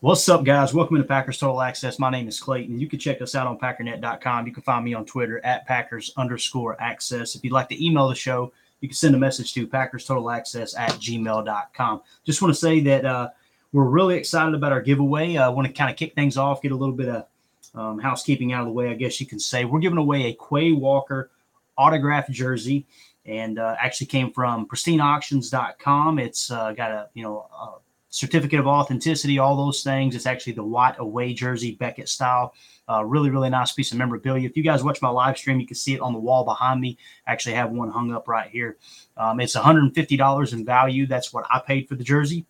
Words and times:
What's 0.00 0.28
up, 0.28 0.44
guys? 0.44 0.72
Welcome 0.72 0.98
to 0.98 1.02
Packers 1.02 1.38
Total 1.38 1.60
Access. 1.60 1.98
My 1.98 2.08
name 2.08 2.28
is 2.28 2.38
Clayton. 2.38 2.78
You 2.78 2.86
can 2.86 3.00
check 3.00 3.20
us 3.20 3.34
out 3.34 3.48
on 3.48 3.58
packernet.com. 3.58 4.46
You 4.46 4.52
can 4.52 4.62
find 4.62 4.84
me 4.84 4.94
on 4.94 5.04
Twitter 5.04 5.44
at 5.44 5.66
Packers 5.66 6.12
underscore 6.16 6.80
access. 6.80 7.34
If 7.34 7.42
you'd 7.42 7.52
like 7.52 7.68
to 7.70 7.84
email 7.84 8.06
the 8.06 8.14
show, 8.14 8.52
you 8.80 8.88
can 8.88 8.94
send 8.94 9.16
a 9.16 9.18
message 9.18 9.54
to 9.54 9.66
Packers 9.66 10.06
Total 10.06 10.30
Access 10.30 10.76
at 10.76 10.92
gmail.com. 10.92 12.02
Just 12.24 12.40
want 12.40 12.54
to 12.54 12.60
say 12.60 12.78
that 12.78 13.04
uh, 13.04 13.30
we're 13.72 13.88
really 13.88 14.16
excited 14.16 14.54
about 14.54 14.70
our 14.70 14.80
giveaway. 14.80 15.36
I 15.36 15.48
want 15.48 15.66
to 15.66 15.72
kind 15.72 15.90
of 15.90 15.96
kick 15.96 16.14
things 16.14 16.36
off, 16.36 16.62
get 16.62 16.70
a 16.70 16.76
little 16.76 16.94
bit 16.94 17.08
of 17.08 17.26
um, 17.74 17.98
housekeeping 17.98 18.52
out 18.52 18.60
of 18.60 18.66
the 18.66 18.72
way, 18.72 18.90
I 18.90 18.94
guess 18.94 19.20
you 19.20 19.26
can 19.26 19.40
say. 19.40 19.64
We're 19.64 19.80
giving 19.80 19.98
away 19.98 20.26
a 20.26 20.34
Quay 20.34 20.70
Walker 20.70 21.32
autographed 21.76 22.30
jersey 22.30 22.86
and 23.26 23.58
uh, 23.58 23.74
actually 23.80 24.06
came 24.06 24.32
from 24.32 24.68
pristineauctions.com. 24.68 26.20
It's 26.20 26.52
uh, 26.52 26.70
got 26.70 26.92
a, 26.92 27.08
you 27.14 27.24
know, 27.24 27.48
a 27.52 27.78
certificate 28.10 28.58
of 28.58 28.66
authenticity, 28.66 29.38
all 29.38 29.56
those 29.56 29.82
things. 29.82 30.14
It's 30.14 30.26
actually 30.26 30.54
the 30.54 30.64
Watt 30.64 30.96
away 30.98 31.34
jersey, 31.34 31.72
Beckett 31.72 32.08
style. 32.08 32.54
Uh, 32.88 33.04
really, 33.04 33.28
really 33.28 33.50
nice 33.50 33.72
piece 33.72 33.92
of 33.92 33.98
memorabilia. 33.98 34.48
If 34.48 34.56
you 34.56 34.62
guys 34.62 34.82
watch 34.82 35.02
my 35.02 35.10
live 35.10 35.36
stream, 35.36 35.60
you 35.60 35.66
can 35.66 35.76
see 35.76 35.94
it 35.94 36.00
on 36.00 36.14
the 36.14 36.18
wall 36.18 36.44
behind 36.44 36.80
me. 36.80 36.96
I 37.26 37.32
actually 37.32 37.54
have 37.54 37.70
one 37.70 37.90
hung 37.90 38.12
up 38.12 38.26
right 38.28 38.50
here. 38.50 38.78
Um, 39.18 39.40
it's 39.40 39.54
$150 39.54 40.52
in 40.52 40.64
value. 40.64 41.06
That's 41.06 41.32
what 41.32 41.44
I 41.50 41.58
paid 41.58 41.86
for 41.86 41.96
the 41.96 42.04
jersey. 42.04 42.46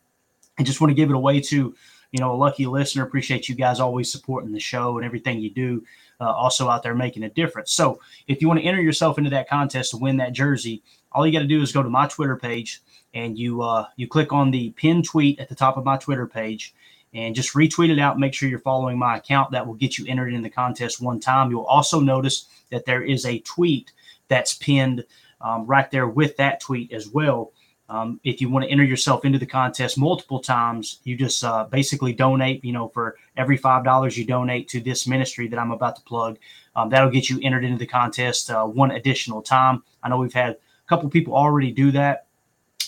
I 0.59 0.63
just 0.63 0.81
want 0.81 0.91
to 0.91 0.95
give 0.95 1.11
it 1.11 1.17
away 1.17 1.41
to, 1.41 1.75
you 2.13 2.21
know, 2.21 2.33
a 2.33 2.37
lucky 2.37 2.67
listener. 2.67 3.03
Appreciate 3.03 3.49
you 3.49 3.57
guys 3.57 3.81
always 3.81 4.13
supporting 4.13 4.53
the 4.53 4.61
show 4.61 4.97
and 4.97 5.05
everything 5.05 5.41
you 5.41 5.51
do. 5.51 5.85
Uh, 6.21 6.33
also 6.33 6.69
out 6.69 6.83
there 6.83 6.95
making 6.95 7.25
a 7.25 7.31
difference. 7.31 7.73
So 7.73 8.01
if 8.27 8.41
you 8.41 8.49
want 8.49 8.59
to 8.61 8.67
enter 8.67 8.81
yourself 8.81 9.19
into 9.19 9.31
that 9.31 9.49
contest 9.49 9.93
to 9.93 9.97
win 9.99 10.17
that 10.17 10.33
jersey, 10.33 10.83
all 11.13 11.27
you 11.27 11.33
got 11.33 11.41
to 11.41 11.47
do 11.47 11.63
is 11.63 11.73
go 11.73 11.83
to 11.83 11.89
my 11.89 12.07
Twitter 12.07 12.37
page 12.37 12.81
and 13.15 13.39
you 13.39 13.63
uh, 13.63 13.87
you 13.97 14.07
click 14.07 14.33
on 14.33 14.51
the 14.51 14.71
pin 14.71 15.03
tweet 15.03 15.39
at 15.41 15.49
the 15.49 15.55
top 15.55 15.77
of 15.77 15.85
my 15.85 15.97
Twitter 15.97 16.27
page 16.27 16.75
and 17.15 17.35
just 17.35 17.55
retweet 17.55 17.91
it 17.91 17.99
out. 17.99 18.19
Make 18.19 18.35
sure 18.35 18.49
you're 18.49 18.59
following 18.59 18.99
my 18.99 19.17
account. 19.17 19.51
That 19.53 19.67
will 19.67 19.75
get 19.75 19.99
you 19.99 20.07
entered 20.07 20.33
in 20.35 20.43
the 20.43 20.51
contest 20.51 21.01
one 21.01 21.21
time. 21.21 21.51
You'll 21.51 21.65
also 21.65 22.01
notice 22.01 22.47
that 22.71 22.85
there 22.85 23.03
is 23.03 23.25
a 23.25 23.39
tweet 23.41 23.93
that's 24.29 24.55
pinned 24.55 25.05
um, 25.41 25.67
right 25.67 25.91
there 25.91 26.07
with 26.07 26.37
that 26.37 26.61
tweet 26.61 26.93
as 26.93 27.09
well. 27.09 27.53
Um, 27.91 28.21
if 28.23 28.43
you 28.43 28.51
want 28.51 28.67
to 28.67 28.71
enter 28.71 28.85
yourself 28.85 29.25
into 29.25 29.39
the 29.39 29.47
contest 29.47 29.97
multiple 29.97 30.41
times, 30.41 31.01
you 31.05 31.17
just 31.17 31.43
uh, 31.43 31.65
basically 31.65 32.13
donate. 32.13 32.63
You 32.63 32.73
know, 32.73 32.89
for 32.89 33.17
every 33.37 33.57
five 33.57 33.85
dollars 33.85 34.19
you 34.19 34.27
donate 34.27 34.69
to 34.69 34.81
this 34.81 35.07
ministry 35.07 35.49
that 35.49 35.59
I'm 35.59 35.71
about 35.71 35.97
to 35.97 36.03
plug, 36.03 36.39
um, 36.77 36.91
that'll 36.91 37.11
get 37.11 37.31
you 37.31 37.41
entered 37.43 37.65
into 37.65 37.79
the 37.79 37.87
contest 37.87 38.51
uh, 38.51 38.67
one 38.67 38.91
additional 38.91 39.41
time. 39.41 39.83
I 40.03 40.11
know 40.11 40.19
we've 40.19 40.33
had 40.35 40.51
a 40.51 40.57
couple 40.87 41.09
people 41.09 41.35
already 41.35 41.73
do 41.73 41.91
that, 41.93 42.27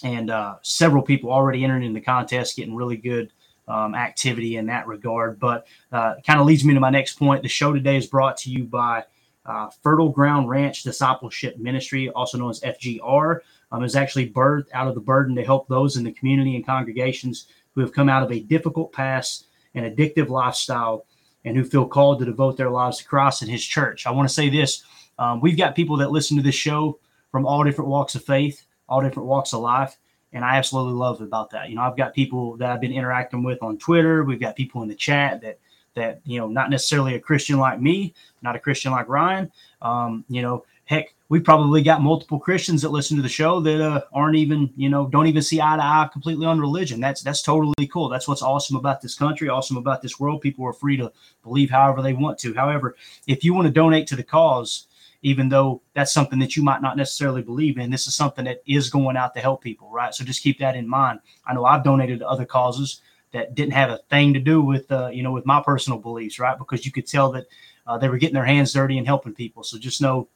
and 0.05 0.31
uh, 0.31 0.57
several 0.63 1.03
people 1.03 1.31
already 1.31 1.65
entered 1.65 1.85
in 1.85 1.93
the 1.93 2.01
contest, 2.01 2.57
getting 2.57 2.75
really 2.75 2.97
good 2.97 3.33
um, 3.69 3.95
activity 3.95 4.57
in 4.57 4.67
that 4.67 4.87
regard. 4.87 5.39
But 5.39 5.67
uh, 5.93 6.15
kind 6.27 6.41
of 6.41 6.47
leads 6.47 6.65
me 6.65 6.75
to 6.75 6.81
my 6.81 6.91
next 6.91 7.15
point. 7.15 7.43
The 7.43 7.49
show 7.49 7.73
today 7.73 7.97
is 7.97 8.07
brought 8.07 8.37
to 8.39 8.51
you 8.51 8.65
by 8.65 9.05
uh, 9.47 9.71
Fertile 9.83 10.11
Ground 10.11 10.49
Ranch 10.49 10.83
Discipleship 10.83 11.59
Ministry, 11.59 12.11
also 12.11 12.39
known 12.39 12.51
as 12.51 12.61
FGR. 12.61 13.41
Um, 13.73 13.85
is 13.85 13.95
actually 13.95 14.29
birthed 14.29 14.67
out 14.75 14.89
of 14.89 14.97
the 14.97 15.01
burden 15.01 15.37
to 15.37 15.45
help 15.45 15.69
those 15.69 15.97
in 15.97 16.03
the 16.03 16.11
community 16.11 16.57
and 16.57 16.67
congregations 16.67 17.47
who 17.73 17.81
have 17.81 17.93
come 17.93 18.09
out 18.09 18.25
of 18.25 18.33
a 18.33 18.41
difficult 18.41 18.93
past 18.93 19.47
and 19.75 19.87
addictive 19.87 20.29
lifestyle 20.29 21.07
and 21.45 21.57
who 21.57 21.65
feel 21.65 21.87
called 21.87 22.19
to 22.19 22.25
devote 22.25 22.57
their 22.57 22.69
lives 22.69 22.99
to 22.99 23.05
Christ 23.05 23.43
and 23.43 23.51
His 23.51 23.65
church. 23.65 24.07
I 24.07 24.11
want 24.11 24.29
to 24.29 24.35
say 24.35 24.49
this 24.49 24.83
um, 25.19 25.41
we've 25.41 25.57
got 25.57 25.77
people 25.77 25.97
that 25.99 26.11
listen 26.11 26.37
to 26.37 26.43
this 26.43 26.55
show 26.55 26.99
from 27.31 27.47
all 27.47 27.63
different 27.63 27.91
walks 27.91 28.15
of 28.15 28.25
faith, 28.25 28.67
all 28.91 29.01
different 29.01 29.29
walks 29.29 29.55
of 29.55 29.61
life. 29.61 29.97
And 30.33 30.45
I 30.45 30.57
absolutely 30.57 30.95
love 30.95 31.21
about 31.21 31.51
that. 31.51 31.71
You 31.71 31.77
know, 31.77 31.83
I've 31.83 31.97
got 31.97 32.15
people 32.15 32.57
that 32.59 32.71
I've 32.71 32.81
been 32.81 32.93
interacting 32.93 33.43
with 33.43 33.63
on 33.63 33.79
Twitter. 33.79 34.23
We've 34.23 34.41
got 34.41 34.55
people 34.55 34.83
in 34.83 34.89
the 34.89 34.95
chat 34.95 35.41
that 35.41 35.59
that 35.95 36.21
you 36.25 36.39
know, 36.39 36.47
not 36.47 36.71
necessarily 36.71 37.15
a 37.15 37.21
Christian 37.21 37.59
like 37.59 37.81
me, 37.81 38.15
not 38.43 38.55
a 38.55 38.61
Christian 38.61 38.93
like 38.93 39.09
Ryan. 39.09 39.51
Um, 39.83 40.25
you 40.29 40.41
know, 40.41 40.65
heck, 40.85 41.15
we 41.29 41.39
probably 41.39 41.83
got 41.83 42.03
multiple 42.03 42.39
Christians 42.39 42.83
that 42.83 42.91
listen 42.91 43.17
to 43.17 43.23
the 43.23 43.29
show 43.29 43.61
that 43.61 43.81
uh, 43.81 44.03
aren't 44.13 44.37
even, 44.37 44.73
you 44.77 44.89
know, 44.89 45.07
don't 45.07 45.29
even 45.29 45.43
see 45.43 45.61
eye 45.61 45.77
to 45.77 45.83
eye 45.83 46.09
completely 46.13 46.47
on 46.47 46.61
religion. 46.61 47.01
That's 47.01 47.23
that's 47.23 47.43
totally 47.43 47.87
cool. 47.93 48.09
That's 48.09 48.27
what's 48.27 48.43
awesome 48.43 48.77
about 48.77 49.01
this 49.01 49.15
country, 49.15 49.49
awesome 49.49 49.77
about 49.77 50.03
this 50.03 50.19
world. 50.19 50.41
People 50.41 50.67
are 50.67 50.73
free 50.73 50.97
to 50.97 51.13
believe 51.43 51.71
however 51.71 52.03
they 52.03 52.13
want 52.13 52.39
to. 52.41 52.55
However, 52.55 52.97
if 53.29 53.45
you 53.45 53.55
want 53.55 53.67
to 53.67 53.73
donate 53.73 54.09
to 54.09 54.17
the 54.17 54.25
cause, 54.25 54.89
even 55.23 55.49
though 55.49 55.83
that's 55.95 56.13
something 56.13 56.39
that 56.39 56.57
you 56.57 56.63
might 56.63 56.83
not 56.83 56.97
necessarily 56.97 57.43
believe 57.43 57.79
in, 57.79 57.91
this 57.91 58.07
is 58.07 58.15
something 58.15 58.45
that 58.45 58.63
is 58.67 58.89
going 58.91 59.17
out 59.17 59.35
to 59.35 59.41
help 59.41 59.63
people, 59.63 59.91
right? 59.91 60.15
So 60.15 60.25
just 60.25 60.43
keep 60.43 60.59
that 60.61 60.77
in 60.77 60.89
mind. 60.89 61.21
I 61.47 61.55
know 61.55 61.65
I've 61.65 61.85
donated 61.85 62.21
to 62.21 62.29
other 62.29 62.47
causes 62.47 63.03
that 63.33 63.55
didn't 63.55 63.75
have 63.75 63.91
a 63.91 63.99
thing 64.09 64.33
to 64.35 64.41
do 64.41 64.63
with, 64.63 64.91
uh, 64.91 65.11
you 65.13 65.23
know, 65.23 65.33
with 65.33 65.47
my 65.47 65.63
personal 65.63 65.99
beliefs, 65.99 66.39
right? 66.39 66.59
Because 66.59 66.87
you 66.87 66.93
could 66.93 67.07
tell 67.07 67.31
that 67.33 67.47
uh, 67.87 67.99
they 67.99 68.09
were 68.09 68.19
getting 68.19 68.35
their 68.35 68.45
hands 68.45 68.73
dirty 68.73 68.99
and 68.99 69.07
helping 69.07 69.35
people. 69.35 69.63
So 69.63 69.79
just 69.79 70.01
know 70.01 70.29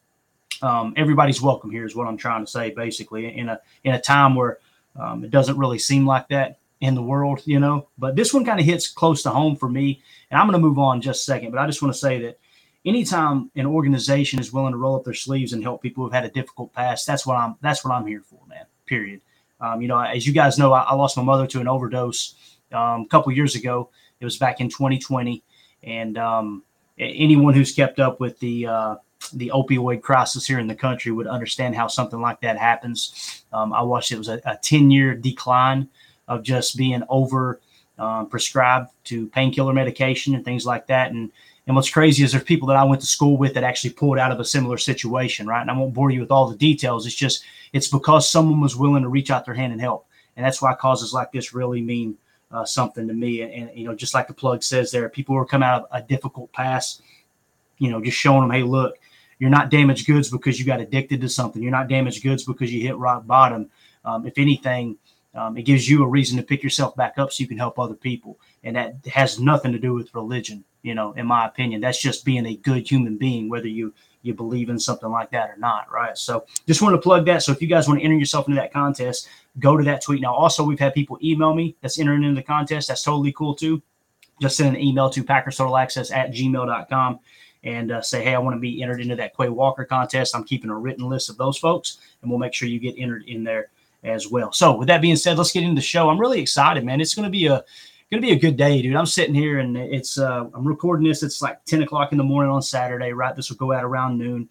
um, 0.63 0.95
everybody's 0.97 1.43
welcome 1.43 1.71
here 1.71 1.85
is 1.85 1.97
what 1.97 2.07
I'm 2.07 2.17
trying 2.17 2.45
to 2.45 2.51
say, 2.51 2.71
basically, 2.71 3.37
in 3.37 3.49
a 3.49 3.61
in 3.85 3.95
a 3.95 4.01
time 4.01 4.35
where 4.35 4.59
um, 4.97 5.25
it 5.25 5.31
doesn't 5.31 5.59
really 5.59 5.79
seem 5.79 6.07
like 6.07 6.29
that 6.29 6.59
in 6.81 6.95
the 6.95 7.03
world, 7.03 7.43
you 7.45 7.59
know. 7.59 7.89
But 7.99 8.17
this 8.17 8.33
one 8.33 8.45
kind 8.45 8.61
of 8.61 8.67
hits 8.67 8.89
close 8.89 9.23
to 9.23 9.31
home 9.31 9.57
for 9.57 9.69
me, 9.69 10.03
and 10.31 10.39
I'm 10.39 10.47
going 10.47 10.61
to 10.61 10.67
move 10.67 10.79
on 10.79 11.01
just 11.01 11.23
a 11.23 11.25
second. 11.25 11.51
But 11.51 11.61
I 11.61 11.67
just 11.67 11.83
want 11.83 11.93
to 11.93 11.99
say 11.99 12.21
that 12.23 12.39
anytime 12.85 13.51
an 13.57 13.67
organization 13.67 14.39
is 14.39 14.53
willing 14.53 14.73
to 14.73 14.79
roll 14.79 14.97
up 14.97 15.05
their 15.05 15.15
sleeves 15.15 15.53
and 15.53 15.63
help 15.63 15.83
people 15.83 16.05
who've 16.05 16.13
had 16.13 16.25
a 16.25 16.31
difficult 16.31 16.73
past, 16.73 17.07
that's 17.07 17.27
what 17.27 17.37
I'm 17.37 17.57
that's 17.61 17.85
what 17.85 17.93
I'm 17.93 18.07
here 18.07 18.23
for, 18.23 18.41
man. 18.49 18.67
Period. 18.87 19.21
Um, 19.61 19.81
you 19.81 19.89
know, 19.89 19.99
as 19.99 20.27
you 20.27 20.33
guys 20.33 20.59
know, 20.59 20.73
I, 20.73 20.83
I 20.83 20.95
lost 20.95 21.17
my 21.17 21.23
mother 21.23 21.47
to 21.47 21.61
an 21.61 21.69
overdose 21.69 22.35
um, 22.73 23.03
a 23.03 23.07
couple 23.09 23.33
years 23.33 23.55
ago. 23.55 23.91
It 24.21 24.25
was 24.25 24.37
back 24.37 24.61
in 24.61 24.69
2020, 24.69 25.43
and 25.83 26.19
um, 26.19 26.63
anyone 26.99 27.55
who's 27.55 27.73
kept 27.73 27.99
up 28.01 28.21
with 28.21 28.39
the 28.41 28.67
uh, 28.67 28.97
the 29.33 29.51
opioid 29.55 30.03
crisis 30.03 30.47
here 30.47 30.59
in 30.59 30.67
the 30.67 30.75
country 30.75 31.13
would 31.13 31.27
understand 31.27 31.75
how 31.75 31.87
something 31.87 32.21
like 32.21 32.41
that 32.43 32.59
happens. 32.59 33.45
Um, 33.53 33.73
I 33.73 33.83
watched 33.83 34.13
it 34.13 34.19
was 34.19 34.29
a, 34.29 34.41
a 34.45 34.59
10 34.61 34.91
year 34.91 35.15
decline 35.15 35.89
of 36.29 36.43
just 36.43 36.77
being 36.77 37.03
over 37.09 37.61
um, 37.99 38.29
prescribed 38.29 38.91
to 39.05 39.29
painkiller 39.29 39.73
medication 39.73 40.35
and 40.35 40.45
things 40.45 40.67
like 40.67 40.87
that. 40.89 41.13
And 41.13 41.31
and 41.67 41.75
what's 41.75 41.91
crazy 41.91 42.23
is 42.23 42.33
there's 42.33 42.45
people 42.45 42.69
that 42.69 42.77
I 42.77 42.85
went 42.85 43.01
to 43.01 43.07
school 43.07 43.37
with 43.37 43.55
that 43.55 43.65
actually 43.65 43.91
pulled 43.91 44.19
out 44.19 44.31
of 44.31 44.41
a 44.41 44.45
similar 44.45 44.77
situation, 44.77 45.47
right? 45.47 45.63
And 45.63 45.71
I 45.71 45.77
won't 45.77 45.95
bore 45.95 46.11
you 46.11 46.21
with 46.21 46.31
all 46.31 46.49
the 46.49 46.57
details. 46.57 47.07
It's 47.07 47.15
just 47.15 47.45
it's 47.73 47.89
because 47.89 48.29
someone 48.29 48.61
was 48.61 48.77
willing 48.77 49.03
to 49.03 49.09
reach 49.09 49.31
out 49.31 49.45
their 49.45 49.55
hand 49.55 49.73
and 49.73 49.81
help, 49.81 50.07
and 50.37 50.45
that's 50.45 50.61
why 50.61 50.75
causes 50.75 51.13
like 51.13 51.33
this 51.33 51.55
really 51.55 51.81
mean 51.81 52.17
uh, 52.55 52.65
something 52.65 53.09
to 53.09 53.15
me. 53.15 53.43
And, 53.43 53.53
and, 53.53 53.79
you 53.79 53.87
know, 53.87 53.95
just 53.95 54.15
like 54.15 54.29
the 54.29 54.35
plug 54.35 54.63
says 54.63 54.91
there, 54.91 55.09
people 55.09 55.37
who 55.37 55.45
come 55.45 55.63
out 55.63 55.83
of 55.83 55.89
a 55.91 56.07
difficult 56.07 56.53
pass, 56.53 57.03
you 57.79 57.91
know, 57.91 58.01
just 58.01 58.17
showing 58.17 58.43
them, 58.43 58.51
hey, 58.51 58.63
look, 58.63 58.97
you're 59.39 59.51
not 59.51 59.71
damaged 59.71 60.07
goods 60.07 60.31
because 60.31 60.59
you 60.59 60.65
got 60.65 60.81
addicted 60.81 61.21
to 61.21 61.29
something. 61.29 61.63
You're 61.63 61.73
not 61.73 61.89
damaged 61.89 62.23
goods 62.23 62.45
because 62.45 62.73
you 62.73 62.81
hit 62.81 62.97
rock 62.97 63.27
bottom. 63.27 63.71
Um, 64.05 64.27
if 64.27 64.39
anything, 64.39 64.97
um, 65.35 65.57
it 65.57 65.63
gives 65.63 65.89
you 65.89 66.05
a 66.05 66.07
reason 66.07 66.37
to 66.37 66.45
pick 66.45 66.63
yourself 66.63 66.95
back 66.95 67.19
up 67.19 67.33
so 67.33 67.43
you 67.43 67.49
can 67.49 67.59
help 67.59 67.79
other 67.79 67.95
people. 67.95 68.39
And 68.65 68.75
that 68.77 68.97
has 69.07 69.39
nothing 69.39 69.73
to 69.73 69.79
do 69.79 69.95
with 69.95 70.15
religion, 70.15 70.65
you 70.83 70.95
know, 70.95 71.13
in 71.13 71.27
my 71.27 71.47
opinion. 71.47 71.81
That's 71.81 72.01
just 72.01 72.25
being 72.25 72.47
a 72.47 72.57
good 72.57 72.91
human 72.91 73.17
being, 73.17 73.49
whether 73.49 73.69
you 73.69 73.95
you 74.23 74.33
believe 74.33 74.71
in 74.71 74.79
something 74.79 75.11
like 75.11 75.31
that 75.31 75.51
or 75.51 75.57
not, 75.59 75.93
right? 75.93 76.17
So 76.17 76.47
just 76.67 76.81
want 76.81 76.95
to 76.95 77.01
plug 77.01 77.27
that. 77.27 77.43
So 77.43 77.53
if 77.53 77.61
you 77.61 77.69
guys 77.69 77.87
want 77.87 78.01
to 78.01 78.05
enter 78.05 78.17
yourself 78.17 78.49
into 78.49 78.59
that 78.59 78.73
contest, 78.73 79.29
go 79.59 79.77
to 79.77 79.85
that 79.85 80.03
tweet. 80.03 80.23
Now, 80.23 80.35
also, 80.35 80.65
we've 80.65 80.81
had 80.81 80.95
people 80.95 81.19
email 81.23 81.55
me 81.55 81.77
that's 81.83 81.99
entering 81.99 82.25
into 82.25 82.35
the 82.35 82.43
contest. 82.43 82.89
That's 82.89 83.03
totally 83.03 83.33
cool 83.33 83.55
too. 83.55 83.83
Just 84.41 84.57
send 84.57 84.75
an 84.75 84.83
email 84.83 85.11
to 85.11 85.23
Packers 85.23 85.59
Total 85.59 85.77
Access 85.77 86.11
at 86.11 86.33
gmail.com 86.33 87.21
and 87.65 87.93
uh, 87.93 88.01
say, 88.01 88.25
hey, 88.25 88.35
I 88.35 88.39
want 88.39 88.57
to 88.57 88.61
be 88.61 88.83
entered 88.83 89.01
into 89.01 89.17
that 89.17 89.37
Quay 89.37 89.51
Walker 89.51 89.85
contest. 89.85 90.35
I'm 90.35 90.45
keeping 90.45 90.71
a 90.71 90.79
written 90.79 91.09
list 91.09 91.29
of 91.29 91.37
those 91.37 91.59
folks, 91.59 91.99
and 92.23 92.31
we'll 92.31 92.41
make 92.41 92.55
sure 92.55 92.67
you 92.67 92.81
get 92.81 92.95
entered 92.99 93.25
in 93.27 93.45
there 93.45 93.71
as 94.03 94.31
well. 94.31 94.53
So, 94.53 94.77
with 94.77 94.89
that 94.89 95.03
being 95.03 95.17
said, 95.17 95.39
let's 95.39 95.53
get 95.53 95.63
into 95.63 95.77
the 95.77 95.87
show. 95.87 96.09
I'm 96.09 96.21
really 96.21 96.41
excited, 96.41 96.85
man. 96.85 97.01
It's 97.01 97.15
going 97.15 97.25
to 97.25 97.31
be 97.31 97.47
a 97.47 97.63
to 98.21 98.27
be 98.27 98.33
a 98.33 98.39
good 98.39 98.57
day, 98.57 98.83
dude. 98.83 98.97
I'm 98.97 99.07
sitting 99.07 99.35
here 99.35 99.59
and 99.59 99.77
it's 99.77 100.19
uh, 100.19 100.47
I'm 100.53 100.67
recording 100.67 101.07
this. 101.07 101.23
It's 101.23 101.43
like 101.43 101.65
10 101.65 101.83
o'clock 101.83 102.13
in 102.13 102.19
the 102.19 102.25
morning 102.25 102.51
on 102.51 102.63
Saturday, 102.63 103.13
right? 103.13 103.35
This 103.35 103.51
will 103.51 103.57
go 103.57 103.73
out 103.73 103.85
around 103.85 104.19
noon, 104.19 104.49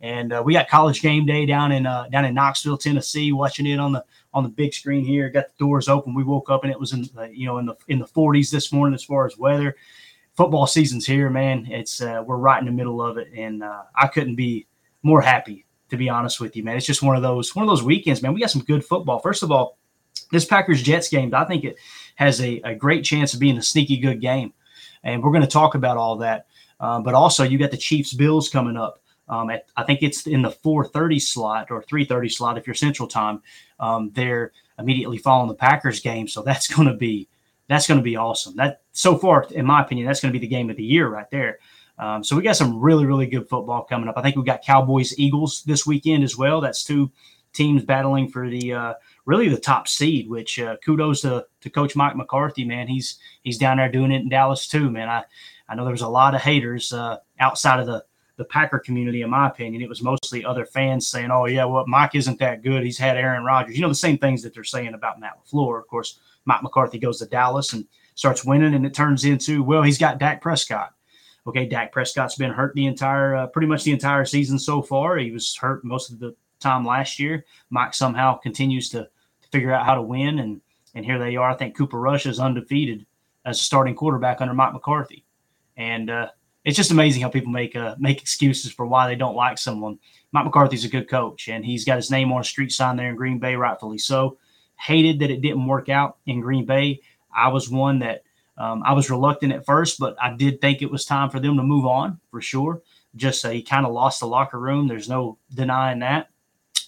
and 0.00 0.32
uh, 0.32 0.42
we 0.44 0.52
got 0.52 0.68
college 0.68 1.02
game 1.02 1.26
day 1.26 1.46
down 1.46 1.72
in 1.72 1.86
uh, 1.86 2.08
down 2.10 2.24
in 2.24 2.34
Knoxville, 2.34 2.78
Tennessee. 2.78 3.32
Watching 3.32 3.66
it 3.66 3.78
on 3.78 3.92
the 3.92 4.04
on 4.34 4.42
the 4.42 4.48
big 4.48 4.74
screen 4.74 5.04
here. 5.04 5.28
Got 5.30 5.48
the 5.48 5.64
doors 5.64 5.88
open. 5.88 6.14
We 6.14 6.24
woke 6.24 6.50
up 6.50 6.64
and 6.64 6.72
it 6.72 6.78
was 6.78 6.92
in 6.92 7.08
you 7.32 7.46
know 7.46 7.58
in 7.58 7.66
the 7.66 7.76
in 7.88 7.98
the 7.98 8.06
40s 8.06 8.50
this 8.50 8.72
morning 8.72 8.94
as 8.94 9.04
far 9.04 9.26
as 9.26 9.38
weather 9.38 9.76
football 10.36 10.66
season's 10.66 11.06
here, 11.06 11.30
man. 11.30 11.66
It's 11.70 12.00
uh, 12.00 12.22
we're 12.24 12.36
right 12.36 12.60
in 12.60 12.66
the 12.66 12.72
middle 12.72 13.02
of 13.02 13.16
it, 13.18 13.28
and 13.34 13.62
uh, 13.62 13.84
I 13.94 14.06
couldn't 14.06 14.36
be 14.36 14.66
more 15.02 15.20
happy 15.20 15.64
to 15.88 15.96
be 15.96 16.08
honest 16.08 16.40
with 16.40 16.56
you, 16.56 16.64
man. 16.64 16.76
It's 16.76 16.86
just 16.86 17.02
one 17.02 17.16
of 17.16 17.22
those 17.22 17.54
one 17.54 17.64
of 17.64 17.68
those 17.68 17.82
weekends, 17.82 18.22
man. 18.22 18.34
We 18.34 18.40
got 18.40 18.50
some 18.50 18.62
good 18.62 18.84
football. 18.84 19.18
First 19.18 19.42
of 19.42 19.50
all, 19.50 19.78
this 20.30 20.44
Packers 20.44 20.82
Jets 20.82 21.08
game, 21.08 21.34
I 21.34 21.44
think 21.44 21.64
it 21.64 21.76
has 22.16 22.40
a, 22.40 22.60
a 22.64 22.74
great 22.74 23.04
chance 23.04 23.34
of 23.34 23.40
being 23.40 23.58
a 23.58 23.62
sneaky 23.62 23.98
good 23.98 24.20
game, 24.20 24.52
and 25.02 25.22
we're 25.22 25.30
going 25.30 25.42
to 25.42 25.48
talk 25.48 25.74
about 25.74 25.96
all 25.96 26.16
that. 26.18 26.46
Uh, 26.78 27.00
but 27.00 27.14
also, 27.14 27.44
you 27.44 27.58
got 27.58 27.70
the 27.70 27.76
Chiefs 27.76 28.12
Bills 28.12 28.48
coming 28.48 28.76
up. 28.76 29.00
Um, 29.28 29.50
at, 29.50 29.66
I 29.76 29.82
think 29.82 30.02
it's 30.02 30.26
in 30.26 30.42
the 30.42 30.50
4:30 30.50 31.20
slot 31.20 31.70
or 31.70 31.82
3:30 31.82 32.32
slot 32.32 32.58
if 32.58 32.66
you're 32.66 32.74
Central 32.74 33.08
Time. 33.08 33.42
Um, 33.80 34.10
they're 34.14 34.52
immediately 34.78 35.18
following 35.18 35.48
the 35.48 35.54
Packers 35.54 36.00
game, 36.00 36.28
so 36.28 36.42
that's 36.42 36.68
going 36.74 36.88
to 36.88 36.94
be 36.94 37.28
that's 37.68 37.86
going 37.86 37.98
to 37.98 38.04
be 38.04 38.16
awesome. 38.16 38.56
That 38.56 38.82
so 38.92 39.18
far, 39.18 39.46
in 39.50 39.66
my 39.66 39.82
opinion, 39.82 40.06
that's 40.06 40.20
going 40.20 40.32
to 40.32 40.38
be 40.38 40.44
the 40.44 40.50
game 40.50 40.70
of 40.70 40.76
the 40.76 40.84
year 40.84 41.08
right 41.08 41.30
there. 41.30 41.58
Um, 41.98 42.22
so 42.22 42.36
we 42.36 42.42
got 42.42 42.56
some 42.56 42.78
really, 42.78 43.06
really 43.06 43.26
good 43.26 43.48
football 43.48 43.84
coming 43.84 44.08
up. 44.08 44.18
I 44.18 44.22
think 44.22 44.36
we 44.36 44.44
got 44.44 44.62
Cowboys 44.62 45.18
Eagles 45.18 45.62
this 45.64 45.86
weekend 45.86 46.24
as 46.24 46.36
well. 46.36 46.60
That's 46.60 46.84
two 46.84 47.10
teams 47.52 47.84
battling 47.84 48.28
for 48.28 48.50
the 48.50 48.74
uh, 48.74 48.94
really 49.26 49.48
the 49.48 49.58
top 49.58 49.86
seed. 49.86 50.28
Which 50.28 50.58
uh, 50.58 50.76
kudos 50.84 51.20
to, 51.22 51.46
to 51.60 51.70
Coach 51.70 51.94
Mike 51.94 52.16
McCarthy, 52.16 52.64
man. 52.64 52.88
He's 52.88 53.18
he's 53.42 53.58
down 53.58 53.76
there 53.76 53.90
doing 53.90 54.12
it 54.12 54.22
in 54.22 54.28
Dallas 54.28 54.66
too, 54.66 54.90
man. 54.90 55.08
I 55.08 55.24
I 55.68 55.74
know 55.74 55.84
there's 55.84 56.02
a 56.02 56.08
lot 56.08 56.34
of 56.34 56.40
haters 56.40 56.92
uh, 56.92 57.18
outside 57.38 57.80
of 57.80 57.86
the 57.86 58.04
the 58.36 58.44
Packer 58.44 58.78
community, 58.78 59.22
in 59.22 59.30
my 59.30 59.48
opinion. 59.48 59.82
It 59.82 59.88
was 59.88 60.02
mostly 60.02 60.44
other 60.44 60.66
fans 60.66 61.06
saying, 61.06 61.30
"Oh 61.30 61.46
yeah, 61.46 61.64
well 61.64 61.86
Mike 61.86 62.14
isn't 62.14 62.38
that 62.38 62.62
good. 62.62 62.84
He's 62.84 62.98
had 62.98 63.16
Aaron 63.16 63.44
Rodgers." 63.44 63.76
You 63.76 63.82
know 63.82 63.88
the 63.88 63.94
same 63.94 64.18
things 64.18 64.42
that 64.42 64.54
they're 64.54 64.64
saying 64.64 64.94
about 64.94 65.20
Matt 65.20 65.38
LaFleur. 65.44 65.78
Of 65.78 65.86
course, 65.88 66.20
Mike 66.46 66.62
McCarthy 66.62 66.98
goes 66.98 67.18
to 67.18 67.26
Dallas 67.26 67.72
and 67.72 67.84
starts 68.14 68.44
winning, 68.44 68.74
and 68.74 68.86
it 68.86 68.94
turns 68.94 69.24
into, 69.24 69.62
well, 69.62 69.82
he's 69.82 69.98
got 69.98 70.18
Dak 70.18 70.40
Prescott. 70.40 70.94
Okay, 71.46 71.66
Dak 71.66 71.92
Prescott's 71.92 72.34
been 72.34 72.50
hurt 72.50 72.74
the 72.74 72.86
entire, 72.86 73.36
uh, 73.36 73.46
pretty 73.46 73.68
much 73.68 73.84
the 73.84 73.92
entire 73.92 74.24
season 74.24 74.58
so 74.58 74.82
far. 74.82 75.16
He 75.16 75.30
was 75.30 75.54
hurt 75.54 75.84
most 75.84 76.10
of 76.10 76.18
the 76.18 76.34
time 76.58 76.84
last 76.84 77.20
year. 77.20 77.44
Mike 77.70 77.94
somehow 77.94 78.36
continues 78.36 78.88
to 78.90 79.08
figure 79.56 79.72
out 79.72 79.86
how 79.86 79.94
to 79.94 80.02
win, 80.02 80.38
and 80.38 80.60
and 80.94 81.04
here 81.04 81.18
they 81.18 81.36
are. 81.36 81.50
I 81.50 81.56
think 81.56 81.76
Cooper 81.76 81.98
Rush 81.98 82.26
is 82.26 82.38
undefeated 82.38 83.06
as 83.44 83.60
a 83.60 83.64
starting 83.64 83.94
quarterback 83.94 84.40
under 84.40 84.54
Mike 84.54 84.74
McCarthy, 84.74 85.24
and 85.76 86.10
uh, 86.10 86.28
it's 86.64 86.76
just 86.76 86.90
amazing 86.90 87.22
how 87.22 87.30
people 87.30 87.52
make 87.52 87.74
uh, 87.74 87.96
make 87.98 88.20
excuses 88.20 88.72
for 88.72 88.86
why 88.86 89.06
they 89.06 89.16
don't 89.16 89.36
like 89.36 89.58
someone. 89.58 89.98
Mike 90.32 90.44
McCarthy's 90.44 90.84
a 90.84 90.88
good 90.88 91.08
coach, 91.08 91.48
and 91.48 91.64
he's 91.64 91.84
got 91.84 91.96
his 91.96 92.10
name 92.10 92.32
on 92.32 92.40
a 92.40 92.44
street 92.44 92.72
sign 92.72 92.96
there 92.96 93.08
in 93.08 93.16
Green 93.16 93.38
Bay, 93.38 93.56
rightfully 93.56 93.98
so 93.98 94.38
hated 94.78 95.18
that 95.20 95.30
it 95.30 95.40
didn't 95.40 95.66
work 95.66 95.88
out 95.88 96.18
in 96.26 96.40
Green 96.40 96.66
Bay. 96.66 97.00
I 97.34 97.48
was 97.48 97.70
one 97.70 97.98
that 98.00 98.22
um, 98.58 98.82
I 98.84 98.92
was 98.92 99.10
reluctant 99.10 99.52
at 99.52 99.66
first, 99.66 99.98
but 99.98 100.16
I 100.20 100.34
did 100.34 100.60
think 100.60 100.82
it 100.82 100.90
was 100.90 101.04
time 101.04 101.30
for 101.30 101.40
them 101.40 101.56
to 101.56 101.62
move 101.62 101.86
on 101.86 102.20
for 102.30 102.40
sure. 102.40 102.82
Just 103.14 103.44
uh, 103.44 103.50
he 103.50 103.62
kind 103.62 103.86
of 103.86 103.92
lost 103.92 104.20
the 104.20 104.26
locker 104.26 104.58
room. 104.58 104.86
There's 104.86 105.08
no 105.08 105.38
denying 105.54 106.00
that. 106.00 106.28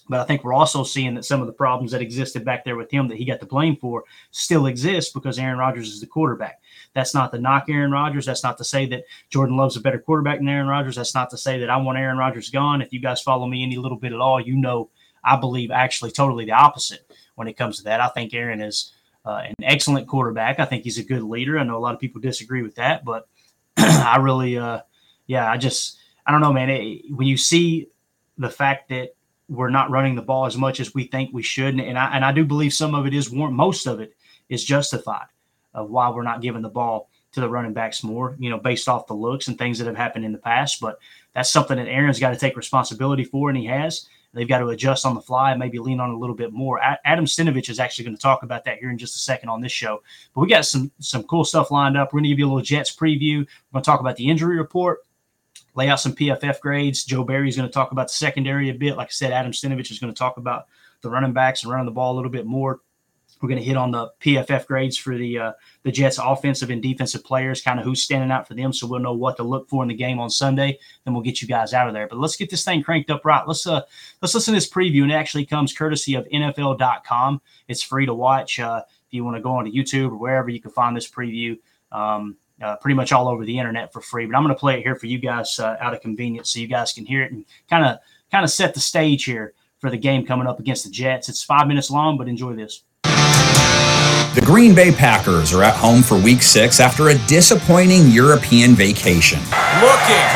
But 0.09 0.19
I 0.19 0.23
think 0.23 0.43
we're 0.43 0.53
also 0.53 0.83
seeing 0.83 1.13
that 1.13 1.25
some 1.25 1.39
of 1.39 1.47
the 1.47 1.53
problems 1.53 1.91
that 1.91 2.01
existed 2.01 2.43
back 2.43 2.65
there 2.65 2.75
with 2.75 2.91
him 2.91 3.07
that 3.07 3.17
he 3.17 3.25
got 3.25 3.39
the 3.39 3.45
blame 3.45 3.77
for 3.77 4.03
still 4.31 4.65
exist 4.65 5.13
because 5.13 5.37
Aaron 5.37 5.59
Rodgers 5.59 5.89
is 5.89 6.01
the 6.01 6.07
quarterback. 6.07 6.61
That's 6.93 7.13
not 7.13 7.31
to 7.31 7.39
knock 7.39 7.65
Aaron 7.69 7.91
Rodgers. 7.91 8.25
That's 8.25 8.43
not 8.43 8.57
to 8.57 8.63
say 8.63 8.87
that 8.87 9.03
Jordan 9.29 9.55
Love's 9.55 9.77
a 9.77 9.81
better 9.81 9.99
quarterback 9.99 10.39
than 10.39 10.49
Aaron 10.49 10.67
Rodgers. 10.67 10.95
That's 10.95 11.13
not 11.13 11.29
to 11.29 11.37
say 11.37 11.59
that 11.59 11.69
I 11.69 11.77
want 11.77 11.99
Aaron 11.99 12.17
Rodgers 12.17 12.49
gone. 12.49 12.81
If 12.81 12.91
you 12.91 12.99
guys 12.99 13.21
follow 13.21 13.45
me 13.45 13.63
any 13.63 13.77
little 13.77 13.99
bit 13.99 14.11
at 14.11 14.19
all, 14.19 14.41
you 14.41 14.55
know 14.55 14.89
I 15.23 15.35
believe 15.35 15.69
actually 15.69 16.11
totally 16.11 16.45
the 16.45 16.53
opposite 16.53 17.09
when 17.35 17.47
it 17.47 17.57
comes 17.57 17.77
to 17.77 17.83
that. 17.83 18.01
I 18.01 18.07
think 18.07 18.33
Aaron 18.33 18.61
is 18.61 18.93
uh, 19.25 19.43
an 19.45 19.55
excellent 19.61 20.07
quarterback. 20.07 20.59
I 20.59 20.65
think 20.65 20.83
he's 20.83 20.97
a 20.97 21.03
good 21.03 21.23
leader. 21.23 21.59
I 21.59 21.63
know 21.63 21.77
a 21.77 21.79
lot 21.79 21.93
of 21.93 21.99
people 21.99 22.21
disagree 22.21 22.63
with 22.63 22.75
that, 22.75 23.05
but 23.05 23.27
I 23.77 24.17
really, 24.17 24.57
uh, 24.57 24.79
yeah, 25.27 25.49
I 25.49 25.57
just, 25.57 25.99
I 26.25 26.31
don't 26.31 26.41
know, 26.41 26.53
man. 26.53 26.69
It, 26.69 27.13
when 27.13 27.27
you 27.27 27.37
see 27.37 27.89
the 28.37 28.49
fact 28.49 28.89
that 28.89 29.15
we're 29.49 29.69
not 29.69 29.89
running 29.89 30.15
the 30.15 30.21
ball 30.21 30.45
as 30.45 30.55
much 30.55 30.79
as 30.79 30.93
we 30.93 31.05
think 31.05 31.31
we 31.33 31.41
should, 31.41 31.73
and, 31.73 31.81
and 31.81 31.97
I 31.97 32.15
and 32.15 32.23
I 32.23 32.31
do 32.31 32.45
believe 32.45 32.73
some 32.73 32.95
of 32.95 33.05
it 33.05 33.13
is 33.13 33.31
warm, 33.31 33.53
most 33.53 33.87
of 33.87 33.99
it 33.99 34.15
is 34.47 34.63
justified 34.63 35.27
of 35.73 35.89
why 35.89 36.09
we're 36.09 36.23
not 36.23 36.41
giving 36.41 36.61
the 36.61 36.69
ball 36.69 37.09
to 37.31 37.41
the 37.41 37.49
running 37.49 37.73
backs 37.73 38.03
more, 38.03 38.35
you 38.39 38.49
know, 38.49 38.57
based 38.57 38.87
off 38.87 39.07
the 39.07 39.13
looks 39.13 39.47
and 39.47 39.57
things 39.57 39.77
that 39.77 39.85
have 39.85 39.97
happened 39.97 40.25
in 40.25 40.31
the 40.31 40.37
past. 40.37 40.79
But 40.81 40.97
that's 41.33 41.51
something 41.51 41.77
that 41.77 41.87
Aaron's 41.87 42.19
got 42.19 42.31
to 42.31 42.37
take 42.37 42.57
responsibility 42.57 43.23
for, 43.23 43.49
and 43.49 43.57
he 43.57 43.65
has. 43.65 44.07
They've 44.33 44.47
got 44.47 44.59
to 44.59 44.69
adjust 44.69 45.05
on 45.05 45.15
the 45.15 45.21
fly 45.21 45.51
and 45.51 45.59
maybe 45.59 45.79
lean 45.79 45.99
on 45.99 46.11
a 46.11 46.17
little 46.17 46.35
bit 46.35 46.53
more. 46.53 46.79
Adam 47.03 47.25
Stenavich 47.25 47.69
is 47.69 47.79
actually 47.79 48.05
going 48.05 48.15
to 48.15 48.21
talk 48.21 48.43
about 48.43 48.63
that 48.65 48.77
here 48.77 48.91
in 48.91 48.97
just 48.97 49.15
a 49.15 49.19
second 49.19 49.49
on 49.49 49.59
this 49.59 49.71
show. 49.71 50.03
But 50.33 50.41
we 50.41 50.47
got 50.47 50.65
some 50.65 50.91
some 50.99 51.23
cool 51.23 51.43
stuff 51.43 51.71
lined 51.71 51.97
up. 51.97 52.09
We're 52.09 52.19
going 52.19 52.25
to 52.25 52.29
give 52.29 52.39
you 52.39 52.45
a 52.45 52.49
little 52.49 52.61
Jets 52.61 52.95
preview. 52.95 53.39
We're 53.39 53.73
going 53.73 53.83
to 53.83 53.85
talk 53.89 54.01
about 54.01 54.17
the 54.17 54.27
injury 54.27 54.57
report, 54.57 54.99
lay 55.79 55.87
out 55.87 55.99
some 55.99 56.13
PFF 56.13 56.59
grades. 56.59 57.05
Joe 57.05 57.23
Barry 57.23 57.47
is 57.47 57.55
going 57.55 57.67
to 57.67 57.73
talk 57.73 57.93
about 57.93 58.07
the 58.07 58.13
secondary 58.13 58.69
a 58.69 58.73
bit. 58.73 58.97
Like 58.97 59.07
I 59.07 59.11
said, 59.11 59.31
Adam 59.31 59.53
Stenavich 59.53 59.91
is 59.91 59.99
going 59.99 60.13
to 60.13 60.17
talk 60.17 60.35
about 60.35 60.67
the 61.01 61.09
running 61.09 61.31
backs 61.31 61.63
and 61.63 61.71
running 61.71 61.85
the 61.85 61.91
ball 61.91 62.13
a 62.13 62.17
little 62.17 62.29
bit 62.29 62.45
more. 62.45 62.81
We're 63.41 63.47
going 63.47 63.61
to 63.61 63.65
hit 63.65 63.77
on 63.77 63.91
the 63.91 64.09
PFF 64.19 64.65
grades 64.65 64.97
for 64.97 65.17
the 65.17 65.39
uh, 65.39 65.51
the 65.83 65.93
Jets' 65.93 66.19
offensive 66.21 66.69
and 66.71 66.83
defensive 66.83 67.23
players, 67.23 67.61
kind 67.61 67.79
of 67.79 67.85
who's 67.85 68.01
standing 68.03 68.31
out 68.31 68.45
for 68.45 68.53
them, 68.53 68.73
so 68.73 68.85
we'll 68.85 68.99
know 68.99 69.13
what 69.13 69.37
to 69.37 69.43
look 69.43 69.69
for 69.69 69.81
in 69.81 69.87
the 69.87 69.95
game 69.95 70.19
on 70.19 70.29
Sunday. 70.29 70.77
Then 71.05 71.13
we'll 71.13 71.23
get 71.23 71.41
you 71.41 71.47
guys 71.47 71.73
out 71.73 71.87
of 71.87 71.93
there. 71.93 72.09
But 72.09 72.19
let's 72.19 72.35
get 72.35 72.49
this 72.49 72.65
thing 72.65 72.83
cranked 72.83 73.09
up 73.09 73.23
right. 73.23 73.47
Let's 73.47 73.65
uh 73.65 73.83
let's 74.21 74.33
listen 74.33 74.53
to 74.53 74.57
this 74.57 74.69
preview, 74.69 75.03
and 75.03 75.11
it 75.13 75.15
actually 75.15 75.45
comes 75.45 75.71
courtesy 75.71 76.15
of 76.15 76.27
NFL.com. 76.27 77.41
It's 77.69 77.81
free 77.81 78.05
to 78.05 78.13
watch 78.13 78.59
uh, 78.59 78.81
if 79.07 79.13
you 79.13 79.23
want 79.23 79.37
to 79.37 79.41
go 79.41 79.55
onto 79.55 79.71
YouTube 79.71 80.11
or 80.11 80.17
wherever 80.17 80.49
you 80.49 80.59
can 80.59 80.71
find 80.71 80.97
this 80.97 81.09
preview. 81.09 81.57
Um, 81.93 82.35
uh, 82.61 82.75
pretty 82.77 82.95
much 82.95 83.11
all 83.11 83.27
over 83.27 83.45
the 83.45 83.57
internet 83.57 83.91
for 83.93 84.01
free. 84.01 84.25
But 84.25 84.35
I'm 84.35 84.43
going 84.43 84.55
to 84.55 84.59
play 84.59 84.79
it 84.79 84.83
here 84.83 84.95
for 84.95 85.07
you 85.07 85.19
guys 85.19 85.59
uh, 85.59 85.77
out 85.79 85.93
of 85.93 86.01
convenience, 86.01 86.51
so 86.51 86.59
you 86.59 86.67
guys 86.67 86.93
can 86.93 87.05
hear 87.05 87.23
it 87.23 87.31
and 87.31 87.45
kind 87.69 87.85
of 87.85 87.99
kind 88.31 88.43
of 88.43 88.51
set 88.51 88.73
the 88.73 88.79
stage 88.79 89.23
here 89.23 89.53
for 89.79 89.89
the 89.89 89.97
game 89.97 90.25
coming 90.25 90.47
up 90.47 90.59
against 90.59 90.83
the 90.83 90.89
Jets. 90.89 91.29
It's 91.29 91.43
five 91.43 91.67
minutes 91.67 91.89
long, 91.89 92.17
but 92.17 92.27
enjoy 92.27 92.53
this. 92.55 92.83
The 93.03 94.43
Green 94.45 94.75
Bay 94.75 94.91
Packers 94.91 95.53
are 95.53 95.63
at 95.63 95.75
home 95.75 96.03
for 96.03 96.15
week 96.15 96.43
six 96.43 96.79
after 96.79 97.09
a 97.09 97.15
disappointing 97.27 98.07
European 98.09 98.75
vacation. 98.75 99.39
Looking. 99.81 100.29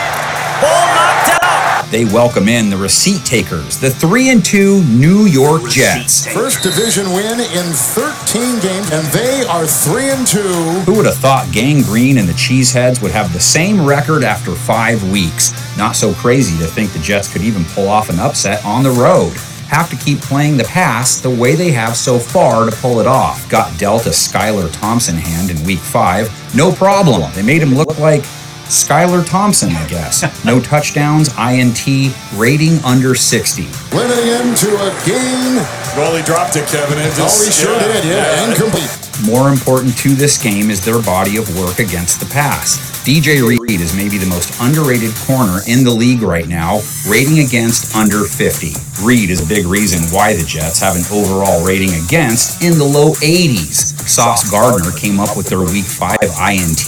Ball 0.60 0.88
knocked 0.96 1.44
out. 1.44 1.86
They 1.92 2.06
welcome 2.06 2.50
in 2.50 2.72
the 2.72 2.77
receipt 2.77 3.24
takers, 3.24 3.77
the 3.77 3.92
3 3.92 4.30
and 4.30 4.44
2 4.44 4.84
New 4.86 5.25
York 5.25 5.70
Jets. 5.70 6.25
First 6.34 6.63
division 6.63 7.06
win 7.13 7.39
in 7.39 7.65
13 7.72 8.23
games, 8.34 8.92
and 8.92 9.06
they 9.08 9.44
are 9.44 9.68
3 9.68 10.10
and 10.10 10.25
2. 10.25 10.40
Who 10.40 10.96
would 10.98 11.06
have 11.06 11.18
thought 11.18 11.52
Gang 11.52 11.84
Green 11.84 12.18
and 12.18 12.28
the 12.28 12.34
Cheeseheads 12.34 13.02
would 13.02 13.12
have 13.12 13.32
the 13.32 13.40
same 13.40 13.86
record 13.86 14.24
after 14.24 14.56
five 14.56 15.04
weeks? 15.12 15.52
Not 15.78 15.96
so 15.96 16.13
crazy 16.13 16.58
to 16.58 16.66
think 16.66 16.92
the 16.94 17.00
Jets 17.00 17.32
could 17.32 17.44
even 17.44 17.63
pull 17.66 17.88
off 17.88 18.10
an 18.10 18.20
upset 18.20 18.66
on 18.66 18.84
the 18.84 18.92
road 18.92 19.34
have 19.68 19.90
to 19.90 19.96
keep 19.96 20.20
playing 20.22 20.56
the 20.56 20.63
pass 20.66 21.20
the 21.20 21.30
way 21.30 21.56
they 21.56 21.72
have 21.72 21.98
so 21.98 22.20
far 22.20 22.70
to 22.70 22.75
pull 22.78 23.00
it 23.00 23.08
off. 23.08 23.50
Got 23.50 23.78
dealt 23.80 24.06
a 24.06 24.10
Skylar 24.10 24.72
Thompson 24.72 25.16
hand 25.16 25.50
in 25.50 25.66
week 25.66 25.80
five. 25.80 26.30
No 26.56 26.72
problem. 26.72 27.32
They 27.34 27.42
made 27.42 27.62
him 27.62 27.74
look 27.74 27.98
like 27.98 28.24
Skylar 28.67 29.25
Thompson, 29.25 29.72
I 29.72 29.88
guess. 29.88 30.24
No 30.46 30.60
touchdowns, 30.72 31.29
INT, 31.38 32.13
rating 32.36 32.79
under 32.84 33.15
60. 33.15 33.63
Winning 33.96 34.27
into 34.27 34.70
a 34.75 34.89
game 35.05 35.58
Well, 35.96 36.15
he 36.15 36.24
dropped 36.24 36.55
it, 36.55 36.67
Kevin. 36.67 36.98
It 36.98 37.13
oh, 37.17 37.43
he 37.43 37.51
sure 37.51 37.75
yeah, 37.75 37.93
did. 37.93 38.05
Yeah, 38.05 38.50
incomplete. 38.50 39.12
More 39.22 39.50
important 39.50 39.96
to 40.00 40.10
this 40.10 40.41
game 40.41 40.72
is 40.74 40.84
their 40.84 41.01
body 41.01 41.38
of 41.38 41.46
work 41.55 41.77
against 41.77 42.20
the 42.20 42.25
pass. 42.25 42.82
DJ 43.05 43.46
Reed 43.46 43.79
is 43.79 43.96
maybe 43.96 44.17
the 44.17 44.25
most 44.25 44.60
underrated 44.60 45.13
corner 45.29 45.62
in 45.67 45.84
the 45.86 45.93
league 45.93 46.24
right 46.24 46.48
now, 46.48 46.82
rating 47.08 47.39
against 47.46 47.96
under 47.96 48.25
50. 48.25 48.74
Reed 49.05 49.29
is 49.29 49.39
a 49.39 49.48
big 49.48 49.65
reason 49.65 50.01
why 50.10 50.34
the 50.34 50.43
Jets 50.43 50.82
have 50.82 50.98
an 50.98 51.05
overall 51.13 51.63
rating 51.63 51.93
against 52.03 52.63
in 52.63 52.77
the 52.77 52.84
low 52.84 53.13
80s. 53.22 53.93
Sauce 54.10 54.50
Gardner 54.50 54.91
came 54.98 55.20
up 55.20 55.38
with 55.38 55.48
their 55.48 55.62
week 55.62 55.86
5 55.86 56.17
INT. 56.20 56.84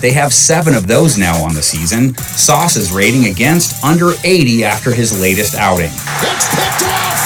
They 0.00 0.12
have 0.12 0.32
seven 0.32 0.74
of 0.74 0.86
those 0.86 1.16
now 1.18 1.42
on 1.42 1.54
the 1.54 1.62
season. 1.62 2.14
Sauce 2.36 2.76
is 2.76 2.92
rating 2.92 3.24
against 3.26 3.82
under 3.82 4.12
80 4.22 4.64
after 4.64 4.92
his 4.92 5.18
latest 5.18 5.56
outing. 5.56 5.90
It's 6.22 6.46
picked 6.54 6.84
off. 6.86 7.24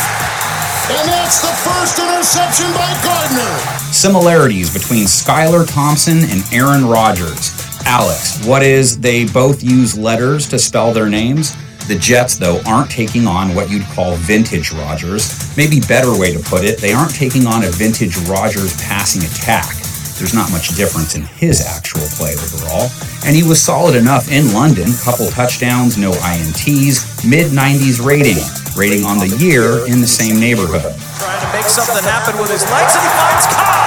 And 0.94 1.08
that's 1.11 1.42
the 1.42 1.52
first 1.66 1.99
interception 1.99 2.73
by 2.73 2.92
Gardner. 3.02 3.84
Similarities 3.95 4.75
between 4.75 5.05
Skylar 5.05 5.73
Thompson 5.73 6.19
and 6.25 6.43
Aaron 6.53 6.85
Rodgers. 6.85 7.55
Alex, 7.87 8.45
what 8.45 8.61
is 8.61 8.99
they 8.99 9.25
both 9.25 9.63
use 9.63 9.97
letters 9.97 10.49
to 10.49 10.59
spell 10.59 10.93
their 10.93 11.09
names? 11.09 11.55
The 11.87 11.95
Jets, 11.95 12.37
though, 12.37 12.61
aren't 12.67 12.91
taking 12.91 13.29
on 13.29 13.55
what 13.55 13.71
you'd 13.71 13.87
call 13.95 14.17
vintage 14.17 14.73
Rodgers. 14.73 15.57
Maybe 15.57 15.79
better 15.79 16.11
way 16.19 16.35
to 16.35 16.41
put 16.43 16.65
it, 16.65 16.81
they 16.81 16.93
aren't 16.93 17.15
taking 17.15 17.47
on 17.47 17.63
a 17.63 17.71
vintage 17.71 18.19
Rodgers 18.27 18.77
passing 18.83 19.23
attack. 19.23 19.71
There's 20.19 20.35
not 20.35 20.51
much 20.51 20.75
difference 20.75 21.15
in 21.15 21.23
his 21.23 21.65
actual 21.65 22.03
play 22.19 22.35
overall. 22.35 22.91
And 23.25 23.37
he 23.37 23.45
was 23.45 23.63
solid 23.63 23.95
enough 23.95 24.31
in 24.31 24.53
London, 24.53 24.91
couple 25.05 25.31
touchdowns, 25.31 25.97
no 25.97 26.11
INTs, 26.11 27.25
mid 27.25 27.53
90s 27.53 28.05
rating, 28.05 28.43
rating 28.77 29.07
on 29.07 29.19
the 29.19 29.31
year 29.39 29.87
in 29.87 30.01
the 30.01 30.11
same 30.11 30.41
neighborhood. 30.41 30.99
Trying 31.15 31.41
to 31.47 31.53
make 31.57 31.71
something 31.71 32.03
happen 32.03 32.37
with 32.41 32.51
his 32.51 32.69
legs, 32.69 32.93
and 32.99 33.03
he 33.07 33.11
finds 33.15 33.47
Cobb 33.55 33.84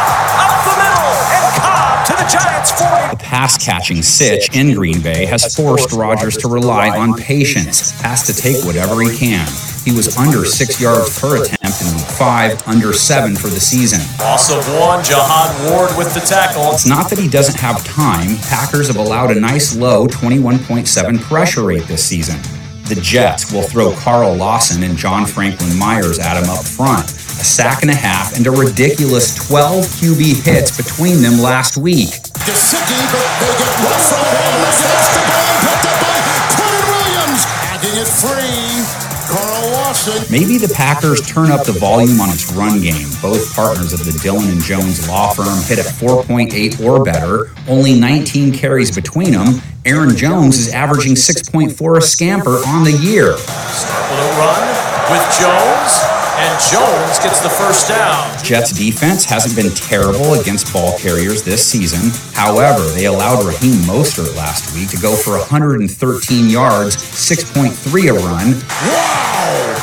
the 2.17 2.27
Giants 2.31 2.71
40. 2.71 3.17
The 3.17 3.23
pass 3.23 3.57
catching 3.63 4.01
sitch 4.01 4.55
in 4.55 4.73
Green 4.73 5.01
Bay 5.01 5.25
has 5.25 5.55
forced 5.55 5.91
Rodgers 5.93 6.37
to 6.37 6.47
rely 6.47 6.89
on 6.89 7.13
patience, 7.13 7.91
has 8.01 8.23
to 8.27 8.33
take 8.33 8.63
whatever 8.65 9.01
he 9.01 9.15
can. 9.15 9.47
He 9.85 9.91
was 9.93 10.17
under 10.17 10.43
six 10.43 10.81
yards 10.81 11.17
per 11.19 11.41
attempt 11.41 11.81
in 11.81 11.87
week 11.95 12.05
five, 12.17 12.67
under 12.67 12.91
seven 12.91 13.35
for 13.35 13.47
the 13.47 13.59
season. 13.59 14.01
Loss 14.19 14.51
of 14.51 14.67
one, 14.79 15.03
Jihad 15.03 15.71
Ward 15.71 15.91
with 15.97 16.13
the 16.13 16.19
tackle. 16.19 16.73
It's 16.73 16.85
not 16.85 17.09
that 17.09 17.19
he 17.19 17.29
doesn't 17.29 17.57
have 17.59 17.85
time. 17.85 18.35
Packers 18.49 18.87
have 18.87 18.97
allowed 18.97 19.31
a 19.31 19.39
nice 19.39 19.77
low 19.77 20.07
21.7 20.07 21.21
pressure 21.21 21.63
rate 21.63 21.83
this 21.83 22.03
season. 22.03 22.41
The 22.89 22.99
Jets 23.01 23.51
will 23.51 23.63
throw 23.63 23.93
Carl 23.95 24.33
Lawson 24.35 24.83
and 24.83 24.97
John 24.97 25.25
Franklin 25.25 25.77
Myers 25.77 26.19
at 26.19 26.41
him 26.41 26.49
up 26.49 26.63
front. 26.65 27.09
A 27.39 27.43
sack 27.43 27.81
and 27.83 27.91
a 27.91 27.95
half 27.95 28.35
and 28.35 28.47
a 28.47 28.51
ridiculous 28.51 29.35
12 29.47 29.85
QB 29.85 30.43
hits 30.43 30.75
between 30.75 31.21
them 31.21 31.39
last 31.39 31.77
week. 31.77 32.09
Gesicki, 32.41 32.99
but 33.13 33.27
they 33.37 33.53
get 33.61 33.73
rough 33.85 34.09
from 34.09 34.25
him 34.25 34.57
against 34.65 35.11
the 35.13 35.21
ball, 35.29 35.53
picked 35.61 35.85
up 35.85 35.97
by 36.01 36.17
Quinnen 36.57 36.85
Williams. 36.89 37.41
Tagging 37.45 37.97
it 38.01 38.09
free. 38.09 39.07
Carl 39.27 39.71
Lawson. 39.71 40.23
Maybe 40.31 40.57
the 40.57 40.71
Packers 40.73 41.21
turn 41.27 41.51
up 41.51 41.65
the 41.65 41.73
volume 41.73 42.19
on 42.21 42.29
its 42.29 42.51
run 42.53 42.81
game. 42.81 43.09
Both 43.21 43.53
partners 43.53 43.93
of 43.93 44.05
the 44.05 44.17
Dillon 44.23 44.49
and 44.49 44.61
Jones 44.61 45.07
law 45.07 45.33
firm 45.33 45.61
hit 45.67 45.79
at 45.79 45.85
4.8 45.85 46.79
or 46.83 47.03
better, 47.03 47.51
only 47.67 47.99
19 47.99 48.53
carries 48.53 48.89
between 48.89 49.33
them. 49.33 49.61
Aaron 49.85 50.15
Jones 50.15 50.57
is 50.57 50.73
averaging 50.73 51.13
6.4 51.13 51.97
a 51.97 52.01
scamper 52.01 52.57
on 52.67 52.83
the 52.83 52.93
year. 52.93 53.37
Start 53.37 54.09
with 54.09 54.19
a 54.19 54.31
run 54.39 54.63
with 55.11 55.23
Jones, 55.39 56.16
and 56.37 56.53
Jones 56.69 57.17
gets 57.19 57.41
the 57.41 57.49
first 57.49 57.87
down. 57.87 58.37
Jets 58.43 58.71
defense 58.71 59.25
hasn't 59.25 59.55
been 59.55 59.73
terrible 59.73 60.39
against 60.39 60.71
ball 60.71 60.97
carriers 60.97 61.43
this 61.43 61.65
season. 61.65 62.11
However, 62.33 62.83
they 62.93 63.05
allowed 63.05 63.43
Raheem 63.45 63.81
Mostert 63.89 64.35
last 64.35 64.73
week 64.75 64.89
to 64.89 64.97
go 64.97 65.15
for 65.15 65.37
113 65.37 66.49
yards, 66.49 66.95
6.3 66.95 68.09
a 68.09 68.13
run. 68.13 68.53
Wow! 68.85 69.37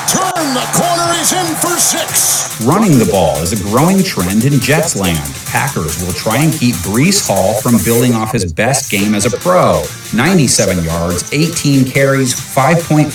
Turn 0.06 0.54
the 0.54 0.66
corner. 0.78 1.12
He's 1.14 1.32
in 1.32 1.46
for 1.56 1.76
six. 1.78 2.43
Running 2.62 3.02
the 3.02 3.08
ball 3.10 3.34
is 3.42 3.50
a 3.50 3.58
growing 3.66 3.98
trend 3.98 4.44
in 4.44 4.60
Jets 4.60 4.94
land. 4.94 5.18
Packers 5.50 5.98
will 5.98 6.14
try 6.14 6.38
and 6.38 6.54
keep 6.54 6.76
Breece 6.86 7.26
Hall 7.26 7.60
from 7.60 7.82
building 7.82 8.14
off 8.14 8.30
his 8.30 8.46
best 8.46 8.92
game 8.92 9.12
as 9.12 9.26
a 9.26 9.36
pro. 9.42 9.82
97 10.14 10.84
yards, 10.84 11.26
18 11.34 11.84
carries, 11.84 12.32
5.4 12.32 13.10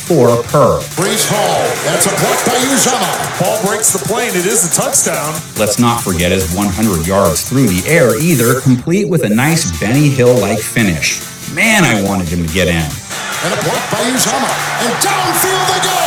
per. 0.52 0.84
Breece 1.00 1.32
Hall. 1.32 1.64
That's 1.88 2.06
a 2.06 2.14
block 2.20 2.36
by 2.44 2.60
Uzomah. 2.68 3.40
Ball 3.40 3.56
breaks 3.64 3.96
the 3.96 4.04
plane. 4.04 4.36
It 4.36 4.46
is 4.46 4.68
a 4.68 4.72
touchdown. 4.76 5.32
Let's 5.56 5.80
not 5.80 6.04
forget 6.04 6.34
his 6.34 6.54
100 6.54 7.08
yards 7.08 7.48
through 7.48 7.68
the 7.68 7.88
air 7.88 8.20
either, 8.20 8.60
complete 8.60 9.08
with 9.08 9.24
a 9.24 9.30
nice 9.30 9.72
Benny 9.80 10.10
Hill 10.10 10.38
like 10.38 10.60
finish. 10.60 11.24
Man, 11.56 11.86
I 11.86 12.04
wanted 12.04 12.28
him 12.28 12.46
to 12.46 12.54
get 12.54 12.68
in. 12.68 12.76
And 12.76 13.56
a 13.56 13.60
block 13.64 13.84
by 13.88 14.04
Uzomah. 14.04 14.56
And 14.84 14.94
downfield 15.00 15.64
they 15.72 15.82
go. 15.88 16.00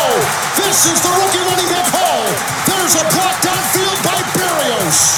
This 0.60 0.84
is 0.84 1.00
the 1.00 1.08
rookie 1.16 1.40
running 1.48 1.68
back 1.72 1.88
Hall. 1.96 2.51
There's 2.92 3.08
a 3.08 3.16
block 3.16 3.40
downfield 3.40 4.04
by 4.04 4.20
Berrios. 4.36 5.16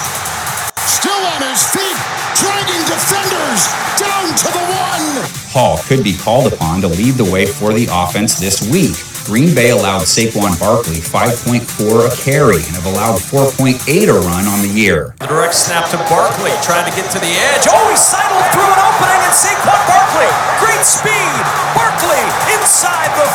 Still 0.87 1.23
on 1.27 1.43
his 1.43 1.59
feet, 1.75 1.99
dragging 2.39 2.87
defenders 2.87 3.67
down 3.99 4.31
to 4.31 4.49
the 4.55 4.63
one. 4.71 5.27
Hall 5.51 5.83
could 5.83 6.05
be 6.05 6.15
called 6.15 6.53
upon 6.53 6.83
to 6.83 6.87
lead 6.87 7.19
the 7.19 7.27
way 7.27 7.47
for 7.47 7.73
the 7.73 7.89
offense 7.91 8.39
this 8.39 8.63
week. 8.71 8.95
Green 9.27 9.57
Bay 9.57 9.71
allowed 9.71 10.07
Saquon 10.07 10.55
Barkley 10.61 11.03
5.4 11.03 11.67
a 12.07 12.15
carry 12.23 12.63
and 12.63 12.79
have 12.79 12.87
allowed 12.87 13.19
4.8 13.19 13.83
a 14.07 14.23
run 14.23 14.47
on 14.47 14.63
the 14.63 14.71
year. 14.71 15.17
The 15.19 15.27
direct 15.27 15.59
snap 15.59 15.91
to 15.91 15.99
Barkley, 16.07 16.55
trying 16.63 16.87
to 16.87 16.95
get 16.95 17.11
to 17.11 17.19
the 17.19 17.27
edge. 17.27 17.67
Oh, 17.75 17.91
he 17.91 17.99
sidled 17.99 18.47
through 18.55 18.71
an 18.71 18.83
opening, 18.87 19.19
and 19.19 19.35
Saquon 19.35 19.83
Barkley, 19.91 20.31
great 20.63 20.87
speed. 20.87 21.43
Barkley 21.75 21.84
inside 22.65 23.13
the 23.13 23.29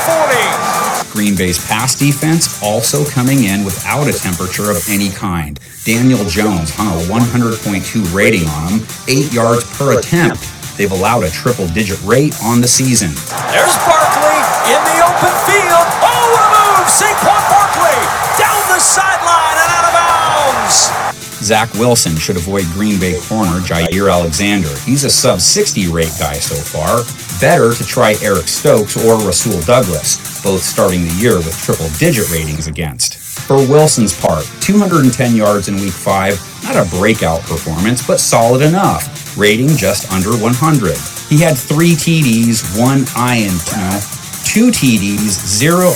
40. 1.05 1.13
Green 1.13 1.37
Bay's 1.37 1.63
pass 1.67 1.93
defense 1.93 2.57
also 2.63 3.05
coming 3.05 3.43
in 3.43 3.63
without 3.63 4.09
a 4.09 4.13
temperature 4.13 4.71
of 4.71 4.81
any 4.89 5.09
kind. 5.09 5.59
Daniel 5.85 6.25
Jones 6.25 6.73
hung 6.73 6.89
a 6.89 7.05
100.2 7.05 8.09
rating 8.09 8.49
on 8.49 8.81
him, 8.81 8.87
8 9.05 9.29
yards 9.31 9.69
per 9.77 9.99
attempt. 9.99 10.41
They've 10.81 10.89
allowed 10.89 11.25
a 11.25 11.29
triple 11.29 11.67
digit 11.77 12.01
rate 12.01 12.33
on 12.41 12.59
the 12.59 12.67
season. 12.67 13.13
There's 13.53 13.77
Barkley 13.85 14.41
in 14.73 14.81
the 14.81 14.97
open 15.05 15.35
field. 15.45 15.87
Oh, 16.01 16.25
what 16.33 16.49
a 16.49 16.81
move! 16.81 16.89
Saquon 16.89 17.43
Barkley 17.53 18.01
down 18.41 18.61
the 18.73 18.81
sideline 18.81 19.57
and 19.61 19.69
out 19.77 19.85
of 19.85 19.93
bounds. 19.93 21.18
Zach 21.49 21.73
Wilson 21.73 22.15
should 22.15 22.37
avoid 22.37 22.63
Green 22.77 22.99
Bay 22.99 23.19
corner 23.21 23.57
Jaire 23.61 24.13
Alexander. 24.13 24.69
He's 24.85 25.03
a 25.03 25.09
sub 25.09 25.41
60 25.41 25.87
rate 25.87 26.13
guy 26.19 26.33
so 26.33 26.53
far. 26.53 27.01
Better 27.41 27.73
to 27.73 27.83
try 27.83 28.13
Eric 28.21 28.47
Stokes 28.47 28.95
or 29.03 29.17
Rasul 29.25 29.59
Douglas, 29.61 30.43
both 30.43 30.61
starting 30.61 31.01
the 31.07 31.13
year 31.15 31.37
with 31.37 31.57
triple 31.57 31.89
digit 31.97 32.29
ratings 32.29 32.67
against. 32.67 33.17
For 33.17 33.55
Wilson's 33.55 34.13
part, 34.13 34.45
210 34.61 35.35
yards 35.35 35.69
in 35.69 35.77
week 35.77 35.91
5, 35.91 36.65
not 36.65 36.85
a 36.85 36.87
breakout 36.99 37.41
performance, 37.41 38.05
but 38.05 38.19
solid 38.19 38.61
enough, 38.61 39.35
rating 39.35 39.69
just 39.69 40.11
under 40.13 40.37
100. 40.37 40.97
He 41.33 41.41
had 41.41 41.57
three 41.57 41.93
TDs, 41.93 42.77
one 42.77 43.09
INT, 43.17 43.65
no, 43.73 43.97
two 44.45 44.69
TDs, 44.69 45.33
zero. 45.33 45.89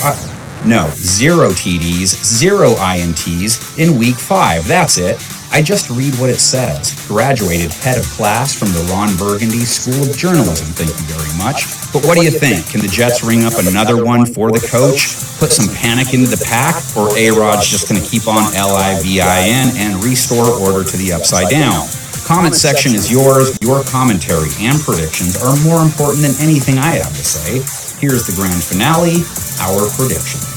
No, 0.66 0.90
zero 0.94 1.50
TDs, 1.50 2.24
zero 2.24 2.70
INTs 2.70 3.78
in 3.78 3.98
week 3.98 4.16
five. 4.16 4.66
That's 4.66 4.98
it. 4.98 5.20
I 5.54 5.62
just 5.62 5.86
read 5.86 6.18
what 6.18 6.34
it 6.34 6.42
says. 6.42 6.98
Graduated 7.06 7.70
head 7.70 7.94
of 7.94 8.02
class 8.10 8.58
from 8.58 8.74
the 8.74 8.82
Ron 8.90 9.14
Burgundy 9.14 9.62
School 9.62 10.02
of 10.02 10.10
Journalism. 10.18 10.66
Thank 10.74 10.90
you 10.90 11.06
very 11.06 11.30
much. 11.38 11.70
But 11.94 12.02
what 12.02 12.18
do 12.18 12.26
you 12.26 12.34
think? 12.34 12.66
Can 12.66 12.82
the 12.82 12.90
Jets 12.90 13.22
ring 13.22 13.46
up 13.46 13.54
another 13.62 14.02
one 14.02 14.26
for 14.26 14.50
the 14.50 14.58
coach? 14.58 15.14
Put 15.38 15.54
some 15.54 15.70
panic 15.70 16.10
into 16.10 16.26
the 16.26 16.42
pack? 16.42 16.74
Or 16.98 17.06
A 17.14 17.30
Rod's 17.30 17.70
just 17.70 17.86
going 17.86 18.02
to 18.02 18.06
keep 18.06 18.26
on 18.26 18.50
L 18.58 18.74
I 18.74 18.98
V 18.98 19.22
I 19.22 19.46
N 19.46 19.70
and 19.78 20.02
restore 20.02 20.42
order 20.58 20.82
to 20.82 20.96
the 20.98 21.14
upside 21.14 21.54
down? 21.54 21.86
Comment 22.26 22.58
section 22.58 22.90
is 22.90 23.06
yours. 23.06 23.54
Your 23.62 23.86
commentary 23.86 24.50
and 24.58 24.74
predictions 24.82 25.38
are 25.38 25.54
more 25.62 25.86
important 25.86 26.26
than 26.26 26.34
anything 26.42 26.82
I 26.82 26.98
have 26.98 27.14
to 27.14 27.22
say. 27.22 27.62
Here's 28.02 28.26
the 28.26 28.34
grand 28.34 28.58
finale 28.58 29.22
our 29.62 29.86
prediction. 29.94 30.53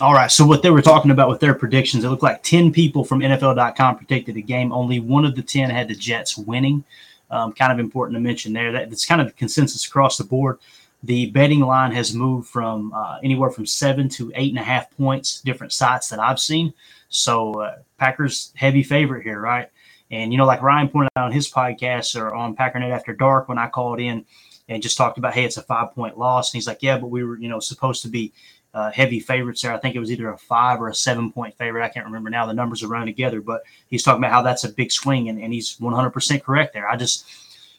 All 0.00 0.12
right. 0.12 0.30
So 0.30 0.44
what 0.44 0.62
they 0.62 0.70
were 0.70 0.82
talking 0.82 1.12
about 1.12 1.28
with 1.28 1.40
their 1.40 1.54
predictions, 1.54 2.02
it 2.02 2.08
looked 2.08 2.22
like 2.22 2.42
10 2.42 2.72
people 2.72 3.04
from 3.04 3.20
NFL.com 3.20 3.96
predicted 3.96 4.36
a 4.36 4.40
game. 4.40 4.72
Only 4.72 4.98
one 4.98 5.24
of 5.24 5.36
the 5.36 5.42
10 5.42 5.70
had 5.70 5.88
the 5.88 5.94
Jets 5.94 6.36
winning. 6.36 6.84
Um, 7.30 7.52
kind 7.52 7.72
of 7.72 7.78
important 7.78 8.16
to 8.16 8.20
mention 8.20 8.52
there. 8.52 8.72
That, 8.72 8.90
that's 8.90 9.06
kind 9.06 9.20
of 9.20 9.28
the 9.28 9.32
consensus 9.32 9.86
across 9.86 10.18
the 10.18 10.24
board. 10.24 10.58
The 11.04 11.30
betting 11.30 11.60
line 11.60 11.92
has 11.92 12.14
moved 12.14 12.48
from 12.48 12.92
uh, 12.92 13.18
anywhere 13.22 13.50
from 13.50 13.66
seven 13.66 14.08
to 14.10 14.32
eight 14.34 14.50
and 14.50 14.58
a 14.58 14.64
half 14.64 14.90
points, 14.96 15.40
different 15.42 15.72
sites 15.72 16.08
that 16.08 16.18
I've 16.18 16.40
seen. 16.40 16.72
So 17.08 17.60
uh, 17.60 17.76
Packers 17.98 18.52
heavy 18.56 18.82
favorite 18.82 19.22
here, 19.22 19.40
right? 19.40 19.68
And 20.10 20.32
you 20.32 20.38
know, 20.38 20.46
like 20.46 20.62
Ryan 20.62 20.88
pointed 20.88 21.10
out 21.16 21.26
on 21.26 21.32
his 21.32 21.50
podcast 21.50 22.20
or 22.20 22.34
on 22.34 22.56
Packernet 22.56 22.90
After 22.90 23.12
Dark 23.12 23.48
when 23.48 23.58
I 23.58 23.68
called 23.68 24.00
in, 24.00 24.24
and 24.68 24.82
just 24.82 24.96
talked 24.96 25.18
about, 25.18 25.34
hey, 25.34 25.44
it's 25.44 25.56
a 25.56 25.62
five 25.62 25.92
point 25.94 26.18
loss. 26.18 26.50
And 26.50 26.56
he's 26.56 26.66
like, 26.66 26.82
yeah, 26.82 26.98
but 26.98 27.08
we 27.08 27.22
were, 27.24 27.38
you 27.38 27.48
know, 27.48 27.60
supposed 27.60 28.02
to 28.02 28.08
be 28.08 28.32
uh, 28.74 28.90
heavy 28.90 29.20
favorites 29.20 29.62
there. 29.62 29.72
I 29.72 29.78
think 29.78 29.94
it 29.94 30.00
was 30.00 30.10
either 30.10 30.28
a 30.28 30.36
five 30.36 30.80
or 30.80 30.88
a 30.88 30.94
seven 30.94 31.32
point 31.32 31.56
favorite. 31.56 31.84
I 31.84 31.88
can't 31.88 32.04
remember 32.04 32.28
now. 32.28 32.44
The 32.44 32.52
numbers 32.52 32.82
are 32.82 32.88
running 32.88 33.06
together, 33.06 33.40
but 33.40 33.62
he's 33.88 34.02
talking 34.02 34.20
about 34.20 34.32
how 34.32 34.42
that's 34.42 34.64
a 34.64 34.68
big 34.68 34.90
swing, 34.90 35.28
and, 35.28 35.40
and 35.40 35.52
he's 35.52 35.78
100% 35.78 36.42
correct 36.42 36.74
there. 36.74 36.88
I 36.88 36.96
just, 36.96 37.24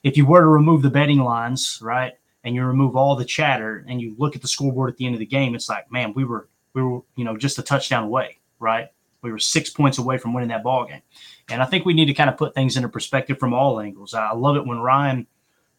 if 0.03 0.15
you 0.15 0.25
were 0.25 0.39
to 0.39 0.47
remove 0.47 0.81
the 0.81 0.89
betting 0.89 1.19
lines, 1.19 1.79
right, 1.81 2.13
and 2.45 2.55
you 2.55 2.63
remove 2.63 2.95
all 2.95 3.15
the 3.15 3.25
chatter, 3.25 3.85
and 3.87 4.01
you 4.01 4.15
look 4.17 4.35
at 4.35 4.41
the 4.41 4.47
scoreboard 4.47 4.89
at 4.89 4.97
the 4.97 5.05
end 5.05 5.15
of 5.15 5.19
the 5.19 5.25
game, 5.25 5.53
it's 5.53 5.67
like, 5.67 5.91
man, 5.91 6.13
we 6.15 6.23
were, 6.23 6.47
we 6.73 6.81
were, 6.81 7.01
you 7.17 7.25
know, 7.25 7.35
just 7.35 7.59
a 7.59 7.63
touchdown 7.63 8.05
away, 8.05 8.37
right? 8.59 8.87
We 9.21 9.31
were 9.31 9.39
six 9.39 9.69
points 9.71 9.97
away 9.97 10.17
from 10.17 10.33
winning 10.33 10.49
that 10.49 10.63
ball 10.63 10.85
game. 10.85 11.01
And 11.49 11.61
I 11.61 11.65
think 11.65 11.83
we 11.83 11.93
need 11.93 12.05
to 12.05 12.13
kind 12.13 12.29
of 12.29 12.37
put 12.37 12.53
things 12.53 12.77
into 12.77 12.87
perspective 12.87 13.39
from 13.39 13.53
all 13.53 13.79
angles. 13.79 14.13
I 14.13 14.31
love 14.33 14.55
it 14.55 14.65
when 14.65 14.79
Ryan 14.79 15.27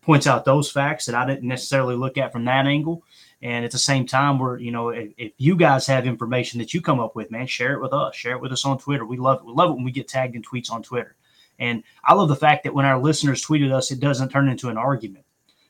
points 0.02 0.26
out 0.26 0.44
those 0.44 0.70
facts 0.70 1.06
that 1.06 1.14
I 1.14 1.26
didn't 1.26 1.48
necessarily 1.48 1.96
look 1.96 2.18
at 2.18 2.32
from 2.32 2.44
that 2.46 2.66
angle. 2.66 3.02
And 3.42 3.64
at 3.64 3.70
the 3.70 3.78
same 3.78 4.06
time, 4.06 4.38
we're, 4.38 4.58
you 4.58 4.70
know, 4.70 4.88
if, 4.88 5.12
if, 5.18 5.32
you 5.36 5.56
guys 5.56 5.86
have 5.86 6.06
information 6.06 6.58
that 6.58 6.72
you 6.72 6.80
come 6.80 7.00
up 7.00 7.14
with, 7.14 7.30
man, 7.30 7.46
share 7.46 7.74
it 7.74 7.82
with 7.82 7.92
us. 7.92 8.16
Share 8.16 8.32
it 8.32 8.40
with 8.40 8.52
us 8.52 8.64
on 8.64 8.78
Twitter. 8.78 9.04
We 9.04 9.18
love 9.18 9.40
it. 9.40 9.46
We 9.46 9.52
love 9.52 9.70
it 9.70 9.74
when 9.74 9.84
we 9.84 9.92
get 9.92 10.08
tagged 10.08 10.34
in 10.34 10.42
tweets 10.42 10.70
on 10.70 10.82
Twitter. 10.82 11.16
And 11.58 11.82
I 12.04 12.14
love 12.14 12.28
the 12.28 12.36
fact 12.36 12.64
that 12.64 12.74
when 12.74 12.86
our 12.86 12.98
listeners 12.98 13.44
tweeted 13.44 13.72
us, 13.72 13.90
it 13.90 14.00
doesn't 14.00 14.30
turn 14.30 14.48
into 14.48 14.68
an 14.68 14.78
argument. 14.78 15.24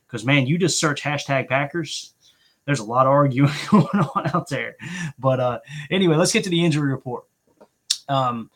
Because 0.06 0.24
man, 0.24 0.46
you 0.46 0.58
just 0.58 0.78
search 0.78 1.02
hashtag 1.02 1.48
Packers. 1.48 2.14
There's 2.64 2.80
a 2.80 2.84
lot 2.84 3.06
of 3.06 3.12
arguing 3.12 3.52
going 3.70 3.86
on 3.86 4.30
out 4.34 4.48
there. 4.48 4.76
But 5.18 5.40
uh, 5.40 5.58
anyway, 5.90 6.16
let's 6.16 6.32
get 6.32 6.44
to 6.44 6.50
the 6.50 6.64
injury 6.64 6.90
report. 6.90 7.24
Um, 8.08 8.50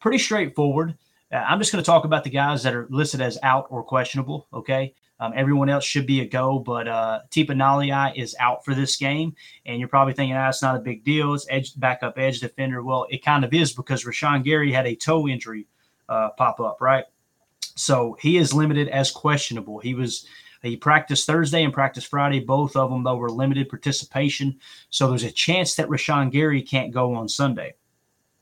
pretty 0.00 0.18
straightforward. 0.18 0.96
Uh, 1.32 1.36
I'm 1.36 1.58
just 1.58 1.72
going 1.72 1.82
to 1.82 1.86
talk 1.86 2.04
about 2.04 2.24
the 2.24 2.30
guys 2.30 2.62
that 2.62 2.74
are 2.74 2.86
listed 2.90 3.20
as 3.20 3.38
out 3.42 3.66
or 3.70 3.82
questionable. 3.82 4.46
Okay. 4.52 4.94
Um, 5.20 5.34
everyone 5.36 5.68
else 5.68 5.84
should 5.84 6.06
be 6.06 6.22
a 6.22 6.26
go, 6.26 6.58
but 6.58 6.88
uh, 6.88 7.20
Tipa 7.30 7.50
Galeai 7.50 8.16
is 8.16 8.34
out 8.40 8.64
for 8.64 8.74
this 8.74 8.96
game. 8.96 9.34
And 9.66 9.78
you're 9.78 9.88
probably 9.88 10.14
thinking, 10.14 10.34
ah, 10.34 10.48
it's 10.48 10.62
not 10.62 10.76
a 10.76 10.80
big 10.80 11.04
deal. 11.04 11.34
It's 11.34 11.46
edge 11.50 11.78
backup 11.78 12.18
edge 12.18 12.40
defender. 12.40 12.82
Well, 12.82 13.06
it 13.10 13.22
kind 13.24 13.44
of 13.44 13.52
is 13.52 13.72
because 13.72 14.04
Rashan 14.04 14.42
Gary 14.42 14.72
had 14.72 14.86
a 14.86 14.96
toe 14.96 15.28
injury 15.28 15.66
uh, 16.08 16.30
pop 16.30 16.58
up, 16.58 16.80
right? 16.80 17.04
So 17.76 18.16
he 18.20 18.38
is 18.38 18.54
limited 18.54 18.88
as 18.88 19.10
questionable. 19.10 19.78
He 19.78 19.94
was 19.94 20.26
he 20.62 20.76
practiced 20.76 21.26
Thursday 21.26 21.64
and 21.64 21.72
practiced 21.72 22.08
Friday. 22.08 22.40
Both 22.40 22.76
of 22.76 22.90
them 22.90 23.04
though 23.04 23.16
were 23.16 23.30
limited 23.30 23.68
participation. 23.68 24.58
So 24.90 25.08
there's 25.08 25.24
a 25.24 25.30
chance 25.30 25.74
that 25.74 25.88
Rashan 25.88 26.30
Gary 26.30 26.62
can't 26.62 26.92
go 26.92 27.14
on 27.14 27.28
Sunday. 27.28 27.74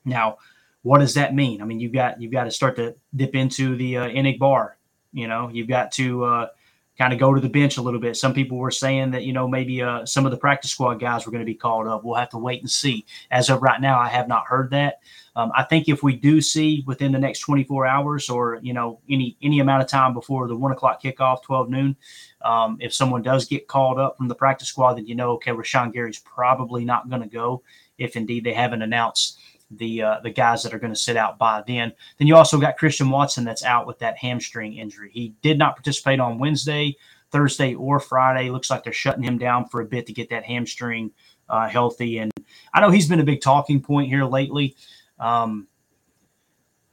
Now, 0.04 0.38
what 0.82 0.98
does 0.98 1.14
that 1.14 1.34
mean? 1.34 1.60
I 1.60 1.64
mean, 1.64 1.80
you've 1.80 1.92
got 1.92 2.20
you've 2.20 2.32
got 2.32 2.44
to 2.44 2.50
start 2.50 2.76
to 2.76 2.94
dip 3.14 3.34
into 3.34 3.76
the 3.76 3.96
uh, 3.98 4.32
bar. 4.38 4.78
You 5.12 5.26
know, 5.26 5.48
you've 5.52 5.68
got 5.68 5.92
to 5.92 6.24
uh, 6.24 6.48
kind 6.98 7.12
of 7.12 7.18
go 7.20 7.32
to 7.32 7.40
the 7.40 7.48
bench 7.48 7.76
a 7.76 7.82
little 7.82 8.00
bit. 8.00 8.16
Some 8.16 8.34
people 8.34 8.58
were 8.58 8.72
saying 8.72 9.12
that, 9.12 9.22
you 9.22 9.32
know, 9.32 9.46
maybe 9.46 9.80
uh, 9.80 10.04
some 10.04 10.26
of 10.26 10.32
the 10.32 10.36
practice 10.36 10.72
squad 10.72 10.94
guys 10.94 11.24
were 11.24 11.30
going 11.30 11.44
to 11.44 11.50
be 11.50 11.54
called 11.54 11.86
up. 11.86 12.04
We'll 12.04 12.16
have 12.16 12.30
to 12.30 12.38
wait 12.38 12.60
and 12.60 12.70
see. 12.70 13.06
As 13.30 13.48
of 13.48 13.62
right 13.62 13.80
now, 13.80 14.00
I 14.00 14.08
have 14.08 14.26
not 14.26 14.46
heard 14.46 14.70
that. 14.70 15.00
Um, 15.36 15.52
I 15.56 15.62
think 15.62 15.88
if 15.88 16.02
we 16.02 16.16
do 16.16 16.40
see 16.40 16.82
within 16.86 17.12
the 17.12 17.18
next 17.18 17.40
24 17.40 17.86
hours 17.86 18.28
or, 18.28 18.58
you 18.62 18.72
know, 18.72 18.98
any 19.08 19.36
any 19.40 19.60
amount 19.60 19.82
of 19.82 19.88
time 19.88 20.12
before 20.12 20.48
the 20.48 20.56
one 20.56 20.72
o'clock 20.72 21.00
kickoff, 21.00 21.42
12 21.42 21.70
noon, 21.70 21.96
um, 22.42 22.76
if 22.80 22.92
someone 22.92 23.22
does 23.22 23.46
get 23.46 23.68
called 23.68 24.00
up 24.00 24.16
from 24.16 24.26
the 24.26 24.34
practice 24.34 24.66
squad, 24.66 24.94
then 24.94 25.06
you 25.06 25.14
know, 25.14 25.30
okay, 25.32 25.52
Rashan 25.52 25.92
Gary's 25.92 26.18
probably 26.18 26.84
not 26.84 27.08
going 27.08 27.22
to 27.22 27.28
go 27.28 27.62
if 27.98 28.16
indeed 28.16 28.42
they 28.42 28.52
haven't 28.52 28.82
announced 28.82 29.38
the 29.70 30.02
uh, 30.02 30.20
the 30.22 30.30
guys 30.30 30.62
that 30.62 30.72
are 30.72 30.78
going 30.78 30.92
to 30.92 30.98
sit 30.98 31.16
out 31.16 31.38
by 31.38 31.62
then. 31.66 31.92
Then 32.18 32.26
you 32.26 32.36
also 32.36 32.58
got 32.58 32.78
Christian 32.78 33.10
Watson 33.10 33.44
that's 33.44 33.64
out 33.64 33.86
with 33.86 33.98
that 33.98 34.16
hamstring 34.16 34.74
injury. 34.74 35.10
He 35.12 35.34
did 35.42 35.58
not 35.58 35.76
participate 35.76 36.20
on 36.20 36.38
Wednesday, 36.38 36.96
Thursday, 37.30 37.74
or 37.74 38.00
Friday. 38.00 38.50
Looks 38.50 38.70
like 38.70 38.84
they're 38.84 38.92
shutting 38.92 39.22
him 39.22 39.38
down 39.38 39.68
for 39.68 39.80
a 39.80 39.86
bit 39.86 40.06
to 40.06 40.12
get 40.12 40.30
that 40.30 40.44
hamstring 40.44 41.10
uh, 41.48 41.68
healthy. 41.68 42.18
And 42.18 42.32
I 42.72 42.80
know 42.80 42.90
he's 42.90 43.08
been 43.08 43.20
a 43.20 43.24
big 43.24 43.40
talking 43.40 43.80
point 43.80 44.08
here 44.08 44.24
lately. 44.24 44.76
Um, 45.18 45.68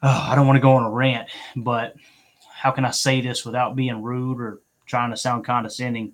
oh, 0.02 0.28
I 0.30 0.36
don't 0.36 0.48
want 0.48 0.58
to 0.58 0.62
go 0.62 0.74
on 0.74 0.84
a 0.84 0.90
rant, 0.90 1.30
but 1.56 1.96
how 2.52 2.72
can 2.72 2.86
I 2.86 2.92
say 2.92 3.22
this 3.22 3.46
without 3.46 3.76
being 3.76 4.02
rude 4.02 4.42
or 4.42 4.62
trying 4.86 5.12
to 5.12 5.18
sound 5.18 5.46
condescending? 5.46 6.14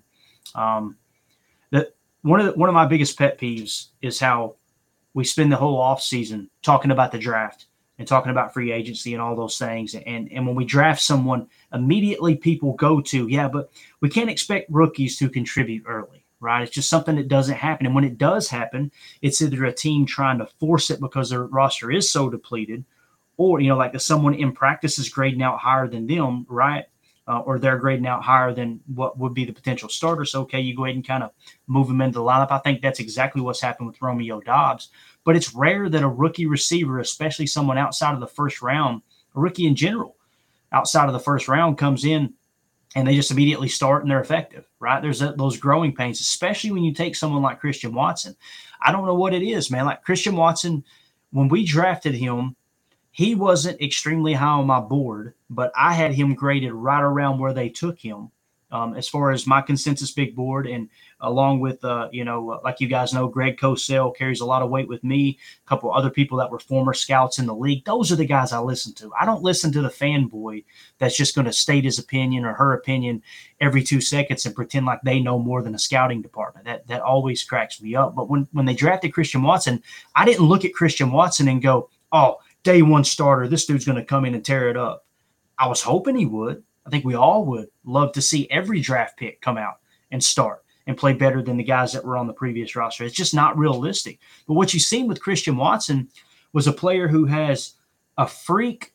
Um, 0.54 0.96
that 1.70 1.94
one 2.22 2.40
of 2.40 2.46
the, 2.46 2.52
one 2.52 2.68
of 2.68 2.74
my 2.74 2.86
biggest 2.86 3.18
pet 3.18 3.38
peeves 3.38 3.88
is 4.00 4.20
how 4.20 4.56
we 5.14 5.24
spend 5.24 5.52
the 5.52 5.56
whole 5.56 5.80
off 5.80 6.02
season 6.02 6.50
talking 6.62 6.90
about 6.90 7.12
the 7.12 7.18
draft 7.18 7.66
and 7.98 8.08
talking 8.08 8.30
about 8.30 8.52
free 8.52 8.72
agency 8.72 9.12
and 9.12 9.22
all 9.22 9.36
those 9.36 9.58
things. 9.58 9.94
And 9.94 10.30
and 10.32 10.46
when 10.46 10.56
we 10.56 10.64
draft 10.64 11.00
someone, 11.00 11.48
immediately 11.72 12.36
people 12.36 12.72
go 12.74 13.00
to, 13.02 13.28
yeah, 13.28 13.48
but 13.48 13.70
we 14.00 14.08
can't 14.08 14.30
expect 14.30 14.70
rookies 14.70 15.18
to 15.18 15.28
contribute 15.28 15.84
early, 15.86 16.24
right? 16.40 16.62
It's 16.62 16.72
just 16.72 16.90
something 16.90 17.16
that 17.16 17.28
doesn't 17.28 17.56
happen. 17.56 17.86
And 17.86 17.94
when 17.94 18.04
it 18.04 18.18
does 18.18 18.48
happen, 18.48 18.90
it's 19.20 19.42
either 19.42 19.64
a 19.64 19.72
team 19.72 20.06
trying 20.06 20.38
to 20.38 20.46
force 20.58 20.90
it 20.90 21.00
because 21.00 21.30
their 21.30 21.44
roster 21.44 21.90
is 21.90 22.10
so 22.10 22.30
depleted, 22.30 22.84
or 23.36 23.60
you 23.60 23.68
know, 23.68 23.76
like 23.76 23.98
someone 24.00 24.34
in 24.34 24.52
practice 24.52 24.98
is 24.98 25.08
grading 25.08 25.42
out 25.42 25.58
higher 25.58 25.88
than 25.88 26.06
them, 26.06 26.46
right? 26.48 26.86
Uh, 27.32 27.38
or 27.46 27.58
they're 27.58 27.78
grading 27.78 28.06
out 28.06 28.22
higher 28.22 28.52
than 28.52 28.78
what 28.94 29.18
would 29.18 29.32
be 29.32 29.46
the 29.46 29.52
potential 29.54 29.88
starter. 29.88 30.26
So, 30.26 30.42
okay, 30.42 30.60
you 30.60 30.76
go 30.76 30.84
ahead 30.84 30.96
and 30.96 31.06
kind 31.06 31.22
of 31.22 31.30
move 31.66 31.88
them 31.88 32.02
into 32.02 32.18
the 32.18 32.24
lineup. 32.24 32.50
I 32.50 32.58
think 32.58 32.82
that's 32.82 33.00
exactly 33.00 33.40
what's 33.40 33.62
happened 33.62 33.88
with 33.88 34.02
Romeo 34.02 34.38
Doubs. 34.42 34.90
But 35.24 35.34
it's 35.34 35.54
rare 35.54 35.88
that 35.88 36.02
a 36.02 36.08
rookie 36.08 36.44
receiver, 36.44 36.98
especially 36.98 37.46
someone 37.46 37.78
outside 37.78 38.12
of 38.12 38.20
the 38.20 38.26
first 38.26 38.60
round, 38.60 39.00
a 39.34 39.40
rookie 39.40 39.66
in 39.66 39.74
general, 39.74 40.16
outside 40.72 41.06
of 41.06 41.14
the 41.14 41.20
first 41.20 41.48
round, 41.48 41.78
comes 41.78 42.04
in 42.04 42.34
and 42.94 43.08
they 43.08 43.16
just 43.16 43.30
immediately 43.30 43.68
start 43.68 44.02
and 44.02 44.10
they're 44.10 44.20
effective, 44.20 44.68
right? 44.78 45.00
There's 45.00 45.20
those 45.20 45.56
growing 45.56 45.94
pains, 45.94 46.20
especially 46.20 46.72
when 46.72 46.84
you 46.84 46.92
take 46.92 47.16
someone 47.16 47.40
like 47.40 47.60
Christian 47.60 47.94
Watson. 47.94 48.36
I 48.84 48.92
don't 48.92 49.06
know 49.06 49.14
what 49.14 49.32
it 49.32 49.42
is, 49.42 49.70
man. 49.70 49.86
Like 49.86 50.04
Christian 50.04 50.36
Watson, 50.36 50.84
when 51.30 51.48
we 51.48 51.64
drafted 51.64 52.14
him, 52.14 52.56
he 53.12 53.34
wasn't 53.34 53.80
extremely 53.80 54.32
high 54.32 54.46
on 54.46 54.66
my 54.66 54.80
board, 54.80 55.34
but 55.50 55.70
I 55.76 55.92
had 55.92 56.12
him 56.12 56.34
graded 56.34 56.72
right 56.72 57.02
around 57.02 57.38
where 57.38 57.52
they 57.52 57.68
took 57.68 57.98
him. 57.98 58.30
Um, 58.70 58.94
as 58.94 59.06
far 59.06 59.32
as 59.32 59.46
my 59.46 59.60
consensus 59.60 60.12
big 60.12 60.34
board, 60.34 60.66
and 60.66 60.88
along 61.20 61.60
with, 61.60 61.84
uh, 61.84 62.08
you 62.10 62.24
know, 62.24 62.58
like 62.64 62.80
you 62.80 62.88
guys 62.88 63.12
know, 63.12 63.28
Greg 63.28 63.58
Cosell 63.58 64.16
carries 64.16 64.40
a 64.40 64.46
lot 64.46 64.62
of 64.62 64.70
weight 64.70 64.88
with 64.88 65.04
me, 65.04 65.38
a 65.62 65.68
couple 65.68 65.92
other 65.92 66.08
people 66.08 66.38
that 66.38 66.50
were 66.50 66.58
former 66.58 66.94
scouts 66.94 67.38
in 67.38 67.44
the 67.44 67.54
league. 67.54 67.84
Those 67.84 68.10
are 68.10 68.16
the 68.16 68.24
guys 68.24 68.50
I 68.50 68.60
listen 68.60 68.94
to. 68.94 69.12
I 69.20 69.26
don't 69.26 69.42
listen 69.42 69.72
to 69.72 69.82
the 69.82 69.90
fanboy 69.90 70.64
that's 70.96 71.18
just 71.18 71.34
going 71.34 71.44
to 71.44 71.52
state 71.52 71.84
his 71.84 71.98
opinion 71.98 72.46
or 72.46 72.54
her 72.54 72.72
opinion 72.72 73.22
every 73.60 73.82
two 73.82 74.00
seconds 74.00 74.46
and 74.46 74.54
pretend 74.54 74.86
like 74.86 75.02
they 75.02 75.20
know 75.20 75.38
more 75.38 75.60
than 75.60 75.74
a 75.74 75.78
scouting 75.78 76.22
department. 76.22 76.64
That 76.64 76.86
that 76.86 77.02
always 77.02 77.44
cracks 77.44 77.82
me 77.82 77.94
up. 77.94 78.14
But 78.14 78.30
when 78.30 78.48
when 78.52 78.64
they 78.64 78.74
drafted 78.74 79.12
Christian 79.12 79.42
Watson, 79.42 79.82
I 80.16 80.24
didn't 80.24 80.46
look 80.46 80.64
at 80.64 80.72
Christian 80.72 81.12
Watson 81.12 81.46
and 81.48 81.60
go, 81.60 81.90
oh, 82.10 82.38
day 82.62 82.82
one 82.82 83.04
starter. 83.04 83.48
This 83.48 83.66
dude's 83.66 83.84
going 83.84 83.98
to 83.98 84.04
come 84.04 84.24
in 84.24 84.34
and 84.34 84.44
tear 84.44 84.68
it 84.68 84.76
up. 84.76 85.06
I 85.58 85.68
was 85.68 85.82
hoping 85.82 86.16
he 86.16 86.26
would. 86.26 86.62
I 86.86 86.90
think 86.90 87.04
we 87.04 87.14
all 87.14 87.44
would 87.46 87.68
love 87.84 88.12
to 88.12 88.22
see 88.22 88.50
every 88.50 88.80
draft 88.80 89.16
pick 89.16 89.40
come 89.40 89.58
out 89.58 89.78
and 90.10 90.22
start 90.22 90.64
and 90.86 90.96
play 90.96 91.12
better 91.12 91.42
than 91.42 91.56
the 91.56 91.62
guys 91.62 91.92
that 91.92 92.04
were 92.04 92.16
on 92.16 92.26
the 92.26 92.32
previous 92.32 92.74
roster. 92.74 93.04
It's 93.04 93.14
just 93.14 93.34
not 93.34 93.56
realistic. 93.56 94.18
But 94.46 94.54
what 94.54 94.74
you've 94.74 94.82
seen 94.82 95.06
with 95.06 95.22
Christian 95.22 95.56
Watson 95.56 96.08
was 96.52 96.66
a 96.66 96.72
player 96.72 97.06
who 97.06 97.24
has 97.26 97.74
a 98.18 98.26
freak, 98.26 98.92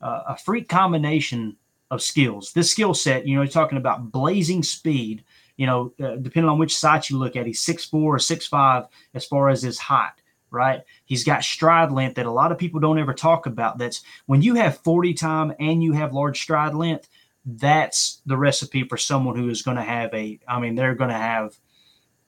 uh, 0.00 0.22
a 0.28 0.36
freak 0.36 0.68
combination 0.68 1.56
of 1.90 2.02
skills. 2.02 2.52
This 2.52 2.70
skill 2.70 2.94
set, 2.94 3.26
you 3.26 3.34
know, 3.34 3.42
you're 3.42 3.50
talking 3.50 3.78
about 3.78 4.12
blazing 4.12 4.62
speed. 4.62 5.24
You 5.56 5.66
know, 5.66 5.92
uh, 6.00 6.16
depending 6.16 6.48
on 6.48 6.58
which 6.58 6.76
site 6.76 7.10
you 7.10 7.18
look 7.18 7.36
at, 7.36 7.46
he's 7.46 7.60
six 7.60 7.84
four 7.84 8.14
or 8.14 8.18
six 8.18 8.46
five 8.46 8.86
as 9.14 9.24
far 9.24 9.48
as 9.48 9.62
his 9.62 9.78
height 9.78 10.14
right? 10.54 10.82
He's 11.04 11.24
got 11.24 11.44
stride 11.44 11.92
length 11.92 12.14
that 12.14 12.26
a 12.26 12.30
lot 12.30 12.52
of 12.52 12.58
people 12.58 12.80
don't 12.80 12.98
ever 12.98 13.12
talk 13.12 13.46
about. 13.46 13.76
That's 13.76 14.02
when 14.26 14.40
you 14.40 14.54
have 14.54 14.78
40 14.78 15.12
time 15.14 15.52
and 15.60 15.82
you 15.82 15.92
have 15.92 16.14
large 16.14 16.40
stride 16.40 16.74
length, 16.74 17.08
that's 17.44 18.22
the 18.24 18.36
recipe 18.36 18.84
for 18.84 18.96
someone 18.96 19.36
who 19.36 19.50
is 19.50 19.62
going 19.62 19.76
to 19.76 19.82
have 19.82 20.14
a, 20.14 20.38
I 20.48 20.60
mean, 20.60 20.74
they're 20.74 20.94
going 20.94 21.10
to 21.10 21.16
have 21.16 21.58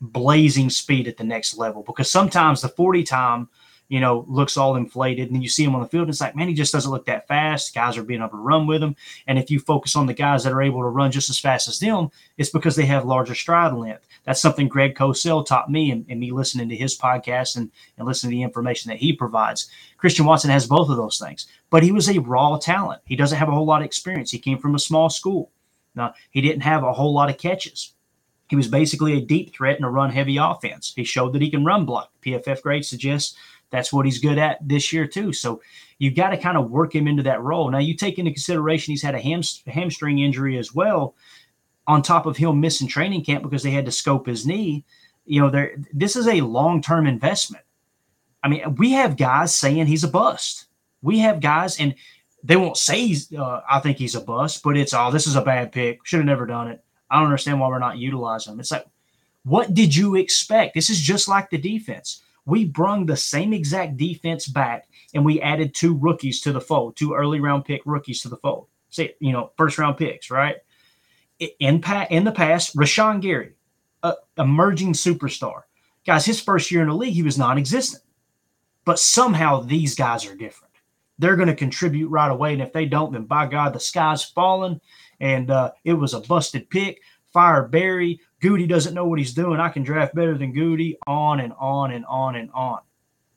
blazing 0.01 0.69
speed 0.69 1.09
at 1.09 1.17
the 1.17 1.25
next 1.25 1.57
level 1.57 1.83
because 1.83 2.11
sometimes 2.11 2.61
the 2.61 2.69
40 2.69 3.03
time 3.05 3.49
you 3.89 4.01
know, 4.01 4.25
looks 4.29 4.57
all 4.57 4.77
inflated. 4.77 5.29
And 5.29 5.37
then 5.37 5.43
you 5.43 5.49
see 5.49 5.65
him 5.65 5.75
on 5.75 5.83
the 5.83 5.89
field, 5.89 6.03
and 6.03 6.11
it's 6.11 6.21
like, 6.21 6.35
man, 6.37 6.49
he 6.49 6.55
just 6.55 6.73
doesn't 6.73 6.91
look 6.91 7.07
that 7.07 7.29
fast. 7.29 7.75
Guys 7.75 7.97
are 7.97 8.03
being 8.03 8.21
able 8.21 8.31
to 8.31 8.37
run 8.37 8.67
with 8.67 8.83
him. 8.83 8.97
And 9.27 9.39
if 9.39 9.51
you 9.51 9.61
focus 9.61 9.97
on 9.97 10.07
the 10.07 10.15
guys 10.15 10.45
that 10.45 10.53
are 10.53 10.63
able 10.63 10.81
to 10.81 10.89
run 10.89 11.13
just 11.13 11.31
as 11.31 11.39
fast 11.39 11.69
as 11.69 11.79
them, 11.79 12.11
it's 12.37 12.51
because 12.51 12.77
they 12.77 12.87
have 12.87 13.05
larger 13.05 13.35
stride 13.35 13.73
length. 13.75 14.07
That's 14.25 14.41
something 14.41 14.69
Greg 14.69 14.95
Cosell 14.95 15.47
taught 15.47 15.71
me 15.71 15.91
and, 15.91 16.05
and 16.09 16.19
me 16.19 16.33
listening 16.33 16.69
to 16.69 16.77
his 16.77 16.99
podcast 16.99 17.57
and, 17.57 17.71
and 17.97 18.07
listening 18.07 18.33
to 18.33 18.37
the 18.37 18.43
information 18.43 18.89
that 18.91 18.99
he 18.99 19.13
provides. 19.13 19.71
Christian 19.99 20.27
Watson 20.27 20.51
has 20.51 20.67
both 20.67 20.91
of 20.91 20.97
those 20.97 21.19
things, 21.19 21.47
but 21.71 21.83
he 21.83 21.93
was 21.93 22.09
a 22.09 22.19
raw 22.19 22.59
talent. 22.59 23.03
He 23.05 23.17
doesn't 23.17 23.39
have 23.39 23.49
a 23.49 23.53
whole 23.53 23.67
lot 23.67 23.83
of 23.83 23.87
experience. 23.87 24.31
He 24.31 24.39
came 24.39 24.59
from 24.59 24.75
a 24.75 24.81
small 24.81 25.09
school. 25.09 25.53
Now, 25.95 26.15
he 26.31 26.41
didn't 26.41 26.61
have 26.63 26.83
a 26.83 26.93
whole 26.93 27.15
lot 27.15 27.31
of 27.31 27.39
catches. 27.39 27.95
He 28.49 28.57
was 28.57 28.69
basically 28.69 29.15
a 29.15 29.21
deep 29.21 29.55
threat 29.55 29.79
in 29.79 29.85
a 29.85 29.91
run 29.91 30.11
heavy 30.11 30.37
offense. 30.37 30.93
He 30.95 31.03
showed 31.03 31.33
that 31.33 31.43
he 31.43 31.51
can 31.51 31.65
run 31.65 31.85
block. 31.85 32.13
PFF 32.25 32.63
grade 32.63 32.85
suggests 32.85 33.37
that's 33.71 33.93
what 33.93 34.07
he's 34.07 34.19
good 34.19 34.39
at 34.39 34.59
this 34.67 34.93
year 34.93 35.07
too. 35.07 35.33
So 35.33 35.61
you've 35.99 36.15
got 36.15 36.31
to 36.31 36.37
kind 36.37 36.57
of 36.57 36.71
work 36.71 36.95
him 36.95 37.09
into 37.09 37.23
that 37.25 37.43
role. 37.43 37.71
Now 37.71 37.79
you 37.79 37.95
take 37.95 38.19
into 38.19 38.31
consideration 38.31 38.93
he's 38.93 39.03
had 39.03 39.15
a 39.15 39.21
ham, 39.21 39.43
hamstring 39.67 40.21
injury 40.21 40.59
as 40.59 40.75
well. 40.75 41.15
on 41.87 42.03
top 42.03 42.27
of 42.27 42.37
him 42.37 42.61
missing 42.61 42.89
training 42.89 43.25
camp 43.25 43.43
because 43.43 43.63
they 43.63 43.71
had 43.71 43.87
to 43.87 43.93
scope 43.93 44.27
his 44.27 44.47
knee. 44.47 44.85
You 45.25 45.41
know, 45.41 45.51
there 45.51 45.77
this 45.93 46.17
is 46.17 46.29
a 46.29 46.41
long 46.41 46.81
term 46.83 47.07
investment. 47.07 47.65
I 48.43 48.49
mean, 48.49 48.75
we 48.77 48.93
have 48.93 49.17
guys 49.17 49.55
saying 49.55 49.87
he's 49.87 50.05
a 50.05 50.09
bust. 50.09 50.67
We 51.03 51.19
have 51.21 51.41
guys, 51.41 51.79
and 51.81 51.95
they 52.43 52.57
won't 52.57 52.77
say 52.77 53.07
he's. 53.07 53.33
Uh, 53.33 53.61
I 53.69 53.81
think 53.81 53.99
he's 53.99 54.15
a 54.15 54.21
bust, 54.21 54.63
but 54.63 54.77
it's 54.77 54.95
all. 54.95 55.09
Oh, 55.09 55.13
this 55.13 55.27
is 55.27 55.37
a 55.37 55.43
bad 55.43 55.73
pick. 55.73 56.05
Should 56.05 56.19
have 56.19 56.27
never 56.27 56.47
done 56.47 56.69
it. 56.69 56.83
I 57.11 57.17
don't 57.17 57.25
understand 57.27 57.61
why 57.61 57.69
we're 57.69 57.79
not 57.79 57.99
utilizing 57.99 58.53
him. 58.53 58.61
It's 58.61 58.71
like, 58.73 58.87
what 59.45 59.75
did 59.75 59.95
you 59.95 60.17
expect? 60.17 60.75
This 60.75 60.91
is 60.91 61.01
just 61.01 61.29
like 61.29 61.51
the 61.51 61.59
defense. 61.59 62.23
We 62.47 62.65
brung 62.65 63.07
the 63.07 63.17
same 63.17 63.53
exact 63.53 63.97
defense 63.97 64.47
back, 64.47 64.89
and 65.15 65.25
we 65.25 65.41
added 65.41 65.75
two 65.75 65.95
rookies 65.97 66.41
to 66.43 66.53
the 66.53 66.61
fold, 66.61 66.97
two 66.97 67.15
early 67.15 67.41
round 67.41 67.65
pick 67.65 67.83
rookies 67.85 68.23
to 68.23 68.29
the 68.29 68.37
fold. 68.39 68.69
Say, 68.89 69.15
you 69.21 69.33
know, 69.33 69.53
first 69.57 69.79
round 69.79 69.99
picks, 69.99 70.31
right? 70.31 70.57
In 71.59 71.81
pa- 71.81 72.07
in 72.09 72.25
the 72.25 72.33
past, 72.33 72.75
Rashan 72.77 73.21
Gary, 73.21 73.55
a 74.03 74.15
emerging 74.39 74.95
superstar, 74.95 75.63
guys. 76.07 76.25
His 76.25 76.41
first 76.41 76.71
year 76.71 76.83
in 76.83 76.89
the 76.89 76.95
league, 76.95 77.15
he 77.15 77.23
was 77.23 77.37
non-existent, 77.37 78.03
but 78.85 78.99
somehow 78.99 79.61
these 79.61 79.95
guys 79.95 80.25
are 80.25 80.37
different. 80.37 80.73
They're 81.19 81.37
going 81.37 81.49
to 81.49 81.55
contribute 81.55 82.09
right 82.09 82.31
away, 82.31 82.53
and 82.53 82.63
if 82.63 82.73
they 82.73 82.87
don't, 82.87 83.13
then 83.13 83.25
by 83.25 83.47
God, 83.47 83.73
the 83.73 83.81
sky's 83.81 84.25
falling 84.25 84.81
and 85.21 85.51
uh, 85.51 85.73
it 85.85 85.95
was 85.95 86.15
a 86.15 86.21
busted 86.21 86.69
pick. 86.71 87.01
Fire 87.37 87.69
Barry. 87.69 88.19
Goody 88.41 88.67
doesn't 88.67 88.95
know 88.95 89.05
what 89.05 89.19
he's 89.19 89.35
doing. 89.35 89.61
I 89.61 89.69
can 89.69 89.83
draft 89.83 90.15
better 90.15 90.39
than 90.39 90.55
Goody. 90.55 90.97
On 91.07 91.39
and 91.39 91.53
on 91.59 91.93
and 91.93 92.07
on 92.07 92.35
and 92.35 92.51
on. 92.55 92.79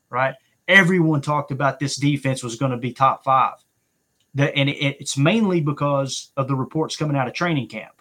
Right? 0.08 0.34
Everyone 0.66 1.20
talked 1.20 1.50
about 1.50 1.78
this 1.78 1.96
defense 1.96 2.42
was 2.42 2.56
going 2.56 2.70
to 2.70 2.78
be 2.78 2.94
top 2.94 3.24
five. 3.24 3.56
The, 4.34 4.56
and 4.56 4.70
it, 4.70 4.96
it's 5.00 5.18
mainly 5.18 5.60
because 5.60 6.32
of 6.34 6.48
the 6.48 6.56
reports 6.56 6.96
coming 6.96 7.14
out 7.14 7.28
of 7.28 7.34
training 7.34 7.68
camp 7.68 7.92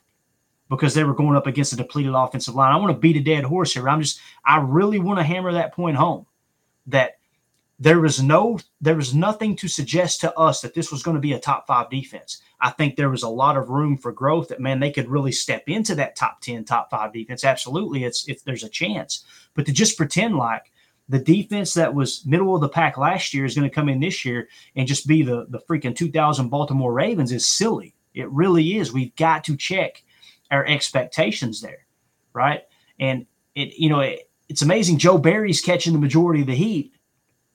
because 0.69 0.93
they 0.93 1.03
were 1.03 1.13
going 1.13 1.35
up 1.35 1.47
against 1.47 1.73
a 1.73 1.75
depleted 1.75 2.13
offensive 2.15 2.55
line. 2.55 2.71
I 2.71 2.77
want 2.77 2.93
to 2.93 2.99
beat 2.99 3.17
a 3.17 3.21
dead 3.21 3.43
horse 3.43 3.73
here. 3.73 3.89
I'm 3.89 4.01
just, 4.01 4.21
I 4.45 4.59
really 4.62 4.99
want 4.99 5.19
to 5.19 5.23
hammer 5.23 5.51
that 5.51 5.73
point 5.73 5.97
home 5.97 6.27
that 6.88 7.18
there 7.79 7.99
was 7.99 8.21
no, 8.21 8.59
there 8.81 8.95
was 8.95 9.15
nothing 9.15 9.55
to 9.55 9.67
suggest 9.67 10.19
to 10.21 10.37
us 10.37 10.61
that 10.61 10.73
this 10.73 10.91
was 10.91 11.01
going 11.01 11.15
to 11.15 11.21
be 11.21 11.33
a 11.33 11.39
top 11.39 11.65
five 11.65 11.89
defense. 11.89 12.41
I 12.59 12.71
think 12.71 12.95
there 12.95 13.09
was 13.09 13.23
a 13.23 13.29
lot 13.29 13.55
of 13.55 13.69
room 13.69 13.97
for 13.97 14.11
growth 14.11 14.49
that 14.49 14.59
man 14.59 14.79
they 14.79 14.91
could 14.91 15.07
really 15.07 15.31
step 15.31 15.63
into 15.67 15.95
that 15.95 16.17
top 16.17 16.41
10, 16.41 16.65
top 16.65 16.89
5 16.91 17.13
defense. 17.13 17.45
Absolutely, 17.45 18.03
it's 18.03 18.27
if 18.27 18.43
there's 18.43 18.63
a 18.63 18.69
chance. 18.69 19.23
But 19.53 19.65
to 19.65 19.71
just 19.71 19.97
pretend 19.97 20.35
like 20.35 20.71
the 21.07 21.19
defense 21.19 21.73
that 21.73 21.93
was 21.93 22.25
middle 22.25 22.53
of 22.53 22.61
the 22.61 22.69
pack 22.69 22.97
last 22.97 23.33
year 23.33 23.45
is 23.45 23.55
going 23.55 23.67
to 23.67 23.73
come 23.73 23.89
in 23.89 23.99
this 23.99 24.25
year 24.25 24.49
and 24.75 24.87
just 24.87 25.07
be 25.07 25.23
the 25.23 25.47
the 25.49 25.59
freaking 25.59 25.95
2000 25.95 26.49
Baltimore 26.49 26.93
Ravens 26.93 27.31
is 27.31 27.47
silly. 27.47 27.95
It 28.13 28.29
really 28.29 28.77
is. 28.77 28.91
We've 28.91 29.15
got 29.15 29.45
to 29.45 29.55
check 29.55 30.03
our 30.51 30.65
expectations 30.65 31.61
there, 31.61 31.85
right? 32.33 32.63
And 32.99 33.25
it 33.55 33.73
you 33.77 33.89
know 33.89 34.01
it, 34.01 34.29
it's 34.49 34.63
amazing 34.63 34.97
Joe 34.97 35.17
Barry's 35.17 35.61
catching 35.61 35.93
the 35.93 35.99
majority 35.99 36.41
of 36.41 36.47
the 36.47 36.55
heat, 36.55 36.93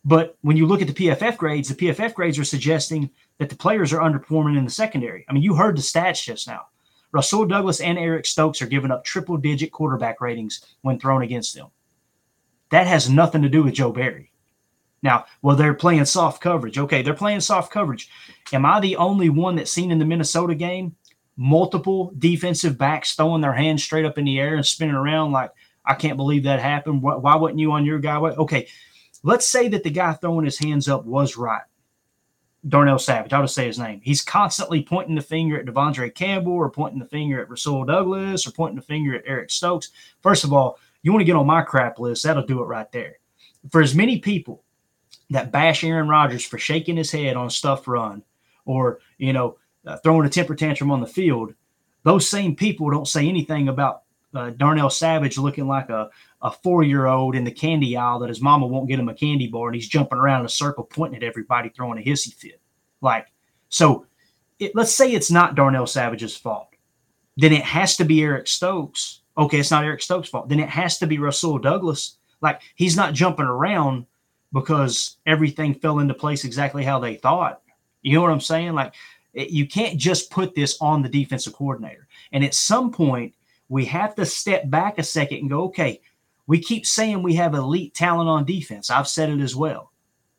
but 0.04 0.36
when 0.42 0.56
you 0.56 0.66
look 0.66 0.82
at 0.82 0.88
the 0.88 0.94
PFF 0.94 1.36
grades, 1.36 1.68
the 1.68 1.74
PFF 1.74 2.14
grades 2.14 2.38
are 2.38 2.44
suggesting 2.44 3.10
that 3.38 3.48
the 3.48 3.56
players 3.56 3.92
are 3.92 4.00
underperforming 4.00 4.58
in 4.58 4.64
the 4.64 4.70
secondary. 4.70 5.24
I 5.28 5.32
mean, 5.32 5.42
you 5.42 5.54
heard 5.54 5.76
the 5.76 5.82
stats 5.82 6.24
just 6.24 6.46
now. 6.46 6.66
Rasul 7.12 7.46
Douglas 7.46 7.80
and 7.80 7.98
Eric 7.98 8.26
Stokes 8.26 8.60
are 8.60 8.66
giving 8.66 8.90
up 8.90 9.04
triple 9.04 9.36
digit 9.36 9.72
quarterback 9.72 10.20
ratings 10.20 10.64
when 10.82 10.98
thrown 10.98 11.22
against 11.22 11.54
them. 11.54 11.68
That 12.70 12.86
has 12.86 13.08
nothing 13.08 13.42
to 13.42 13.48
do 13.48 13.62
with 13.62 13.74
Joe 13.74 13.92
Barry. 13.92 14.32
Now, 15.02 15.26
well, 15.42 15.54
they're 15.54 15.74
playing 15.74 16.06
soft 16.06 16.42
coverage. 16.42 16.78
Okay, 16.78 17.02
they're 17.02 17.14
playing 17.14 17.40
soft 17.40 17.70
coverage. 17.70 18.10
Am 18.52 18.66
I 18.66 18.80
the 18.80 18.96
only 18.96 19.28
one 19.28 19.54
that's 19.54 19.70
seen 19.70 19.90
in 19.90 19.98
the 19.98 20.04
Minnesota 20.04 20.54
game 20.54 20.96
multiple 21.36 22.12
defensive 22.18 22.78
backs 22.78 23.14
throwing 23.14 23.40
their 23.40 23.52
hands 23.52 23.82
straight 23.82 24.04
up 24.04 24.18
in 24.18 24.24
the 24.24 24.38
air 24.38 24.54
and 24.54 24.66
spinning 24.66 24.94
around 24.94 25.32
like, 25.32 25.50
I 25.84 25.94
can't 25.94 26.16
believe 26.16 26.44
that 26.44 26.60
happened. 26.60 27.02
Why, 27.02 27.16
why 27.16 27.36
wasn't 27.36 27.58
you 27.58 27.72
on 27.72 27.84
your 27.84 27.98
guy? 27.98 28.16
Okay, 28.16 28.68
let's 29.24 29.48
say 29.48 29.66
that 29.68 29.82
the 29.82 29.90
guy 29.90 30.12
throwing 30.12 30.44
his 30.44 30.58
hands 30.58 30.88
up 30.88 31.04
was 31.04 31.37
right. 31.37 31.62
Darnell 32.68 32.98
Savage. 32.98 33.32
I'll 33.32 33.42
just 33.42 33.54
say 33.54 33.66
his 33.66 33.78
name. 33.78 34.00
He's 34.02 34.22
constantly 34.22 34.82
pointing 34.82 35.16
the 35.16 35.20
finger 35.20 35.58
at 35.58 35.66
De'Vondre 35.66 36.14
Campbell 36.14 36.52
or 36.52 36.70
pointing 36.70 36.98
the 37.00 37.06
finger 37.06 37.40
at 37.40 37.50
Rasul 37.50 37.84
Douglas 37.84 38.46
or 38.46 38.52
pointing 38.52 38.76
the 38.76 38.82
finger 38.82 39.14
at 39.14 39.24
Eric 39.26 39.50
Stokes. 39.50 39.90
First 40.22 40.44
of 40.44 40.52
all, 40.52 40.78
you 41.02 41.12
want 41.12 41.20
to 41.20 41.26
get 41.26 41.37
on 41.37 41.46
my 41.46 41.62
crap 41.62 41.98
list, 41.98 42.22
that'll 42.22 42.46
do 42.46 42.62
it 42.62 42.66
right 42.66 42.90
there. 42.92 43.18
For 43.70 43.82
as 43.82 43.94
many 43.94 44.18
people 44.18 44.62
that 45.30 45.52
bash 45.52 45.84
Aaron 45.84 46.08
Rodgers 46.08 46.44
for 46.44 46.58
shaking 46.58 46.96
his 46.96 47.10
head 47.10 47.37
on 47.37 47.46
a 47.46 47.50
stuff 47.50 47.87
run 47.88 48.22
or, 48.64 49.00
you 49.18 49.32
know, 49.32 49.58
uh, 49.87 49.98
throwing 49.98 50.26
a 50.26 50.30
temper 50.30 50.54
tantrum 50.54 50.90
on 50.90 51.00
the 51.00 51.06
field, 51.06 51.52
those 52.02 52.28
same 52.28 52.56
people 52.56 52.90
don't 52.90 53.08
say 53.08 53.28
anything 53.28 53.68
about 53.68 54.02
uh, 54.34 54.50
Darnell 54.50 54.90
Savage 54.90 55.38
looking 55.38 55.66
like 55.66 55.90
a, 55.90 56.10
a 56.44 56.50
four 56.50 56.83
year 56.83 57.07
old 57.07 57.35
in 57.35 57.42
the 57.42 57.50
candy 57.50 57.96
aisle 57.96 58.20
that 58.20 58.28
his 58.28 58.42
mama 58.42 58.66
won't 58.66 58.88
get 58.88 59.00
him 59.00 59.09
a 59.09 59.14
candy 59.14 59.48
bar 59.48 59.68
and 59.68 59.74
he's 59.74 59.88
jumping 59.88 60.18
around 60.18 60.40
in 60.40 60.46
a 60.46 60.50
circle 60.50 60.85
pointing 60.85 61.16
at 61.16 61.26
everybody 61.26 61.70
throwing 61.70 61.98
a 61.98 62.04
hissy 62.04 62.33
fit. 62.33 62.61
Like, 63.00 63.26
so 63.70 64.07
it, 64.59 64.76
let's 64.76 64.94
say 64.94 65.11
it's 65.11 65.30
not 65.30 65.54
Darnell 65.54 65.87
Savage's 65.87 66.37
fault. 66.37 66.68
Then 67.37 67.52
it 67.52 67.64
has 67.64 67.96
to 67.96 68.04
be 68.04 68.22
Eric 68.22 68.46
Stokes. 68.46 69.22
Okay, 69.37 69.59
it's 69.59 69.70
not 69.70 69.85
Eric 69.85 70.02
Stokes' 70.02 70.28
fault. 70.28 70.48
Then 70.48 70.61
it 70.61 70.68
has 70.68 70.98
to 70.98 71.07
be 71.07 71.18
Russell 71.18 71.59
Douglas. 71.59 72.18
Like, 72.40 72.61
he's 72.76 72.96
not 72.96 73.14
jumping 73.14 73.46
around 73.46 74.07
because 74.52 75.16
everything 75.26 75.74
fell 75.74 75.98
into 75.98 76.14
place 76.14 76.44
exactly 76.44 76.85
how 76.85 77.00
they 77.00 77.16
thought. 77.16 77.62
You 78.02 78.14
know 78.14 78.22
what 78.22 78.30
I'm 78.30 78.40
saying? 78.40 78.74
Like, 78.74 78.94
it, 79.33 79.50
you 79.50 79.66
can't 79.66 79.98
just 79.98 80.30
put 80.30 80.54
this 80.54 80.76
on 80.80 81.02
the 81.02 81.09
defensive 81.09 81.54
coordinator. 81.54 82.07
And 82.33 82.44
at 82.44 82.54
some 82.54 82.92
point, 82.92 83.35
we 83.68 83.85
have 83.87 84.14
to 84.14 84.26
step 84.26 84.70
back 84.70 84.98
a 84.98 85.02
second 85.02 85.38
and 85.38 85.50
go, 85.50 85.64
okay, 85.64 86.00
we 86.46 86.59
keep 86.61 86.87
saying 86.87 87.22
we 87.22 87.35
have 87.35 87.54
elite 87.54 87.94
talent 87.94 88.28
on 88.28 88.44
defense. 88.44 88.90
I've 88.90 89.09
said 89.09 89.30
it 89.30 89.40
as 89.40 89.57
well. 89.57 89.92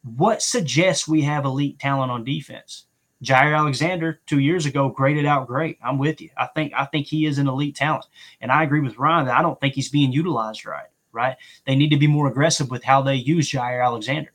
What 0.04 0.42
suggests 0.42 1.08
we 1.08 1.24
have 1.24 1.46
elite 1.46 1.80
talent 1.80 2.12
on 2.12 2.24
defense? 2.24 2.86
Jaire 3.24 3.58
Alexander 3.58 4.22
two 4.28 4.40
years 4.40 4.66
ago 4.66 4.90
graded 4.90 5.26
out 5.26 5.48
great. 5.48 5.80
I'm 5.84 5.98
with 5.98 6.22
you. 6.22 6.30
I 6.38 6.48
think 6.48 6.74
I 6.76 6.86
think 6.86 7.08
he 7.08 7.26
is 7.26 7.40
an 7.40 7.48
elite 7.48 7.76
talent, 7.76 8.06
and 8.42 8.52
I 8.52 8.64
agree 8.64 8.82
with 8.82 9.00
Ryan 9.00 9.26
that 9.26 9.38
I 9.38 9.42
don't 9.42 9.60
think 9.60 9.74
he's 9.74 9.90
being 9.90 10.12
utilized 10.12 10.66
right. 10.66 10.88
Right? 11.12 11.38
They 11.66 11.76
need 11.76 11.90
to 11.90 11.98
be 11.98 12.08
more 12.08 12.28
aggressive 12.28 12.70
with 12.70 12.84
how 12.84 13.02
they 13.02 13.16
use 13.16 13.50
Jaire 13.50 13.84
Alexander. 13.84 14.34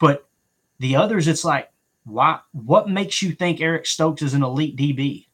But 0.00 0.26
the 0.80 0.96
others, 0.96 1.28
it's 1.28 1.44
like, 1.44 1.70
why? 2.04 2.40
What 2.50 2.90
makes 2.90 3.22
you 3.22 3.32
think 3.32 3.60
Eric 3.60 3.86
Stokes 3.86 4.20
is 4.20 4.34
an 4.34 4.42
elite 4.42 4.76
DB? 4.76 5.28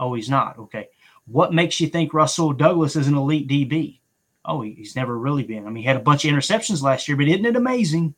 Oh, 0.00 0.14
he's 0.14 0.30
not. 0.30 0.58
Okay. 0.58 0.88
What 1.26 1.52
makes 1.52 1.78
you 1.78 1.88
think 1.88 2.14
Russell 2.14 2.52
Douglas 2.52 2.96
is 2.96 3.06
an 3.06 3.14
elite 3.14 3.48
DB? 3.48 4.00
Oh, 4.44 4.60
he's 4.60 4.96
never 4.96 5.18
really 5.18 5.42
been. 5.42 5.66
I 5.66 5.70
mean, 5.70 5.82
he 5.82 5.88
had 5.88 5.96
a 5.96 6.00
bunch 6.00 6.24
of 6.24 6.30
interceptions 6.30 6.82
last 6.82 7.08
year, 7.08 7.16
but 7.16 7.28
isn't 7.28 7.46
it 7.46 7.56
amazing? 7.56 8.14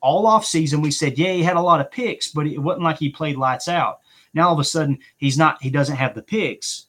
All 0.00 0.26
off 0.26 0.44
season, 0.44 0.80
we 0.80 0.90
said, 0.90 1.16
yeah, 1.16 1.32
he 1.32 1.42
had 1.42 1.56
a 1.56 1.60
lot 1.60 1.80
of 1.80 1.90
picks, 1.90 2.28
but 2.28 2.46
it 2.46 2.58
wasn't 2.58 2.82
like 2.82 2.98
he 2.98 3.10
played 3.10 3.36
lights 3.36 3.68
out. 3.68 4.00
Now 4.34 4.48
all 4.48 4.54
of 4.54 4.58
a 4.58 4.64
sudden, 4.64 4.98
he's 5.18 5.38
not. 5.38 5.62
He 5.62 5.70
doesn't 5.70 5.96
have 5.96 6.14
the 6.14 6.22
picks, 6.22 6.86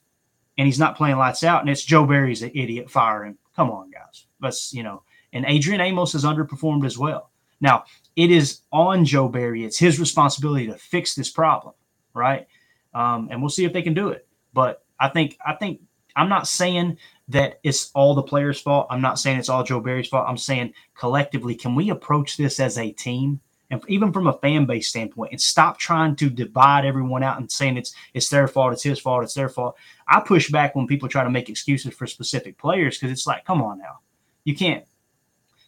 and 0.57 0.65
he's 0.65 0.79
not 0.79 0.97
playing 0.97 1.17
lights 1.17 1.43
out. 1.43 1.62
And 1.62 1.69
it's 1.69 1.83
Joe 1.83 2.05
Barry's 2.05 2.41
an 2.41 2.51
idiot. 2.53 2.89
Him. 2.89 3.38
Come 3.55 3.69
on, 3.69 3.91
guys. 3.91 4.25
Let's 4.41 4.73
you 4.73 4.83
know. 4.83 5.03
And 5.33 5.45
Adrian 5.47 5.81
Amos 5.81 6.13
has 6.13 6.23
underperformed 6.23 6.86
as 6.86 6.97
well. 6.97 7.31
Now 7.59 7.83
it 8.15 8.31
is 8.31 8.62
on 8.71 9.05
Joe 9.05 9.27
Barry. 9.27 9.65
It's 9.65 9.79
his 9.79 9.99
responsibility 9.99 10.67
to 10.67 10.75
fix 10.75 11.15
this 11.15 11.29
problem, 11.29 11.73
right? 12.13 12.47
Um, 12.93 13.29
and 13.31 13.41
we'll 13.41 13.49
see 13.49 13.65
if 13.65 13.73
they 13.73 13.81
can 13.81 13.93
do 13.93 14.09
it. 14.09 14.27
But 14.53 14.83
I 14.99 15.09
think 15.09 15.38
I 15.45 15.53
think 15.53 15.81
I'm 16.15 16.29
not 16.29 16.47
saying 16.47 16.97
that 17.29 17.59
it's 17.63 17.91
all 17.93 18.15
the 18.15 18.23
players' 18.23 18.59
fault. 18.59 18.88
I'm 18.89 19.01
not 19.01 19.19
saying 19.19 19.39
it's 19.39 19.49
all 19.49 19.63
Joe 19.63 19.79
Barry's 19.79 20.07
fault. 20.07 20.27
I'm 20.27 20.38
saying 20.38 20.73
collectively, 20.95 21.55
can 21.55 21.75
we 21.75 21.89
approach 21.89 22.38
this 22.38 22.59
as 22.59 22.77
a 22.77 22.91
team? 22.91 23.39
And 23.69 23.81
even 23.88 24.12
from 24.12 24.27
a 24.27 24.38
fan 24.38 24.65
base 24.65 24.89
standpoint, 24.89 25.31
and 25.31 25.41
stop 25.41 25.79
trying 25.79 26.15
to 26.17 26.29
divide 26.29 26.86
everyone 26.86 27.23
out 27.23 27.39
and 27.39 27.51
saying 27.51 27.77
it's 27.77 27.95
it's 28.13 28.29
their 28.29 28.47
fault, 28.47 28.73
it's 28.73 28.83
his 28.83 28.99
fault, 28.99 29.23
it's 29.23 29.33
their 29.33 29.49
fault. 29.49 29.75
I 30.07 30.19
push 30.19 30.51
back 30.51 30.75
when 30.75 30.86
people 30.86 31.09
try 31.09 31.23
to 31.23 31.29
make 31.29 31.49
excuses 31.49 31.93
for 31.93 32.05
specific 32.05 32.57
players 32.57 32.97
because 32.97 33.12
it's 33.12 33.25
like, 33.25 33.45
come 33.45 33.62
on 33.63 33.79
now, 33.79 33.99
you 34.43 34.55
can't 34.55 34.86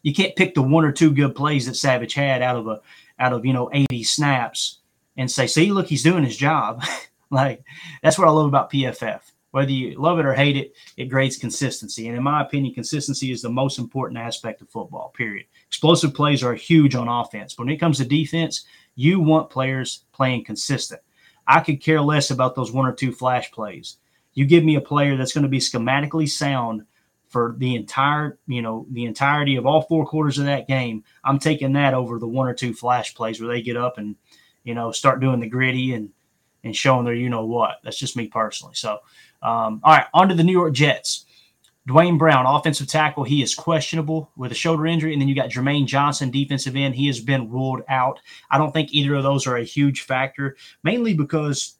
you 0.03 0.13
can't 0.13 0.35
pick 0.35 0.53
the 0.53 0.61
one 0.61 0.85
or 0.85 0.91
two 0.91 1.11
good 1.11 1.35
plays 1.35 1.65
that 1.65 1.75
Savage 1.75 2.13
had 2.13 2.43
out 2.43 2.57
of 2.57 2.67
a 2.67 2.81
out 3.17 3.33
of 3.33 3.45
you 3.45 3.53
know 3.53 3.71
80 3.73 4.03
snaps 4.03 4.81
and 5.17 5.31
say, 5.31 5.47
see, 5.47 5.71
look, 5.71 5.87
he's 5.87 6.03
doing 6.03 6.25
his 6.25 6.37
job. 6.37 6.83
like 7.31 7.63
that's 8.03 8.19
what 8.19 8.27
I 8.27 8.31
love 8.31 8.45
about 8.45 8.71
PFF 8.71 9.21
whether 9.55 9.71
you 9.71 9.97
love 9.97 10.19
it 10.19 10.25
or 10.25 10.33
hate 10.33 10.57
it, 10.57 10.75
it 10.97 11.05
grades 11.05 11.37
consistency. 11.37 12.09
And 12.09 12.17
in 12.17 12.21
my 12.21 12.41
opinion, 12.41 12.73
consistency 12.73 13.31
is 13.31 13.41
the 13.41 13.49
most 13.49 13.79
important 13.79 14.19
aspect 14.19 14.61
of 14.61 14.69
football, 14.69 15.13
period. 15.15 15.45
Explosive 15.67 16.13
plays 16.13 16.43
are 16.43 16.53
huge 16.53 16.93
on 16.93 17.07
offense. 17.07 17.53
But 17.53 17.67
when 17.67 17.73
it 17.73 17.79
comes 17.79 17.99
to 17.99 18.05
defense, 18.05 18.65
you 18.95 19.21
want 19.21 19.49
players 19.49 20.03
playing 20.11 20.43
consistent. 20.43 20.99
I 21.47 21.61
could 21.61 21.81
care 21.81 22.01
less 22.01 22.31
about 22.31 22.55
those 22.55 22.73
one 22.73 22.85
or 22.85 22.91
two 22.91 23.13
flash 23.13 23.49
plays. 23.49 23.95
You 24.33 24.43
give 24.43 24.65
me 24.65 24.75
a 24.75 24.81
player 24.81 25.15
that's 25.15 25.31
going 25.31 25.43
to 25.43 25.49
be 25.49 25.59
schematically 25.59 26.27
sound 26.27 26.85
for 27.29 27.55
the 27.57 27.75
entire, 27.75 28.37
you 28.47 28.61
know, 28.61 28.85
the 28.91 29.05
entirety 29.05 29.55
of 29.55 29.65
all 29.65 29.83
four 29.83 30.05
quarters 30.05 30.37
of 30.37 30.47
that 30.47 30.67
game. 30.67 31.05
I'm 31.23 31.39
taking 31.39 31.71
that 31.73 31.93
over 31.93 32.19
the 32.19 32.27
one 32.27 32.49
or 32.49 32.53
two 32.53 32.73
flash 32.73 33.15
plays 33.15 33.39
where 33.39 33.47
they 33.47 33.61
get 33.61 33.77
up 33.77 33.99
and, 33.99 34.17
you 34.65 34.73
know, 34.73 34.91
start 34.91 35.21
doing 35.21 35.39
the 35.39 35.47
gritty 35.47 35.93
and 35.93 36.09
and 36.65 36.75
showing 36.75 37.05
their 37.05 37.13
you 37.13 37.29
know 37.29 37.45
what. 37.45 37.77
That's 37.83 37.97
just 37.97 38.17
me 38.17 38.27
personally. 38.27 38.73
So, 38.75 38.99
um, 39.41 39.79
all 39.83 39.95
right, 39.95 40.07
on 40.13 40.27
to 40.27 40.35
the 40.35 40.43
New 40.43 40.51
York 40.51 40.73
Jets. 40.73 41.25
Duane 41.87 42.17
Brown, 42.17 42.47
offensive 42.47 42.87
tackle, 42.87 43.23
he 43.23 43.43
is 43.43 43.53
questionable 43.53 44.31
with 44.35 44.51
a 44.51 44.55
shoulder 44.55 44.87
injury. 44.87 45.13
And 45.13 45.21
then 45.21 45.29
you 45.29 45.35
got 45.35 45.51
Jermaine 45.51 45.85
Johnson, 45.85 46.31
defensive 46.31 46.75
end. 46.75 46.95
He 46.95 47.05
has 47.05 47.19
been 47.19 47.51
ruled 47.51 47.83
out. 47.87 48.19
I 48.49 48.57
don't 48.57 48.71
think 48.71 48.91
either 48.91 49.13
of 49.13 49.21
those 49.21 49.45
are 49.45 49.57
a 49.57 49.63
huge 49.63 50.01
factor, 50.01 50.57
mainly 50.83 51.13
because 51.13 51.77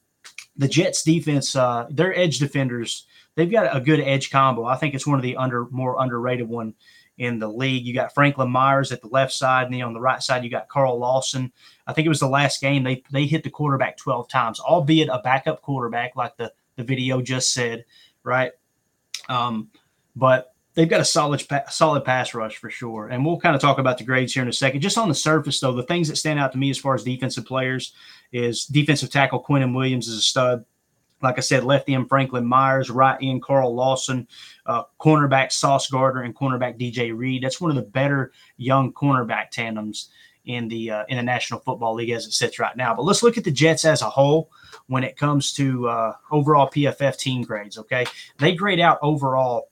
the 0.56 0.68
Jets 0.68 1.02
defense, 1.02 1.56
uh, 1.56 1.88
their 1.90 2.16
edge 2.16 2.38
defenders, 2.38 3.08
they've 3.34 3.52
got 3.52 3.76
a 3.76 3.82
good 3.82 4.00
edge 4.00 4.30
combo. 4.30 4.66
I 4.66 4.76
think 4.76 4.94
it's 4.94 5.08
one 5.08 5.18
of 5.18 5.24
the 5.24 5.38
under 5.38 5.66
more 5.72 6.00
underrated 6.00 6.48
one 6.48 6.76
in 7.18 7.40
the 7.40 7.48
league. 7.48 7.86
You 7.86 7.94
got 7.94 8.14
Franklin 8.14 8.50
Myers 8.50 8.92
at 8.92 9.02
the 9.02 9.08
left 9.08 9.34
side, 9.34 9.66
and 9.66 9.74
then 9.74 9.82
on 9.82 9.94
the 9.94 10.00
right 10.00 10.22
side, 10.22 10.44
you 10.44 10.50
got 10.50 10.70
Carl 10.70 11.00
Lawson. 11.00 11.52
I 11.88 11.94
think 11.94 12.06
it 12.06 12.10
was 12.10 12.20
the 12.20 12.28
last 12.28 12.62
game 12.62 12.84
they 12.84 13.04
they 13.12 13.26
hit 13.26 13.44
the 13.44 13.50
quarterback 13.50 13.98
12 13.98 14.28
times, 14.28 14.60
albeit 14.60 15.10
a 15.10 15.22
backup 15.24 15.62
quarterback, 15.62 16.16
like 16.16 16.36
the 16.38 16.52
the 16.76 16.84
video 16.84 17.22
just 17.22 17.54
said, 17.54 17.86
right? 18.24 18.52
Um, 19.30 19.70
but 20.16 20.56
they've 20.76 20.90
got 20.90 21.02
a 21.02 21.06
solid 21.06 21.44
solid 21.70 22.06
pass 22.06 22.34
rush 22.34 22.58
for 22.58 22.70
sure. 22.70 23.08
And 23.08 23.26
we'll 23.26 23.40
kind 23.40 23.56
of 23.56 23.62
talk 23.62 23.80
about 23.80 23.98
the 23.98 24.04
grades 24.04 24.34
here 24.34 24.44
in 24.44 24.50
a 24.50 24.54
second. 24.54 24.82
Just 24.82 24.98
on 24.98 25.10
the 25.10 25.16
surface, 25.16 25.60
though, 25.60 25.74
the 25.74 25.84
things 25.84 26.08
that 26.10 26.18
stand 26.18 26.40
out 26.40 26.52
to 26.52 26.58
me 26.58 26.70
as 26.70 26.78
far 26.78 26.94
as 26.94 27.04
defensive 27.04 27.46
players 27.46 27.94
is 28.32 28.66
defensive 28.66 29.10
tackle 29.10 29.44
Quinnen 29.44 29.76
Williams 29.76 30.08
is 30.08 30.18
a 30.18 30.22
stud. 30.22 30.66
Like 31.22 31.38
I 31.38 31.42
said, 31.42 31.64
left 31.64 31.90
end 31.90 32.10
Franklin 32.10 32.46
Myers, 32.46 32.90
right 32.90 33.18
end 33.22 33.42
Carl 33.42 33.74
Lawson, 33.74 34.28
uh, 34.66 34.84
cornerback 35.00 35.52
Sauce 35.52 35.90
Gardner, 35.90 36.24
and 36.24 36.36
cornerback 36.36 36.80
DJ 36.80 37.16
Reed. 37.16 37.44
That's 37.44 37.62
one 37.62 37.72
of 37.72 37.76
the 37.76 37.84
better 37.84 38.32
young 38.58 38.94
cornerback 38.94 39.52
tandems 39.52 40.10
in 40.46 40.68
the 40.68 40.92
uh, 40.92 41.04
in 41.10 41.18
the 41.18 41.24
National 41.24 41.60
Football 41.60 41.96
League 41.96 42.12
as 42.12 42.26
it 42.26 42.34
sits 42.34 42.60
right 42.60 42.76
now. 42.76 42.94
But 42.94 43.04
let's 43.04 43.24
look 43.24 43.38
at 43.38 43.44
the 43.44 43.52
Jets 43.52 43.86
as 43.86 44.02
a 44.02 44.10
whole 44.10 44.50
when 44.88 45.04
it 45.04 45.18
comes 45.18 45.54
to 45.54 45.88
uh, 45.88 46.14
overall 46.32 46.70
PFF 46.70 47.18
team 47.18 47.44
grades. 47.44 47.78
Okay, 47.78 48.06
they 48.38 48.56
grade 48.56 48.80
out 48.80 49.00
overall 49.02 49.70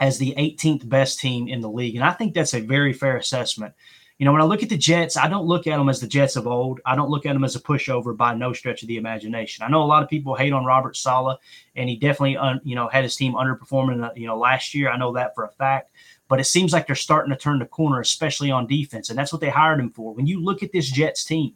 as 0.00 0.18
the 0.18 0.34
18th 0.38 0.88
best 0.88 1.20
team 1.20 1.46
in 1.46 1.60
the 1.60 1.68
league. 1.68 1.94
And 1.94 2.04
I 2.04 2.12
think 2.12 2.34
that's 2.34 2.54
a 2.54 2.60
very 2.60 2.92
fair 2.92 3.18
assessment. 3.18 3.74
You 4.20 4.26
know, 4.26 4.32
when 4.32 4.42
I 4.42 4.44
look 4.44 4.62
at 4.62 4.68
the 4.68 4.76
Jets, 4.76 5.16
I 5.16 5.28
don't 5.28 5.46
look 5.46 5.66
at 5.66 5.78
them 5.78 5.88
as 5.88 5.98
the 5.98 6.06
Jets 6.06 6.36
of 6.36 6.46
old. 6.46 6.78
I 6.84 6.94
don't 6.94 7.08
look 7.08 7.24
at 7.24 7.32
them 7.32 7.42
as 7.42 7.56
a 7.56 7.60
pushover 7.60 8.14
by 8.14 8.34
no 8.34 8.52
stretch 8.52 8.82
of 8.82 8.88
the 8.88 8.98
imagination. 8.98 9.64
I 9.64 9.70
know 9.70 9.82
a 9.82 9.84
lot 9.88 10.02
of 10.02 10.10
people 10.10 10.34
hate 10.34 10.52
on 10.52 10.66
Robert 10.66 10.94
Saleh, 10.94 11.38
and 11.74 11.88
he 11.88 11.96
definitely, 11.96 12.36
un, 12.36 12.60
you 12.62 12.74
know, 12.74 12.86
had 12.88 13.02
his 13.02 13.16
team 13.16 13.32
underperforming, 13.32 14.04
uh, 14.04 14.10
you 14.14 14.26
know, 14.26 14.36
last 14.38 14.74
year. 14.74 14.90
I 14.90 14.98
know 14.98 15.14
that 15.14 15.34
for 15.34 15.44
a 15.44 15.52
fact. 15.52 15.92
But 16.28 16.38
it 16.38 16.44
seems 16.44 16.70
like 16.70 16.86
they're 16.86 16.96
starting 16.96 17.32
to 17.32 17.38
turn 17.38 17.60
the 17.60 17.64
corner, 17.64 17.98
especially 17.98 18.50
on 18.50 18.66
defense, 18.66 19.08
and 19.08 19.18
that's 19.18 19.32
what 19.32 19.40
they 19.40 19.48
hired 19.48 19.80
him 19.80 19.90
for. 19.90 20.12
When 20.12 20.26
you 20.26 20.44
look 20.44 20.62
at 20.62 20.70
this 20.70 20.90
Jets 20.90 21.24
team, 21.24 21.54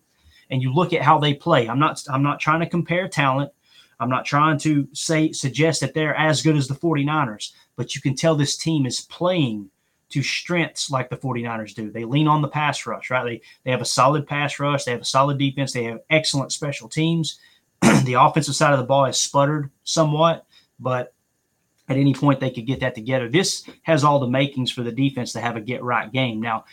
and 0.48 0.62
you 0.62 0.72
look 0.72 0.94
at 0.94 1.02
how 1.02 1.18
they 1.18 1.34
play, 1.34 1.68
I'm 1.68 1.78
not, 1.78 2.02
I'm 2.08 2.22
not 2.22 2.40
trying 2.40 2.60
to 2.60 2.66
compare 2.66 3.08
talent. 3.08 3.52
I'm 4.00 4.08
not 4.08 4.24
trying 4.24 4.56
to 4.60 4.88
say 4.94 5.32
suggest 5.32 5.82
that 5.82 5.92
they're 5.92 6.16
as 6.16 6.40
good 6.40 6.56
as 6.56 6.66
the 6.66 6.74
49ers 6.74 7.52
but 7.76 7.94
you 7.94 8.00
can 8.00 8.14
tell 8.14 8.34
this 8.34 8.56
team 8.56 8.86
is 8.86 9.00
playing 9.00 9.70
to 10.14 10.22
strengths 10.22 10.92
like 10.92 11.10
the 11.10 11.16
49ers 11.16 11.74
do. 11.74 11.90
They 11.90 12.04
lean 12.04 12.28
on 12.28 12.40
the 12.40 12.46
pass 12.46 12.86
rush, 12.86 13.10
right? 13.10 13.24
They, 13.24 13.40
they 13.64 13.72
have 13.72 13.80
a 13.80 13.84
solid 13.84 14.28
pass 14.28 14.60
rush, 14.60 14.84
they 14.84 14.92
have 14.92 15.00
a 15.00 15.04
solid 15.04 15.38
defense, 15.38 15.72
they 15.72 15.82
have 15.82 16.02
excellent 16.08 16.52
special 16.52 16.88
teams. 16.88 17.40
the 18.04 18.14
offensive 18.14 18.54
side 18.54 18.72
of 18.72 18.78
the 18.78 18.86
ball 18.86 19.06
has 19.06 19.20
sputtered 19.20 19.72
somewhat, 19.82 20.46
but 20.78 21.14
at 21.88 21.96
any 21.96 22.14
point 22.14 22.38
they 22.38 22.52
could 22.52 22.64
get 22.64 22.78
that 22.78 22.94
together. 22.94 23.28
This 23.28 23.68
has 23.82 24.04
all 24.04 24.20
the 24.20 24.28
makings 24.28 24.70
for 24.70 24.84
the 24.84 24.92
defense 24.92 25.32
to 25.32 25.40
have 25.40 25.56
a 25.56 25.60
get 25.60 25.82
right 25.82 26.12
game. 26.12 26.40
Now, 26.40 26.64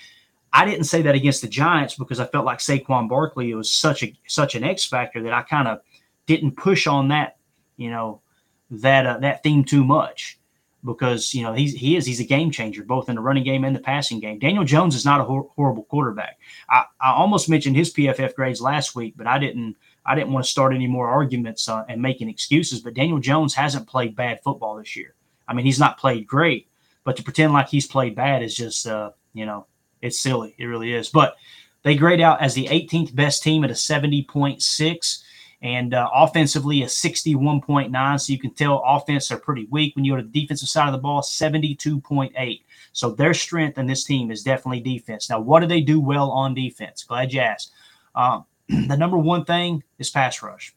I 0.54 0.64
didn't 0.64 0.84
say 0.84 1.02
that 1.02 1.16
against 1.16 1.42
the 1.42 1.48
Giants 1.48 1.96
because 1.96 2.20
I 2.20 2.28
felt 2.28 2.46
like 2.46 2.60
Saquon 2.60 3.10
Barkley 3.10 3.56
was 3.56 3.72
such 3.72 4.04
a 4.04 4.16
such 4.28 4.54
an 4.54 4.64
X 4.64 4.86
factor 4.86 5.24
that 5.24 5.34
I 5.34 5.42
kind 5.42 5.68
of 5.68 5.80
didn't 6.28 6.58
push 6.58 6.86
on 6.86 7.08
that, 7.08 7.38
you 7.76 7.90
know, 7.90 8.22
that 8.70 9.08
uh, 9.08 9.18
that 9.18 9.42
theme 9.42 9.64
too 9.64 9.84
much 9.84 10.38
because 10.84 11.34
you 11.34 11.44
know 11.44 11.54
he's 11.54 11.74
he 11.74 11.96
is 11.96 12.06
he's 12.06 12.20
a 12.20 12.26
game 12.26 12.52
changer 12.52 12.84
both 12.84 13.10
in 13.10 13.16
the 13.16 13.22
running 13.22 13.44
game 13.44 13.64
and 13.64 13.76
the 13.76 13.80
passing 13.80 14.20
game. 14.20 14.40
Daniel 14.40 14.64
Jones 14.64 14.96
is 14.96 15.06
not 15.06 15.22
a 15.22 15.24
hor- 15.24 15.50
horrible 15.56 15.84
quarterback. 15.84 16.40
I, 16.70 16.86
I 17.00 17.12
almost 17.14 17.50
mentioned 17.50 17.76
his 17.76 17.94
PFF 17.94 18.36
grades 18.36 18.62
last 18.62 18.96
week, 18.96 19.14
but 19.16 19.28
I 19.28 19.38
didn't 19.38 19.76
I 20.06 20.16
didn't 20.16 20.32
want 20.32 20.46
to 20.46 20.52
start 20.52 20.74
any 20.74 20.88
more 20.88 21.10
arguments 21.10 21.70
uh, 21.70 21.84
and 21.88 22.02
making 22.02 22.30
excuses. 22.30 22.82
But 22.82 22.96
Daniel 22.96 23.20
Jones 23.20 23.54
hasn't 23.54 23.88
played 23.88 24.16
bad 24.16 24.42
football 24.44 24.76
this 24.78 24.96
year. 24.96 25.14
I 25.48 25.54
mean, 25.54 25.66
he's 25.66 25.80
not 25.80 26.00
played 26.00 26.26
great, 26.26 26.68
but 27.04 27.18
to 27.18 27.24
pretend 27.24 27.54
like 27.54 27.70
he's 27.70 27.88
played 27.88 28.16
bad 28.16 28.42
is 28.42 28.56
just 28.56 28.88
uh, 28.88 29.12
you 29.34 29.46
know 29.46 29.68
it's 30.02 30.20
silly. 30.20 30.56
It 30.58 30.66
really 30.66 30.94
is. 30.94 31.10
But 31.10 31.36
they 31.84 31.96
grade 31.96 32.22
out 32.22 32.42
as 32.42 32.54
the 32.54 32.68
18th 32.68 33.16
best 33.16 33.44
team 33.44 33.64
at 33.64 33.72
a 33.72 33.74
70.6 33.74 35.24
and 35.62 35.94
uh, 35.94 36.10
offensively 36.14 36.82
a 36.82 36.88
61.9. 36.88 38.20
So 38.20 38.34
you 38.34 38.40
can 38.40 38.54
tell 38.54 38.84
offense 38.86 39.32
are 39.32 39.38
pretty 39.38 39.68
weak. 39.70 39.96
When 39.96 40.04
you 40.04 40.14
go 40.14 40.18
to 40.18 40.24
the 40.24 40.42
defensive 40.42 40.70
side 40.70 40.88
of 40.88 40.94
the 40.94 40.98
ball, 40.98 41.22
72.8. 41.22 42.62
So 42.94 43.12
their 43.12 43.34
strength 43.34 43.78
in 43.78 43.86
this 43.86 44.04
team 44.04 44.32
is 44.32 44.44
definitely 44.44 44.82
defense. 44.82 45.30
Now, 45.30 45.40
what 45.40 45.60
do 45.60 45.68
they 45.68 45.82
do 45.82 46.00
well 46.00 46.32
on 46.32 46.54
defense? 46.54 47.04
Glad 47.04 47.32
you 47.32 47.42
asked. 47.42 47.72
Uh, 48.16 48.42
the 48.70 48.98
number 48.98 49.18
one 49.18 49.46
thing 49.46 49.84
is 50.00 50.10
pass 50.10 50.42
rush. 50.42 50.74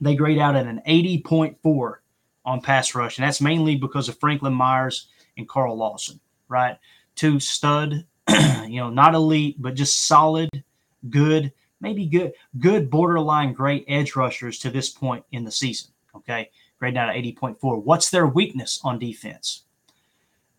They 0.00 0.14
grade 0.14 0.38
out 0.38 0.56
at 0.56 0.66
an 0.66 0.82
80.4 0.86 1.94
on 2.44 2.60
pass 2.60 2.94
rush, 2.94 3.18
and 3.18 3.26
that's 3.26 3.40
mainly 3.40 3.76
because 3.76 4.08
of 4.08 4.18
Franklin 4.18 4.54
Myers 4.54 5.08
and 5.36 5.48
Carl 5.48 5.76
Lawson, 5.76 6.20
right? 6.48 6.78
Two 7.14 7.40
stud, 7.40 8.04
you 8.66 8.80
know, 8.80 8.90
not 8.90 9.14
elite, 9.14 9.56
but 9.60 9.74
just 9.74 10.06
solid, 10.06 10.50
good 11.08 11.52
maybe 11.80 12.06
good, 12.06 12.32
good 12.58 12.90
borderline 12.90 13.52
great 13.52 13.84
edge 13.88 14.16
rushers 14.16 14.58
to 14.60 14.70
this 14.70 14.88
point 14.88 15.24
in 15.32 15.44
the 15.44 15.52
season. 15.52 15.90
Okay, 16.14 16.50
grade 16.78 16.94
down 16.94 17.10
at 17.10 17.16
80.4. 17.16 17.82
What's 17.82 18.10
their 18.10 18.26
weakness 18.26 18.80
on 18.82 18.98
defense? 18.98 19.64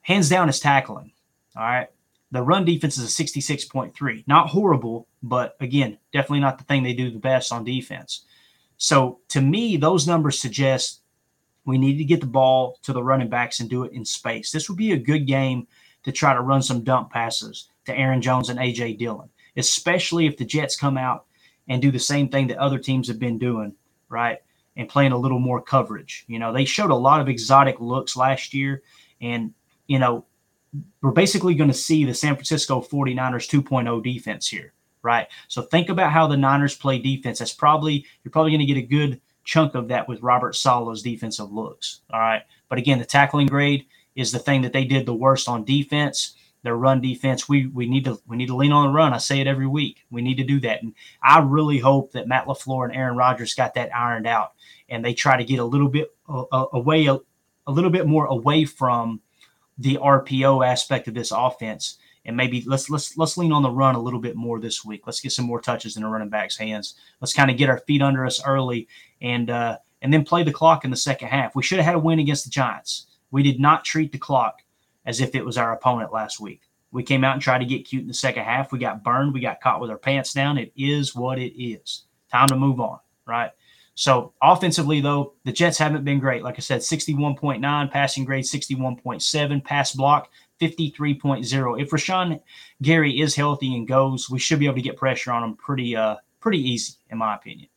Hands 0.02 0.28
down 0.28 0.50
is 0.50 0.60
tackling. 0.60 1.12
All 1.56 1.64
right. 1.64 1.88
The 2.32 2.42
run 2.44 2.64
defense 2.64 2.98
is 2.98 3.20
a 3.20 3.24
66.3. 3.24 4.28
Not 4.28 4.50
horrible, 4.50 5.08
but 5.24 5.58
again, 5.60 5.98
definitely 6.14 6.42
not 6.42 6.60
the 6.60 6.64
thing 6.64 6.84
they 6.84 6.94
do 6.94 7.10
the 7.10 7.20
best 7.20 7.52
on 7.52 7.64
defense. 7.64 8.26
So 8.78 9.20
to 9.30 9.42
me, 9.42 9.78
those 9.78 10.08
numbers 10.08 10.40
suggest 10.40 11.02
we 11.66 11.78
need 11.78 11.98
to 11.98 12.04
get 12.04 12.22
the 12.22 12.28
ball 12.28 12.80
to 12.84 12.94
the 12.94 13.04
running 13.04 13.30
backs 13.30 13.60
and 13.60 13.70
do 13.70 13.84
it 13.84 13.94
in 13.94 14.06
space. 14.06 14.52
This 14.52 14.70
would 14.70 14.78
be 14.78 14.92
a 14.92 14.98
good 14.98 15.26
game 15.26 15.68
to 16.04 16.12
try 16.12 16.34
to 16.34 16.42
run 16.42 16.62
some 16.62 16.84
dump 16.84 17.12
passes 17.12 17.70
to 17.86 17.98
Aaron 17.98 18.22
Jones 18.22 18.50
and 18.50 18.60
AJ 18.60 19.00
Dillon 19.00 19.30
especially 19.60 20.26
if 20.26 20.38
the 20.38 20.46
Jets 20.46 20.76
come 20.76 20.98
out 20.98 21.26
and 21.68 21.82
do 21.82 21.92
the 21.92 22.00
same 22.00 22.30
thing 22.30 22.48
that 22.48 22.58
other 22.58 22.80
teams 22.80 23.08
have 23.08 23.20
been 23.20 23.38
doing, 23.38 23.76
right? 24.10 24.40
And 24.76 24.90
playing 24.90 25.12
a 25.12 25.18
little 25.18 25.40
more 25.40 25.62
coverage. 25.62 26.26
You 26.28 26.40
know, 26.40 26.52
they 26.52 26.66
showed 26.66 26.92
a 26.92 26.96
lot 26.96 27.22
of 27.22 27.30
exotic 27.30 27.80
looks 27.80 28.18
last 28.18 28.54
year. 28.54 28.82
And, 29.22 29.54
you 29.88 30.00
know, 30.00 30.26
we're 31.02 31.12
basically 31.12 31.56
going 31.56 31.70
to 31.70 31.76
see 31.76 32.06
the 32.06 32.14
San 32.14 32.36
Francisco 32.36 32.82
49ers 32.82 33.50
2.0 33.50 34.04
defense 34.04 34.48
here, 34.48 34.74
right? 35.02 35.28
So 35.48 35.62
think 35.62 35.90
about 35.90 36.12
how 36.12 36.28
the 36.28 36.38
Niners 36.38 36.76
play 36.76 37.00
defense. 37.00 37.40
That's 37.40 37.54
probably, 37.54 38.06
you're 38.24 38.32
probably 38.32 38.52
going 38.52 38.66
to 38.66 38.74
get 38.74 38.78
a 38.78 38.82
good 38.82 39.22
chunk 39.44 39.76
of 39.76 39.88
that 39.88 40.08
with 40.08 40.22
Robert 40.22 40.56
Saleh's 40.56 41.02
defensive 41.02 41.52
looks. 41.52 42.02
All 42.12 42.20
right. 42.20 42.44
But 42.68 42.78
again, 42.78 43.00
the 43.00 43.06
tackling 43.06 43.48
grade 43.48 43.86
is 44.16 44.32
the 44.32 44.40
thing 44.40 44.62
that 44.62 44.74
they 44.74 44.86
did 44.86 45.06
the 45.06 45.14
worst 45.14 45.48
on 45.48 45.66
defense 45.66 46.36
their 46.64 46.76
run 46.76 47.02
defense. 47.02 47.48
We 47.48 47.68
we 47.68 47.88
need 47.88 48.06
to 48.06 48.20
we 48.28 48.38
need 48.38 48.48
to 48.48 48.56
lean 48.56 48.72
on 48.72 48.88
the 48.88 48.94
run. 48.94 49.14
I 49.14 49.18
say 49.18 49.40
it 49.40 49.48
every 49.48 49.68
week. 49.68 50.06
We 50.12 50.22
need 50.22 50.36
to 50.36 50.44
do 50.44 50.60
that, 50.62 50.82
and 50.82 50.94
I 51.24 51.40
really 51.40 51.80
hope 51.80 52.12
that 52.12 52.28
Matt 52.28 52.46
LaFleur 52.46 52.86
and 52.86 52.96
Aaron 52.96 53.18
Rodgers 53.18 53.54
got 53.54 53.74
that 53.76 53.96
ironed 53.96 54.28
out, 54.28 54.54
and 54.90 55.04
they 55.04 55.14
try 55.14 55.38
to 55.38 55.44
get 55.44 55.60
a 55.60 55.66
little 55.66 55.90
bit 55.90 56.14
away 56.28 57.06
a, 57.08 57.18
a 57.68 57.72
little 57.72 57.90
bit 57.90 58.08
more 58.08 58.26
away 58.26 58.66
from 58.66 59.22
the 59.78 59.98
RPO 59.98 60.66
aspect 60.66 61.08
of 61.08 61.14
this 61.14 61.32
offense, 61.32 61.98
and 62.26 62.36
maybe 62.36 62.64
let's 62.68 62.90
let's 62.90 63.18
let's 63.18 63.38
lean 63.38 63.54
on 63.54 63.64
the 63.64 63.72
run 63.72 63.96
a 63.96 64.02
little 64.02 64.20
bit 64.20 64.36
more 64.36 64.60
this 64.60 64.84
week. 64.84 65.04
Let's 65.06 65.22
get 65.22 65.32
some 65.32 65.46
more 65.46 65.62
touches 65.62 65.96
in 65.96 66.04
the 66.04 66.10
running 66.10 66.30
back's 66.30 66.58
hands. 66.58 66.96
Let's 67.22 67.34
kind 67.34 67.50
of 67.50 67.58
get 67.58 67.70
our 67.70 67.80
feet 67.80 68.02
under 68.02 68.26
us 68.26 68.44
early, 68.46 68.88
and 69.22 69.50
uh, 69.50 69.78
and 70.02 70.14
then 70.14 70.26
play 70.26 70.44
the 70.44 70.52
clock 70.52 70.84
in 70.84 70.92
the 70.92 70.98
second 70.98 71.30
half. 71.30 71.56
We 71.56 71.64
should 71.64 71.78
have 71.78 71.86
had 71.86 71.96
a 71.96 72.00
win 72.00 72.20
against 72.20 72.44
the 72.44 72.52
Giants. 72.52 73.08
We 73.32 73.44
did 73.44 73.60
not 73.60 73.86
treat 73.86 74.12
the 74.12 74.18
clock 74.18 74.64
as 75.06 75.22
if 75.22 75.36
it 75.36 75.46
was 75.46 75.58
our 75.58 75.74
opponent 75.74 76.14
last 76.14 76.40
week. 76.40 76.62
We 76.92 77.04
came 77.04 77.24
out 77.24 77.34
and 77.34 77.42
tried 77.42 77.60
to 77.60 77.66
get 77.66 77.88
cute 77.88 78.02
in 78.02 78.08
the 78.08 78.14
second 78.14 78.44
half. 78.44 78.72
We 78.72 78.80
got 78.80 79.04
burned. 79.04 79.34
We 79.34 79.40
got 79.40 79.62
caught 79.62 79.82
with 79.82 79.92
our 79.92 79.98
pants 79.98 80.34
down. 80.34 80.58
It 80.58 80.72
is 80.76 81.16
what 81.16 81.38
it 81.38 81.62
is. 81.62 82.06
Time 82.32 82.48
to 82.48 82.56
move 82.56 82.80
on, 82.80 83.00
right? 83.26 83.52
So 83.96 84.34
offensively, 84.42 85.02
though, 85.02 85.34
the 85.44 85.52
Jets 85.52 85.78
haven't 85.78 86.06
been 86.06 86.20
great. 86.20 86.42
Like 86.42 86.56
I 86.58 86.62
said, 86.62 86.82
61.9, 86.82 87.92
passing 87.92 88.24
grade 88.26 88.46
61.7, 88.46 89.64
pass 89.64 89.92
block 89.92 90.30
53.0. 90.62 91.82
If 91.82 91.90
Rashan 91.90 92.40
Gary 92.82 93.20
is 93.20 93.36
healthy 93.36 93.76
and 93.76 93.88
goes, 93.88 94.30
we 94.30 94.40
should 94.40 94.60
be 94.60 94.66
able 94.66 94.78
to 94.78 94.82
get 94.82 94.98
pressure 94.98 95.32
on 95.32 95.44
him 95.44 95.56
pretty 95.56 95.96
uh 95.96 96.16
pretty 96.40 96.60
easy, 96.60 96.94
in 97.10 97.18
my 97.18 97.36
opinion. 97.36 97.68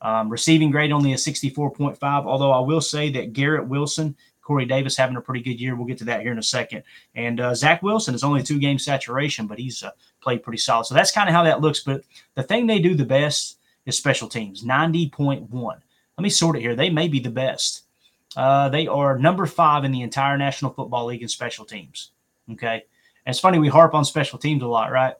Um, 0.00 0.28
receiving 0.28 0.70
grade 0.70 0.92
only 0.92 1.12
a 1.12 1.16
64.5, 1.16 1.98
although 2.26 2.52
I 2.52 2.60
will 2.60 2.80
say 2.80 3.10
that 3.10 3.32
Garrett 3.32 3.68
Wilson 3.68 4.16
Corey 4.42 4.66
Davis 4.66 4.96
having 4.96 5.16
a 5.16 5.20
pretty 5.20 5.42
good 5.42 5.60
year. 5.60 5.74
We'll 5.76 5.86
get 5.86 5.98
to 5.98 6.04
that 6.04 6.22
here 6.22 6.32
in 6.32 6.38
a 6.38 6.42
second. 6.42 6.82
And 7.14 7.40
uh, 7.40 7.54
Zach 7.54 7.82
Wilson 7.82 8.14
is 8.14 8.24
only 8.24 8.42
two 8.42 8.58
game 8.58 8.78
saturation, 8.78 9.46
but 9.46 9.58
he's 9.58 9.82
uh, 9.82 9.92
played 10.20 10.42
pretty 10.42 10.58
solid. 10.58 10.84
So 10.84 10.94
that's 10.94 11.12
kind 11.12 11.28
of 11.28 11.34
how 11.34 11.44
that 11.44 11.60
looks. 11.60 11.80
But 11.80 12.02
the 12.34 12.42
thing 12.42 12.66
they 12.66 12.80
do 12.80 12.94
the 12.94 13.04
best 13.04 13.58
is 13.86 13.96
special 13.96 14.28
teams 14.28 14.64
90.1. 14.64 15.50
let 15.52 16.22
me 16.22 16.30
sort 16.30 16.56
it 16.56 16.60
here. 16.60 16.74
They 16.74 16.90
may 16.90 17.08
be 17.08 17.20
the 17.20 17.30
best. 17.30 17.84
Uh, 18.36 18.68
they 18.68 18.86
are 18.86 19.18
number 19.18 19.46
five 19.46 19.84
in 19.84 19.92
the 19.92 20.02
entire 20.02 20.38
National 20.38 20.72
Football 20.72 21.06
League 21.06 21.22
in 21.22 21.28
special 21.28 21.64
teams. 21.64 22.10
Okay. 22.50 22.84
And 23.24 23.32
it's 23.32 23.40
funny, 23.40 23.58
we 23.58 23.68
harp 23.68 23.94
on 23.94 24.04
special 24.04 24.38
teams 24.38 24.62
a 24.62 24.66
lot, 24.66 24.90
right? 24.90 25.14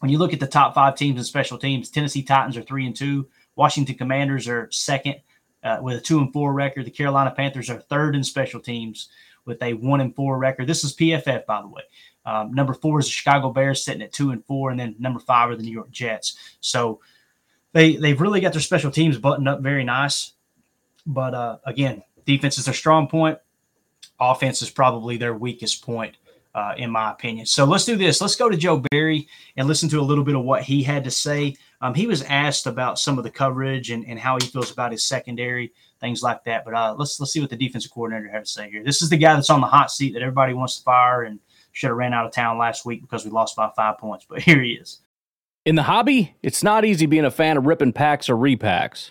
When 0.00 0.10
you 0.10 0.18
look 0.18 0.32
at 0.32 0.40
the 0.40 0.46
top 0.46 0.74
five 0.74 0.96
teams 0.96 1.18
in 1.18 1.24
special 1.24 1.58
teams, 1.58 1.90
Tennessee 1.90 2.22
Titans 2.22 2.56
are 2.56 2.62
three 2.62 2.86
and 2.86 2.96
two, 2.96 3.28
Washington 3.56 3.96
Commanders 3.96 4.48
are 4.48 4.68
second 4.70 5.16
uh, 5.62 5.78
with 5.80 5.98
a 5.98 6.00
two 6.00 6.18
and 6.18 6.32
four 6.32 6.52
record. 6.52 6.86
The 6.86 6.90
Carolina 6.90 7.32
Panthers 7.36 7.70
are 7.70 7.80
third 7.80 8.14
in 8.16 8.24
special 8.24 8.60
teams 8.60 9.08
with 9.44 9.62
a 9.62 9.74
one 9.74 10.00
and 10.00 10.14
four 10.14 10.38
record. 10.38 10.66
This 10.66 10.84
is 10.84 10.94
PFF, 10.94 11.46
by 11.46 11.60
the 11.60 11.68
way. 11.68 11.82
Um, 12.26 12.52
number 12.52 12.74
four 12.74 13.00
is 13.00 13.06
the 13.06 13.12
Chicago 13.12 13.50
Bears 13.50 13.84
sitting 13.84 14.02
at 14.02 14.12
two 14.12 14.30
and 14.30 14.44
four, 14.44 14.70
and 14.70 14.78
then 14.78 14.94
number 14.98 15.20
five 15.20 15.50
are 15.50 15.56
the 15.56 15.62
New 15.62 15.72
York 15.72 15.90
Jets. 15.90 16.36
So 16.60 17.00
they 17.72 17.96
they've 17.96 18.20
really 18.20 18.40
got 18.40 18.52
their 18.52 18.62
special 18.62 18.90
teams 18.90 19.18
buttoned 19.18 19.48
up 19.48 19.60
very 19.60 19.84
nice. 19.84 20.32
But 21.06 21.34
uh, 21.34 21.58
again, 21.64 22.02
defense 22.26 22.58
is 22.58 22.66
their 22.66 22.74
strong 22.74 23.08
point. 23.08 23.38
Offense 24.18 24.60
is 24.60 24.70
probably 24.70 25.16
their 25.16 25.34
weakest 25.34 25.82
point, 25.82 26.16
uh, 26.54 26.74
in 26.76 26.90
my 26.90 27.10
opinion. 27.10 27.46
So 27.46 27.64
let's 27.64 27.84
do 27.84 27.96
this. 27.96 28.20
Let's 28.20 28.36
go 28.36 28.48
to 28.48 28.56
Joe 28.56 28.82
Barry 28.90 29.28
and 29.56 29.68
listen 29.68 29.88
to 29.90 30.00
a 30.00 30.02
little 30.02 30.24
bit 30.24 30.34
of 30.34 30.42
what 30.42 30.62
he 30.62 30.82
had 30.82 31.04
to 31.04 31.10
say. 31.10 31.54
Um, 31.80 31.94
he 31.94 32.06
was 32.06 32.22
asked 32.22 32.66
about 32.66 32.98
some 32.98 33.18
of 33.18 33.24
the 33.24 33.30
coverage 33.30 33.90
and, 33.90 34.04
and 34.06 34.18
how 34.18 34.36
he 34.40 34.46
feels 34.46 34.70
about 34.70 34.92
his 34.92 35.04
secondary, 35.04 35.72
things 36.00 36.22
like 36.22 36.44
that. 36.44 36.64
But 36.64 36.74
uh, 36.74 36.94
let's 36.98 37.20
let's 37.20 37.32
see 37.32 37.40
what 37.40 37.50
the 37.50 37.56
defensive 37.56 37.92
coordinator 37.92 38.28
had 38.30 38.44
to 38.44 38.50
say 38.50 38.70
here. 38.70 38.82
This 38.84 39.02
is 39.02 39.10
the 39.10 39.16
guy 39.16 39.34
that's 39.34 39.50
on 39.50 39.60
the 39.60 39.66
hot 39.66 39.90
seat 39.90 40.12
that 40.14 40.22
everybody 40.22 40.52
wants 40.52 40.78
to 40.78 40.82
fire 40.82 41.22
and 41.22 41.38
should 41.72 41.88
have 41.88 41.96
ran 41.96 42.12
out 42.12 42.26
of 42.26 42.32
town 42.32 42.58
last 42.58 42.84
week 42.84 43.00
because 43.00 43.24
we 43.24 43.30
lost 43.30 43.56
by 43.56 43.70
five 43.76 43.98
points. 43.98 44.26
But 44.28 44.42
here 44.42 44.62
he 44.62 44.72
is. 44.72 45.00
In 45.66 45.74
the 45.74 45.82
hobby, 45.82 46.34
it's 46.42 46.62
not 46.62 46.84
easy 46.84 47.06
being 47.06 47.26
a 47.26 47.30
fan 47.30 47.56
of 47.56 47.66
ripping 47.66 47.92
packs 47.92 48.28
or 48.28 48.34
repacks. 48.34 49.10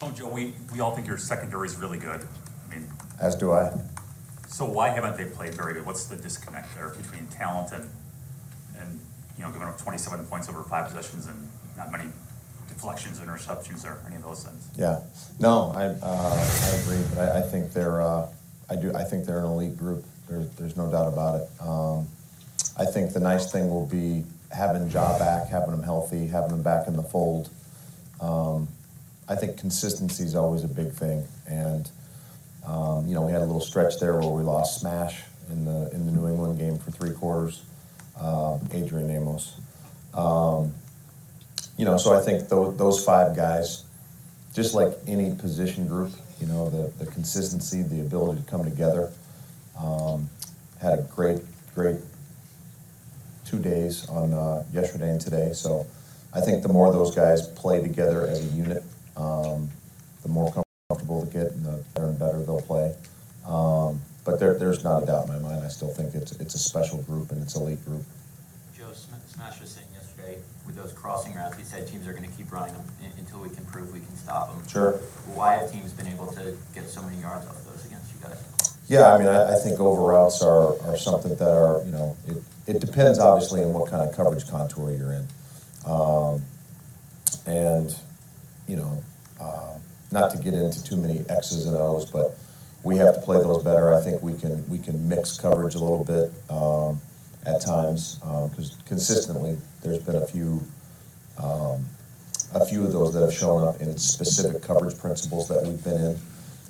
Oh, 0.00 0.12
Joe, 0.12 0.28
we, 0.28 0.54
we 0.72 0.78
all 0.78 0.94
think 0.94 1.08
your 1.08 1.18
secondary 1.18 1.66
is 1.66 1.76
really 1.76 1.98
good. 1.98 2.20
I 2.70 2.74
mean, 2.74 2.88
As 3.20 3.34
do 3.34 3.50
I. 3.50 3.72
so 4.46 4.64
why 4.64 4.90
haven't 4.90 5.16
they 5.16 5.24
played 5.24 5.54
very 5.54 5.74
good? 5.74 5.84
What's 5.86 6.04
the 6.06 6.14
disconnect 6.14 6.72
there 6.76 6.90
between 6.90 7.26
talent 7.26 7.72
and, 7.72 7.90
and, 8.78 9.00
you 9.36 9.42
know, 9.44 9.50
giving 9.50 9.66
up 9.66 9.76
twenty-seven 9.78 10.24
points 10.26 10.48
over 10.48 10.62
five 10.62 10.86
possessions 10.86 11.26
and 11.26 11.48
not 11.76 11.90
many 11.90 12.04
deflections, 12.68 13.18
interceptions, 13.18 13.84
or 13.84 14.00
any 14.06 14.14
of 14.14 14.22
those 14.22 14.44
things? 14.44 14.68
Yeah. 14.76 15.00
No, 15.40 15.72
I, 15.74 15.86
uh, 15.86 16.00
I 16.02 16.76
agree, 16.80 17.02
but 17.12 17.18
I, 17.30 17.38
I 17.40 17.42
think 17.42 17.72
they're, 17.72 18.00
uh, 18.00 18.28
I 18.70 18.76
do, 18.76 18.94
I 18.94 19.02
think 19.02 19.24
they're 19.26 19.40
an 19.40 19.46
elite 19.46 19.76
group. 19.76 20.04
There, 20.28 20.44
there's 20.58 20.76
no 20.76 20.88
doubt 20.92 21.12
about 21.12 21.40
it. 21.40 21.48
Um, 21.60 22.06
I 22.78 22.84
think 22.84 23.14
the 23.14 23.20
nice 23.20 23.50
thing 23.50 23.68
will 23.68 23.86
be 23.86 24.24
having 24.52 24.88
Ja 24.90 25.18
back, 25.18 25.48
having 25.48 25.74
him 25.74 25.82
healthy, 25.82 26.28
having 26.28 26.50
him 26.50 26.62
back 26.62 26.86
in 26.86 26.94
the 26.94 27.02
fold. 27.02 27.50
Um, 28.20 28.68
I 29.28 29.34
think 29.34 29.58
consistency 29.58 30.24
is 30.24 30.34
always 30.34 30.64
a 30.64 30.68
big 30.68 30.92
thing, 30.92 31.26
and 31.46 31.90
um, 32.66 33.06
you 33.06 33.14
know 33.14 33.22
we 33.22 33.32
had 33.32 33.42
a 33.42 33.44
little 33.44 33.60
stretch 33.60 34.00
there 34.00 34.18
where 34.18 34.28
we 34.28 34.42
lost 34.42 34.80
Smash 34.80 35.22
in 35.50 35.64
the 35.64 35.90
in 35.92 36.06
the 36.06 36.12
New 36.12 36.26
England 36.26 36.58
game 36.58 36.78
for 36.78 36.90
three 36.90 37.12
quarters. 37.12 37.62
Um, 38.20 38.60
Adrian 38.72 39.10
Amos, 39.10 39.60
um, 40.14 40.74
you 41.76 41.84
know, 41.84 41.96
so 41.96 42.12
I 42.12 42.20
think 42.20 42.48
those, 42.48 42.76
those 42.76 43.04
five 43.04 43.36
guys, 43.36 43.84
just 44.52 44.74
like 44.74 44.92
any 45.06 45.32
position 45.34 45.86
group, 45.86 46.10
you 46.40 46.48
know, 46.48 46.68
the, 46.68 47.04
the 47.04 47.10
consistency, 47.12 47.82
the 47.82 48.00
ability 48.00 48.42
to 48.42 48.50
come 48.50 48.64
together, 48.64 49.12
um, 49.78 50.28
had 50.80 50.98
a 50.98 51.02
great 51.02 51.40
great 51.74 51.96
two 53.44 53.60
days 53.60 54.08
on 54.08 54.34
uh, 54.34 54.64
yesterday 54.72 55.10
and 55.10 55.20
today. 55.20 55.52
So 55.52 55.86
I 56.34 56.40
think 56.40 56.62
the 56.62 56.68
more 56.68 56.92
those 56.92 57.14
guys 57.14 57.46
play 57.46 57.80
together 57.80 58.26
as 58.26 58.44
a 58.44 58.56
unit, 58.56 58.82
um, 59.18 59.68
the 60.22 60.28
more 60.28 60.52
comfortable 60.88 61.24
they 61.24 61.32
get 61.32 61.52
and 61.52 61.64
the 61.66 61.84
better 61.94 62.06
and 62.06 62.18
better 62.18 62.42
they'll 62.42 62.62
play. 62.62 62.94
Um, 63.46 64.00
but 64.24 64.38
there, 64.40 64.54
there's 64.58 64.84
not 64.84 65.02
a 65.02 65.06
doubt 65.06 65.26
in 65.26 65.32
my 65.32 65.38
mind. 65.38 65.64
I 65.64 65.68
still 65.68 65.88
think 65.88 66.14
it's, 66.14 66.32
it's 66.32 66.54
a 66.54 66.58
special 66.58 67.02
group 67.02 67.32
and 67.32 67.42
it's 67.42 67.56
an 67.56 67.62
elite 67.62 67.84
group. 67.84 68.04
Joe 68.76 68.92
Sm- 68.92 69.14
Smash 69.26 69.60
was 69.60 69.70
saying 69.70 69.86
yesterday 69.92 70.38
with 70.66 70.76
those 70.76 70.92
crossing 70.92 71.34
routes, 71.34 71.56
he 71.56 71.64
said 71.64 71.88
teams 71.88 72.06
are 72.06 72.12
going 72.12 72.28
to 72.28 72.36
keep 72.36 72.52
running 72.52 72.74
them 72.74 72.84
until 73.18 73.40
we 73.40 73.48
can 73.48 73.64
prove 73.66 73.92
we 73.92 74.00
can 74.00 74.16
stop 74.16 74.54
them. 74.54 74.68
Sure. 74.68 74.92
Why 75.34 75.54
have 75.54 75.72
teams 75.72 75.92
been 75.92 76.08
able 76.08 76.26
to 76.32 76.56
get 76.74 76.88
so 76.88 77.02
many 77.02 77.20
yards 77.20 77.46
off 77.46 77.64
those 77.64 77.84
against 77.86 78.12
you 78.14 78.20
guys? 78.22 78.76
Yeah, 78.88 79.12
I 79.12 79.18
mean, 79.18 79.28
I, 79.28 79.54
I 79.54 79.58
think 79.58 79.80
over 79.80 80.00
routes 80.00 80.42
are, 80.42 80.78
are 80.82 80.96
something 80.96 81.34
that 81.34 81.48
are, 81.48 81.82
you 81.84 81.92
know, 81.92 82.16
it, 82.26 82.36
it 82.66 82.80
depends 82.80 83.18
obviously 83.18 83.62
on 83.62 83.72
what 83.72 83.90
kind 83.90 84.08
of 84.08 84.14
coverage 84.14 84.48
contour 84.48 84.92
you're 84.92 85.12
in. 85.12 85.26
Um, 85.86 86.42
and, 87.46 87.94
you 88.66 88.76
know, 88.76 89.02
not 90.10 90.30
to 90.30 90.38
get 90.38 90.54
into 90.54 90.82
too 90.82 90.96
many 90.96 91.24
X's 91.28 91.66
and 91.66 91.76
O's, 91.76 92.10
but 92.10 92.38
we 92.82 92.96
have 92.96 93.14
to 93.14 93.20
play 93.20 93.38
those 93.38 93.62
better. 93.62 93.92
I 93.92 94.00
think 94.00 94.22
we 94.22 94.34
can 94.34 94.68
we 94.68 94.78
can 94.78 95.08
mix 95.08 95.36
coverage 95.38 95.74
a 95.74 95.78
little 95.78 96.04
bit 96.04 96.32
um, 96.50 97.00
at 97.44 97.60
times 97.60 98.16
because 98.50 98.76
consistently 98.86 99.58
there's 99.82 99.98
been 99.98 100.16
a 100.16 100.26
few 100.26 100.62
um, 101.38 101.84
a 102.54 102.64
few 102.64 102.84
of 102.84 102.92
those 102.92 103.12
that 103.14 103.20
have 103.20 103.32
shown 103.32 103.66
up 103.66 103.80
in 103.80 103.96
specific 103.98 104.62
coverage 104.62 104.98
principles 104.98 105.48
that 105.48 105.62
we've 105.64 105.82
been 105.84 106.00
in. 106.00 106.18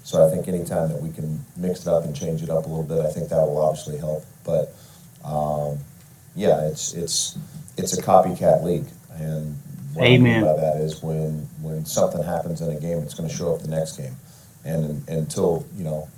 So 0.02 0.26
I 0.26 0.30
think 0.30 0.48
anytime 0.48 0.88
that 0.88 1.00
we 1.00 1.10
can 1.10 1.44
mix 1.56 1.82
it 1.82 1.88
up 1.88 2.04
and 2.04 2.16
change 2.16 2.42
it 2.42 2.50
up 2.50 2.64
a 2.64 2.68
little 2.68 2.82
bit, 2.82 3.00
I 3.04 3.10
think 3.12 3.28
that 3.28 3.36
will 3.46 3.58
obviously 3.58 3.98
help. 3.98 4.24
But 4.44 4.74
um, 5.24 5.78
yeah, 6.34 6.66
it's 6.66 6.94
it's 6.94 7.38
it's 7.76 7.96
a 7.96 8.02
copycat 8.02 8.64
league, 8.64 8.86
and 9.12 9.56
what 9.98 10.08
I 10.08 10.12
Amen. 10.12 10.42
mean 10.42 10.54
by 10.54 10.60
that 10.60 10.76
is 10.76 11.02
when 11.02 11.48
when 11.60 11.84
something 11.84 12.22
happens 12.22 12.60
in 12.60 12.70
a 12.70 12.80
game, 12.80 12.98
it's 12.98 13.14
going 13.14 13.28
to 13.28 13.34
show 13.34 13.54
up 13.54 13.62
the 13.62 13.68
next 13.68 13.96
game, 13.96 14.16
and, 14.64 14.84
and 15.08 15.18
until 15.18 15.66
you 15.76 15.84
know 15.84 16.08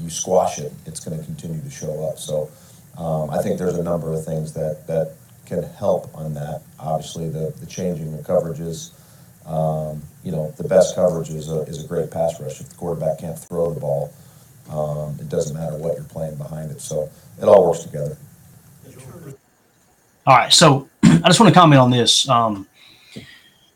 you 0.00 0.10
squash 0.10 0.58
it, 0.58 0.72
it's 0.86 1.00
going 1.00 1.18
to 1.18 1.24
continue 1.24 1.60
to 1.62 1.70
show 1.70 2.08
up. 2.08 2.18
So 2.18 2.50
um, 2.98 3.30
I 3.30 3.42
think 3.42 3.58
there's 3.58 3.78
a 3.78 3.82
number 3.82 4.12
of 4.12 4.24
things 4.24 4.52
that 4.54 4.86
that 4.86 5.14
can 5.46 5.62
help 5.62 6.14
on 6.14 6.34
that. 6.34 6.62
Obviously, 6.78 7.28
the 7.28 7.54
the 7.60 7.66
changing 7.66 8.16
the 8.16 8.22
coverages. 8.22 8.92
Um, 9.46 10.02
you 10.22 10.30
know, 10.30 10.52
the 10.56 10.68
best 10.68 10.94
coverage 10.94 11.30
is 11.30 11.50
a, 11.50 11.62
is 11.62 11.84
a 11.84 11.88
great 11.88 12.12
pass 12.12 12.40
rush. 12.40 12.60
If 12.60 12.68
the 12.68 12.76
quarterback 12.76 13.18
can't 13.18 13.36
throw 13.36 13.74
the 13.74 13.80
ball, 13.80 14.14
um, 14.70 15.16
it 15.18 15.28
doesn't 15.28 15.56
matter 15.56 15.76
what 15.76 15.96
you're 15.96 16.04
playing 16.04 16.36
behind 16.36 16.70
it. 16.70 16.80
So 16.80 17.10
it 17.40 17.44
all 17.46 17.66
works 17.66 17.80
together. 17.80 18.16
All 20.24 20.36
right, 20.36 20.52
so 20.52 20.88
I 21.02 21.26
just 21.26 21.40
want 21.40 21.52
to 21.52 21.58
comment 21.58 21.80
on 21.80 21.90
this. 21.90 22.28
Um, 22.28 22.68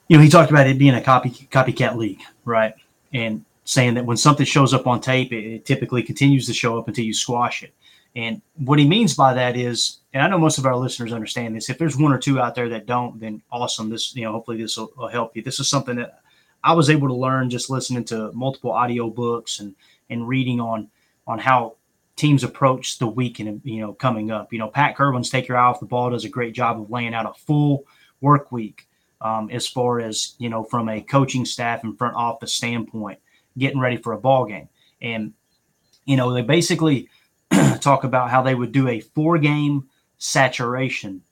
you 0.09 0.17
know, 0.17 0.23
he 0.23 0.29
talked 0.29 0.51
about 0.51 0.67
it 0.67 0.79
being 0.79 0.95
a 0.95 1.03
copy 1.03 1.31
copycat 1.31 1.97
league, 1.97 2.21
right? 2.45 2.75
And 3.13 3.45
saying 3.65 3.95
that 3.95 4.07
when 4.07 4.17
something 4.17 4.47
shows 4.47 4.73
up 4.73 4.87
on 4.87 5.01
tape, 5.01 5.33
it, 5.33 5.45
it 5.45 5.65
typically 5.65 6.03
continues 6.03 6.47
to 6.47 6.55
show 6.55 6.79
up 6.79 6.89
until 6.89 7.05
you 7.05 7.15
squash 7.15 7.63
it. 7.63 7.75
And 8.15 8.41
what 8.57 8.79
he 8.79 8.89
means 8.89 9.15
by 9.15 9.35
that 9.35 9.57
is, 9.57 9.99
and 10.15 10.23
I 10.23 10.29
know 10.29 10.39
most 10.39 10.57
of 10.57 10.65
our 10.65 10.77
listeners 10.77 11.13
understand 11.13 11.55
this. 11.55 11.69
If 11.69 11.77
there's 11.77 11.99
one 11.99 12.13
or 12.13 12.19
two 12.19 12.41
out 12.41 12.55
there 12.55 12.69
that 12.71 12.87
don't, 12.87 13.21
then 13.21 13.43
awesome. 13.53 13.91
This, 13.91 14.15
you 14.17 14.25
know, 14.25 14.33
hopefully 14.33 14.57
this 14.57 14.77
will, 14.77 14.91
will 14.97 15.09
help 15.09 15.37
you. 15.37 15.43
This 15.43 15.61
is 15.61 15.69
something 15.69 15.97
that 15.97 16.21
I 16.65 16.73
was 16.73 16.89
able 16.89 17.09
to 17.09 17.15
learn 17.15 17.51
just 17.51 17.69
listening 17.69 18.05
to 18.05 18.33
multiple 18.33 18.73
audio 18.73 19.11
books 19.11 19.61
and 19.61 19.75
and 20.09 20.27
reading 20.27 20.61
on 20.61 20.89
on 21.27 21.39
how 21.39 21.77
teams 22.15 22.45
approach 22.45 22.99
the 22.99 23.07
week 23.07 23.41
and 23.41 23.61
you 23.65 23.81
know 23.81 23.93
coming 23.93 24.31
up. 24.31 24.53
You 24.53 24.61
know, 24.61 24.69
Pat 24.69 24.97
Kirwan's 24.97 25.29
take 25.29 25.49
your 25.49 25.59
eye 25.59 25.67
off 25.67 25.81
the 25.81 25.87
ball 25.87 26.11
does 26.11 26.25
a 26.25 26.31
great 26.31 26.55
job 26.55 26.81
of 26.81 26.91
laying 26.91 27.13
out 27.13 27.27
a 27.27 27.35
full 27.35 27.85
work 28.23 28.51
week 28.51 28.89
um, 29.21 29.51
as 29.51 29.67
far 29.67 30.01
as 30.01 30.35
you 30.39 30.49
know 30.49 30.65
from 30.65 30.89
a 30.89 31.01
coaching 31.01 31.45
staff 31.45 31.85
and 31.85 31.97
front 31.97 32.17
office 32.17 32.53
standpoint, 32.53 33.19
getting 33.59 33.81
ready 33.81 33.97
for 33.97 34.13
a 34.13 34.19
ball 34.19 34.47
game. 34.47 34.69
And 35.01 35.33
you 36.07 36.17
know, 36.17 36.33
they 36.33 36.43
basically 36.43 37.09
talk 37.81 38.05
about 38.05 38.31
how 38.31 38.43
they 38.43 38.55
would 38.55 38.73
do 38.73 38.89
a 38.89 39.01
four 39.01 39.39
game 39.39 39.89
saturation 40.19 41.23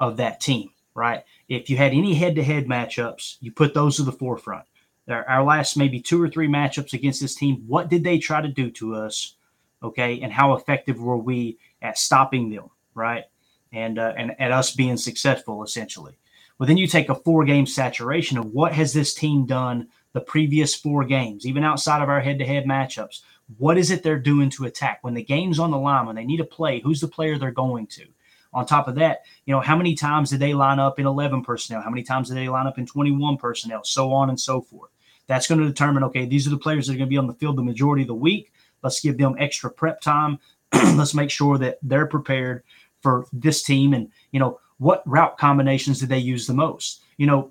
of 0.00 0.18
that 0.18 0.40
team, 0.40 0.70
right? 0.94 1.24
If 1.48 1.70
you 1.70 1.76
had 1.76 1.92
any 1.92 2.14
head 2.14 2.34
to 2.34 2.44
head 2.44 2.66
matchups, 2.66 3.36
you 3.40 3.52
put 3.52 3.72
those 3.72 3.96
to 3.96 4.02
the 4.02 4.12
forefront. 4.12 4.64
Our, 5.08 5.42
last 5.42 5.78
maybe 5.78 6.00
two 6.00 6.22
or 6.22 6.28
three 6.28 6.48
matchups 6.48 6.92
against 6.92 7.22
this 7.22 7.34
team, 7.34 7.64
what 7.66 7.88
did 7.88 8.04
they 8.04 8.18
try 8.18 8.42
to 8.42 8.48
do 8.48 8.70
to 8.72 8.94
us? 8.94 9.36
Okay. 9.82 10.20
And 10.20 10.30
how 10.30 10.52
effective 10.52 11.00
were 11.00 11.16
we 11.16 11.56
at 11.80 11.96
stopping 11.96 12.50
them, 12.50 12.68
right? 12.94 13.24
And, 13.72 13.98
uh, 13.98 14.12
and 14.18 14.38
at 14.38 14.52
us 14.52 14.74
being 14.74 14.98
successful, 14.98 15.62
essentially. 15.62 16.18
Well, 16.58 16.66
then 16.66 16.76
you 16.76 16.86
take 16.86 17.08
a 17.08 17.14
four 17.14 17.44
game 17.44 17.66
saturation 17.66 18.38
of 18.38 18.52
what 18.52 18.72
has 18.72 18.92
this 18.92 19.14
team 19.14 19.46
done 19.46 19.88
the 20.12 20.20
previous 20.20 20.74
four 20.74 21.04
games, 21.04 21.46
even 21.46 21.64
outside 21.64 22.02
of 22.02 22.08
our 22.08 22.20
head 22.20 22.38
to 22.38 22.46
head 22.46 22.64
matchups. 22.64 23.20
What 23.58 23.78
is 23.78 23.90
it 23.90 24.02
they're 24.02 24.18
doing 24.18 24.50
to 24.50 24.64
attack? 24.64 24.98
When 25.02 25.14
the 25.14 25.22
game's 25.22 25.58
on 25.58 25.70
the 25.70 25.78
line, 25.78 26.06
when 26.06 26.16
they 26.16 26.24
need 26.24 26.40
a 26.40 26.44
play, 26.44 26.80
who's 26.80 27.00
the 27.00 27.08
player 27.08 27.38
they're 27.38 27.50
going 27.50 27.86
to? 27.88 28.06
On 28.52 28.66
top 28.66 28.88
of 28.88 28.94
that, 28.96 29.20
you 29.44 29.54
know, 29.54 29.60
how 29.60 29.76
many 29.76 29.94
times 29.94 30.30
did 30.30 30.40
they 30.40 30.54
line 30.54 30.78
up 30.78 30.98
in 30.98 31.06
11 31.06 31.42
personnel? 31.42 31.82
How 31.82 31.90
many 31.90 32.02
times 32.02 32.28
did 32.28 32.36
they 32.36 32.48
line 32.48 32.66
up 32.66 32.78
in 32.78 32.86
21 32.86 33.36
personnel? 33.36 33.84
So 33.84 34.12
on 34.12 34.30
and 34.30 34.40
so 34.40 34.60
forth. 34.60 34.90
That's 35.26 35.46
going 35.46 35.60
to 35.60 35.66
determine, 35.66 36.02
okay, 36.04 36.24
these 36.24 36.46
are 36.46 36.50
the 36.50 36.58
players 36.58 36.86
that 36.86 36.94
are 36.94 36.96
going 36.96 37.08
to 37.08 37.10
be 37.10 37.18
on 37.18 37.26
the 37.26 37.34
field 37.34 37.56
the 37.56 37.62
majority 37.62 38.02
of 38.02 38.08
the 38.08 38.14
week. 38.14 38.52
Let's 38.82 39.00
give 39.00 39.18
them 39.18 39.36
extra 39.38 39.70
prep 39.70 40.00
time. 40.00 40.38
Let's 40.72 41.14
make 41.14 41.30
sure 41.30 41.58
that 41.58 41.78
they're 41.82 42.06
prepared 42.06 42.64
for 43.02 43.26
this 43.32 43.62
team. 43.62 43.92
And, 43.92 44.10
you 44.32 44.40
know, 44.40 44.58
what 44.78 45.02
route 45.06 45.38
combinations 45.38 46.00
did 46.00 46.08
they 46.08 46.18
use 46.18 46.46
the 46.46 46.54
most? 46.54 47.02
You 47.16 47.26
know, 47.26 47.50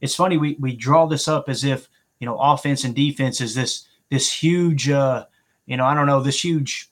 it's 0.00 0.14
funny, 0.14 0.36
we, 0.36 0.56
we 0.58 0.74
draw 0.74 1.06
this 1.06 1.28
up 1.28 1.48
as 1.48 1.64
if, 1.64 1.88
you 2.18 2.26
know, 2.26 2.36
offense 2.38 2.84
and 2.84 2.94
defense 2.94 3.40
is 3.40 3.54
this, 3.54 3.86
this 4.10 4.32
huge, 4.32 4.88
uh, 4.90 5.26
you 5.66 5.76
know, 5.76 5.84
I 5.84 5.94
don't 5.94 6.06
know, 6.06 6.20
this 6.20 6.44
huge 6.44 6.90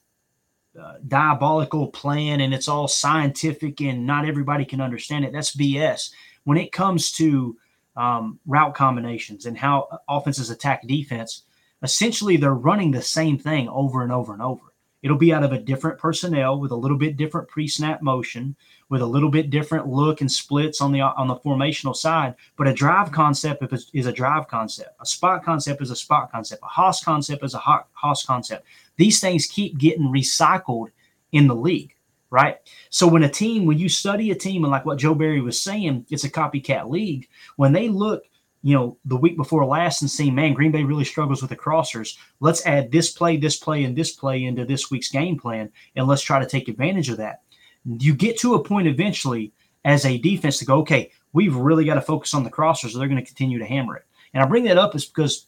uh, 0.79 0.93
diabolical 1.07 1.87
plan 1.87 2.41
and 2.41 2.53
it's 2.53 2.67
all 2.67 2.87
scientific 2.87 3.81
and 3.81 4.05
not 4.05 4.25
everybody 4.25 4.63
can 4.63 4.79
understand 4.79 5.25
it. 5.25 5.33
That's 5.33 5.55
BS. 5.55 6.11
When 6.45 6.57
it 6.57 6.71
comes 6.71 7.11
to 7.13 7.57
um, 7.95 8.39
route 8.45 8.75
combinations 8.75 9.45
and 9.45 9.57
how 9.57 9.99
offenses 10.07 10.49
attack 10.49 10.87
defense, 10.87 11.43
essentially 11.83 12.37
they're 12.37 12.53
running 12.53 12.91
the 12.91 13.01
same 13.01 13.37
thing 13.37 13.67
over 13.69 14.03
and 14.03 14.11
over 14.11 14.33
and 14.33 14.41
over. 14.41 14.70
It'll 15.03 15.17
be 15.17 15.33
out 15.33 15.43
of 15.43 15.51
a 15.51 15.59
different 15.59 15.97
personnel 15.97 16.59
with 16.59 16.71
a 16.71 16.75
little 16.75 16.97
bit 16.97 17.17
different 17.17 17.47
pre-snap 17.47 18.01
motion, 18.01 18.55
with 18.89 19.01
a 19.01 19.05
little 19.05 19.29
bit 19.29 19.49
different 19.49 19.87
look 19.87 20.21
and 20.21 20.31
splits 20.31 20.81
on 20.81 20.91
the 20.91 21.01
on 21.01 21.27
the 21.27 21.37
formational 21.37 21.95
side. 21.95 22.35
But 22.55 22.67
a 22.67 22.73
drive 22.73 23.11
concept 23.11 23.63
is, 23.93 24.05
a 24.05 24.11
drive 24.11 24.47
concept. 24.47 24.95
A 24.99 25.05
spot 25.05 25.43
concept 25.43 25.81
is 25.81 25.89
a 25.89 25.95
spot 25.95 26.31
concept. 26.31 26.61
A 26.61 26.67
Hoss 26.67 27.03
concept 27.03 27.43
is 27.43 27.53
a 27.53 27.59
Hoss 27.93 28.25
concept. 28.25 28.65
These 28.97 29.19
things 29.19 29.47
keep 29.47 29.77
getting 29.77 30.05
recycled 30.05 30.89
in 31.31 31.47
the 31.47 31.55
league, 31.55 31.95
right? 32.29 32.57
So 32.89 33.07
when 33.07 33.23
a 33.23 33.29
team, 33.29 33.65
when 33.65 33.79
you 33.79 33.89
study 33.89 34.29
a 34.31 34.35
team, 34.35 34.63
and 34.65 34.71
like 34.71 34.85
what 34.85 34.99
Joe 34.99 35.15
Barry 35.15 35.41
was 35.41 35.59
saying, 35.59 36.05
it's 36.11 36.25
a 36.25 36.29
copycat 36.29 36.89
league. 36.89 37.27
When 37.55 37.71
they 37.71 37.89
look 37.89 38.23
you 38.63 38.75
know, 38.75 38.97
the 39.05 39.17
week 39.17 39.37
before 39.37 39.65
last 39.65 40.01
and 40.01 40.11
seeing, 40.11 40.35
man, 40.35 40.53
Green 40.53 40.71
Bay 40.71 40.83
really 40.83 41.05
struggles 41.05 41.41
with 41.41 41.49
the 41.49 41.55
crossers. 41.55 42.17
Let's 42.39 42.65
add 42.65 42.91
this 42.91 43.11
play, 43.11 43.37
this 43.37 43.57
play, 43.57 43.83
and 43.83 43.95
this 43.95 44.11
play 44.11 44.43
into 44.43 44.65
this 44.65 44.91
week's 44.91 45.09
game 45.09 45.37
plan, 45.37 45.71
and 45.95 46.07
let's 46.07 46.21
try 46.21 46.39
to 46.39 46.45
take 46.45 46.67
advantage 46.67 47.09
of 47.09 47.17
that. 47.17 47.41
You 47.85 48.13
get 48.13 48.37
to 48.39 48.55
a 48.55 48.63
point 48.63 48.87
eventually 48.87 49.53
as 49.83 50.05
a 50.05 50.19
defense 50.19 50.59
to 50.59 50.65
go, 50.65 50.79
okay, 50.79 51.11
we've 51.33 51.55
really 51.55 51.85
got 51.85 51.95
to 51.95 52.01
focus 52.01 52.33
on 52.33 52.43
the 52.43 52.51
crossers, 52.51 52.93
or 52.93 52.99
they're 52.99 53.07
going 53.07 53.23
to 53.23 53.25
continue 53.25 53.57
to 53.57 53.65
hammer 53.65 53.95
it. 53.95 54.05
And 54.33 54.43
I 54.43 54.45
bring 54.45 54.63
that 54.65 54.77
up 54.77 54.95
is 54.95 55.05
because 55.05 55.47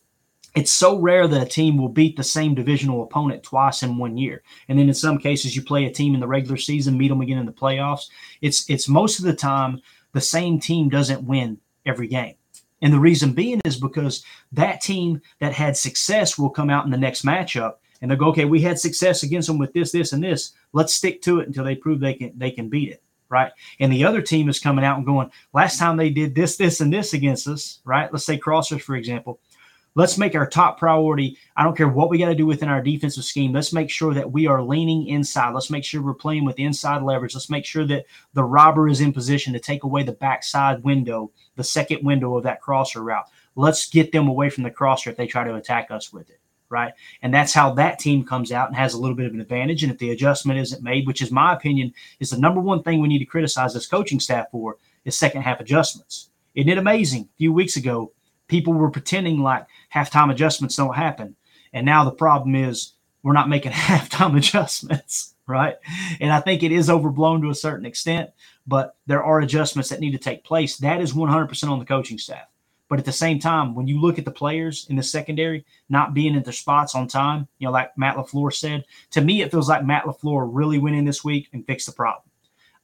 it's 0.56 0.72
so 0.72 1.00
rare 1.00 1.28
that 1.28 1.42
a 1.42 1.50
team 1.50 1.78
will 1.78 1.90
beat 1.90 2.16
the 2.16 2.24
same 2.24 2.54
divisional 2.54 3.04
opponent 3.04 3.44
twice 3.44 3.82
in 3.82 3.98
one 3.98 4.18
year. 4.18 4.44
And 4.68 4.78
then 4.78 4.88
in 4.88 4.94
some 4.94 5.18
cases, 5.18 5.56
you 5.56 5.62
play 5.64 5.86
a 5.86 5.92
team 5.92 6.14
in 6.14 6.20
the 6.20 6.28
regular 6.28 6.58
season, 6.58 6.98
meet 6.98 7.08
them 7.08 7.22
again 7.22 7.40
in 7.40 7.46
the 7.46 7.52
playoffs. 7.52 8.08
It's 8.42 8.70
it's 8.70 8.88
most 8.88 9.20
of 9.20 9.26
the 9.26 9.34
time 9.34 9.82
the 10.14 10.22
same 10.22 10.60
team 10.60 10.90
doesn't 10.90 11.24
win 11.24 11.60
every 11.86 12.08
game. 12.08 12.36
And 12.84 12.94
the 12.94 13.00
reason 13.00 13.32
being 13.32 13.62
is 13.64 13.78
because 13.78 14.24
that 14.52 14.82
team 14.82 15.22
that 15.40 15.54
had 15.54 15.76
success 15.78 16.38
will 16.38 16.50
come 16.50 16.70
out 16.70 16.84
in 16.86 16.92
the 16.92 16.98
next 16.98 17.26
matchup 17.26 17.76
and 18.02 18.12
they'll 18.12 18.18
go, 18.18 18.28
okay, 18.28 18.44
we 18.44 18.62
had 18.62 18.78
success 18.78 19.24
against 19.24 19.48
them 19.48 19.58
with 19.58 19.72
this, 19.72 19.94
this, 19.94 20.12
and 20.12 20.22
this. 20.22 20.52
Let's 20.74 20.94
stick 20.94 21.22
to 21.22 21.40
it 21.40 21.48
until 21.48 21.64
they 21.64 21.76
prove 21.76 22.02
they 22.02 22.14
can 22.14 22.34
they 22.38 22.52
can 22.52 22.68
beat 22.68 22.92
it. 22.92 23.02
Right. 23.30 23.52
And 23.80 23.92
the 23.92 24.04
other 24.04 24.22
team 24.22 24.50
is 24.50 24.60
coming 24.60 24.86
out 24.86 24.98
and 24.98 25.06
going, 25.06 25.32
last 25.54 25.80
time 25.80 25.98
they 25.98 26.12
did 26.12 26.36
this, 26.36 26.58
this, 26.58 26.82
and 26.82 26.94
this 26.94 27.14
against 27.14 27.48
us, 27.48 27.80
right? 27.84 28.12
Let's 28.12 28.26
say 28.26 28.38
crossers, 28.38 28.82
for 28.82 28.96
example. 28.96 29.40
Let's 29.96 30.18
make 30.18 30.34
our 30.34 30.48
top 30.48 30.80
priority. 30.80 31.38
I 31.56 31.64
don't 31.64 31.78
care 31.78 31.88
what 31.88 32.10
we 32.10 32.18
got 32.18 32.30
to 32.30 32.36
do 32.36 32.48
within 32.48 32.68
our 32.68 32.82
defensive 32.82 33.24
scheme. 33.24 33.54
Let's 33.54 33.74
make 33.74 33.92
sure 33.92 34.14
that 34.16 34.32
we 34.32 34.48
are 34.48 34.64
leaning 34.64 35.08
inside. 35.08 35.54
Let's 35.54 35.70
make 35.70 35.84
sure 35.84 36.02
we're 36.02 36.16
playing 36.16 36.46
with 36.46 36.58
inside 36.58 37.04
leverage. 37.04 37.36
Let's 37.36 37.50
make 37.50 37.66
sure 37.66 37.86
that 37.86 38.06
the 38.34 38.44
robber 38.44 38.88
is 38.88 39.02
in 39.02 39.14
position 39.14 39.54
to 39.54 39.60
take 39.60 39.84
away 39.84 40.02
the 40.02 40.14
backside 40.14 40.84
window, 40.84 41.32
the 41.56 41.64
second 41.64 42.04
window 42.04 42.36
of 42.36 42.44
that 42.44 42.62
crosser 42.62 43.04
route. 43.04 43.30
Let's 43.56 43.88
get 43.88 44.12
them 44.12 44.28
away 44.28 44.50
from 44.50 44.64
the 44.64 44.72
crosser 44.72 45.12
if 45.12 45.18
they 45.18 45.28
try 45.28 45.44
to 45.44 45.56
attack 45.56 45.92
us 45.92 46.12
with 46.12 46.30
it. 46.32 46.40
Right. 46.70 46.94
And 47.22 47.32
that's 47.32 47.54
how 47.54 47.76
that 47.76 48.00
team 48.00 48.26
comes 48.26 48.52
out 48.52 48.68
and 48.68 48.76
has 48.76 48.96
a 48.96 49.00
little 49.00 49.16
bit 49.16 49.28
of 49.28 49.34
an 49.36 49.42
advantage. 49.42 49.84
And 49.84 49.92
if 49.92 50.00
the 50.00 50.10
adjustment 50.10 50.60
isn't 50.60 50.82
made, 50.82 51.06
which 51.06 51.22
is 51.22 51.30
my 51.30 51.54
opinion, 51.54 51.94
is 52.20 52.32
the 52.32 52.40
number 52.40 52.60
one 52.60 52.82
thing 52.82 53.00
we 53.00 53.08
need 53.08 53.20
to 53.20 53.26
criticize 53.26 53.76
this 53.76 53.86
coaching 53.86 54.20
staff 54.20 54.48
for 54.50 54.78
is 55.06 55.16
second 55.16 55.44
half 55.44 55.60
adjustments. 55.60 56.30
Isn't 56.56 56.72
it 56.72 56.80
amazing? 56.80 57.30
A 57.32 57.38
few 57.38 57.54
weeks 57.54 57.78
ago, 57.78 58.12
people 58.48 58.74
were 58.74 58.90
pretending 58.92 59.40
like 59.40 59.66
halftime 59.94 60.32
adjustments 60.32 60.76
don't 60.76 60.96
happen. 60.96 61.36
And 61.74 61.86
now 61.86 62.04
the 62.04 62.12
problem 62.12 62.56
is 62.56 62.94
we're 63.24 63.34
not 63.34 63.50
making 63.50 63.72
halftime 63.74 64.38
adjustments, 64.38 65.36
right? 65.48 65.76
And 66.20 66.32
I 66.32 66.40
think 66.40 66.64
it 66.64 66.72
is 66.72 66.90
overblown 66.90 67.42
to 67.42 67.50
a 67.50 67.56
certain 67.56 67.86
extent, 67.86 68.30
but 68.68 68.96
there 69.08 69.24
are 69.24 69.40
adjustments 69.40 69.90
that 69.90 70.00
need 70.00 70.12
to 70.12 70.18
take 70.18 70.44
place. 70.44 70.78
That 70.78 71.02
is 71.02 71.14
100% 71.14 71.70
on 71.70 71.80
the 71.80 71.86
coaching 71.86 72.18
staff. 72.18 72.48
But 72.90 73.00
at 73.00 73.06
the 73.06 73.12
same 73.12 73.40
time, 73.40 73.74
when 73.74 73.88
you 73.88 74.00
look 74.00 74.20
at 74.20 74.26
the 74.26 74.32
players 74.32 74.86
in 74.90 74.98
the 74.98 75.04
secondary 75.04 75.66
not 75.90 76.14
being 76.14 76.36
in 76.36 76.44
their 76.44 76.54
spots 76.54 76.94
on 76.94 77.08
time, 77.08 77.48
you 77.58 77.66
know, 77.66 77.72
like 77.72 77.98
Matt 77.98 78.18
LaFleur 78.18 78.54
said, 78.54 78.86
to 79.12 79.22
me, 79.22 79.42
it 79.42 79.52
feels 79.52 79.70
like 79.70 79.86
Matt 79.86 80.04
LaFleur 80.04 80.48
really 80.52 80.78
went 80.78 80.96
in 80.96 81.06
this 81.06 81.24
week 81.24 81.50
and 81.54 81.66
fixed 81.66 81.88
the 81.88 81.94
problem. 81.94 82.24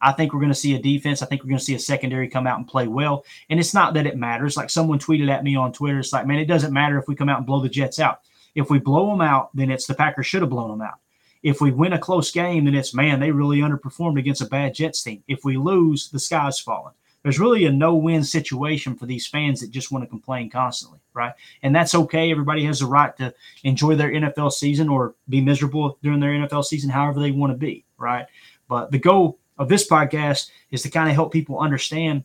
I 0.01 0.11
think 0.11 0.33
we're 0.33 0.39
going 0.39 0.51
to 0.51 0.55
see 0.55 0.75
a 0.75 0.81
defense. 0.81 1.21
I 1.21 1.25
think 1.25 1.43
we're 1.43 1.49
going 1.49 1.59
to 1.59 1.63
see 1.63 1.75
a 1.75 1.79
secondary 1.79 2.27
come 2.27 2.47
out 2.47 2.57
and 2.57 2.67
play 2.67 2.87
well. 2.87 3.25
And 3.49 3.59
it's 3.59 3.73
not 3.73 3.93
that 3.93 4.07
it 4.07 4.17
matters. 4.17 4.55
Like 4.55 4.69
someone 4.69 4.99
tweeted 4.99 5.29
at 5.29 5.43
me 5.43 5.55
on 5.55 5.73
Twitter, 5.73 5.99
it's 5.99 6.13
like, 6.13 6.25
man, 6.25 6.39
it 6.39 6.45
doesn't 6.45 6.73
matter 6.73 6.97
if 6.97 7.07
we 7.07 7.15
come 7.15 7.29
out 7.29 7.37
and 7.37 7.45
blow 7.45 7.61
the 7.61 7.69
Jets 7.69 7.99
out. 7.99 8.21
If 8.55 8.69
we 8.69 8.79
blow 8.79 9.09
them 9.09 9.21
out, 9.21 9.55
then 9.55 9.71
it's 9.71 9.85
the 9.85 9.93
Packers 9.93 10.27
should 10.27 10.41
have 10.41 10.49
blown 10.49 10.69
them 10.69 10.81
out. 10.81 10.99
If 11.43 11.61
we 11.61 11.71
win 11.71 11.93
a 11.93 11.99
close 11.99 12.31
game, 12.31 12.65
then 12.65 12.75
it's 12.75 12.93
man, 12.93 13.19
they 13.19 13.31
really 13.31 13.59
underperformed 13.59 14.19
against 14.19 14.41
a 14.41 14.45
bad 14.45 14.73
Jets 14.73 15.03
team. 15.03 15.23
If 15.27 15.45
we 15.45 15.57
lose, 15.57 16.09
the 16.09 16.19
sky's 16.19 16.59
falling. 16.59 16.93
There's 17.23 17.39
really 17.39 17.65
a 17.65 17.71
no-win 17.71 18.23
situation 18.23 18.95
for 18.95 19.05
these 19.05 19.27
fans 19.27 19.59
that 19.59 19.71
just 19.71 19.91
want 19.91 20.03
to 20.03 20.09
complain 20.09 20.49
constantly, 20.49 20.99
right? 21.13 21.33
And 21.63 21.75
that's 21.75 21.93
okay. 21.93 22.31
Everybody 22.31 22.63
has 22.65 22.79
the 22.79 22.85
right 22.85 23.15
to 23.17 23.33
enjoy 23.63 23.95
their 23.95 24.11
NFL 24.11 24.53
season 24.53 24.87
or 24.87 25.15
be 25.27 25.41
miserable 25.41 25.97
during 26.01 26.21
their 26.21 26.31
NFL 26.31 26.63
season, 26.63 26.89
however 26.89 27.19
they 27.19 27.31
want 27.31 27.51
to 27.51 27.57
be, 27.57 27.83
right? 27.97 28.25
But 28.69 28.91
the 28.91 28.99
goal 28.99 29.37
of 29.59 29.69
this 29.69 29.87
podcast 29.87 30.49
is 30.71 30.81
to 30.81 30.89
kind 30.89 31.09
of 31.09 31.15
help 31.15 31.31
people 31.31 31.59
understand. 31.59 32.23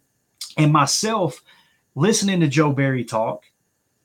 And 0.57 0.73
myself 0.73 1.43
listening 1.95 2.41
to 2.41 2.49
Joe 2.49 2.73
Barry 2.73 3.05
talk 3.05 3.45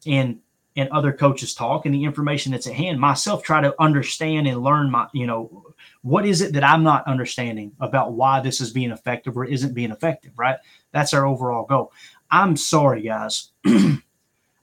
and 0.05 0.39
and 0.75 0.89
other 0.89 1.11
coaches 1.11 1.53
talk 1.53 1.85
and 1.85 1.93
the 1.93 2.03
information 2.03 2.51
that's 2.51 2.67
at 2.67 2.73
hand 2.73 2.99
myself 2.99 3.43
try 3.43 3.59
to 3.59 3.75
understand 3.79 4.47
and 4.47 4.63
learn 4.63 4.89
my 4.89 5.07
you 5.13 5.27
know 5.27 5.73
what 6.03 6.25
is 6.25 6.41
it 6.41 6.53
that 6.53 6.63
i'm 6.63 6.83
not 6.83 7.05
understanding 7.07 7.71
about 7.79 8.13
why 8.13 8.39
this 8.39 8.61
is 8.61 8.71
being 8.71 8.91
effective 8.91 9.35
or 9.37 9.43
isn't 9.43 9.73
being 9.73 9.91
effective 9.91 10.31
right? 10.37 10.57
That's 10.91 11.13
our 11.13 11.25
overall 11.25 11.65
goal. 11.65 11.91
I'm 12.31 12.55
sorry 12.55 13.01
guys. 13.01 13.51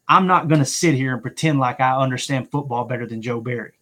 I'm 0.09 0.27
not 0.27 0.49
going 0.49 0.61
to 0.61 0.65
sit 0.65 0.95
here 0.95 1.13
and 1.13 1.23
pretend 1.23 1.59
like 1.59 1.81
i 1.81 1.97
understand 1.97 2.51
football 2.51 2.85
better 2.85 3.07
than 3.07 3.23
joe 3.23 3.41
barry. 3.41 3.73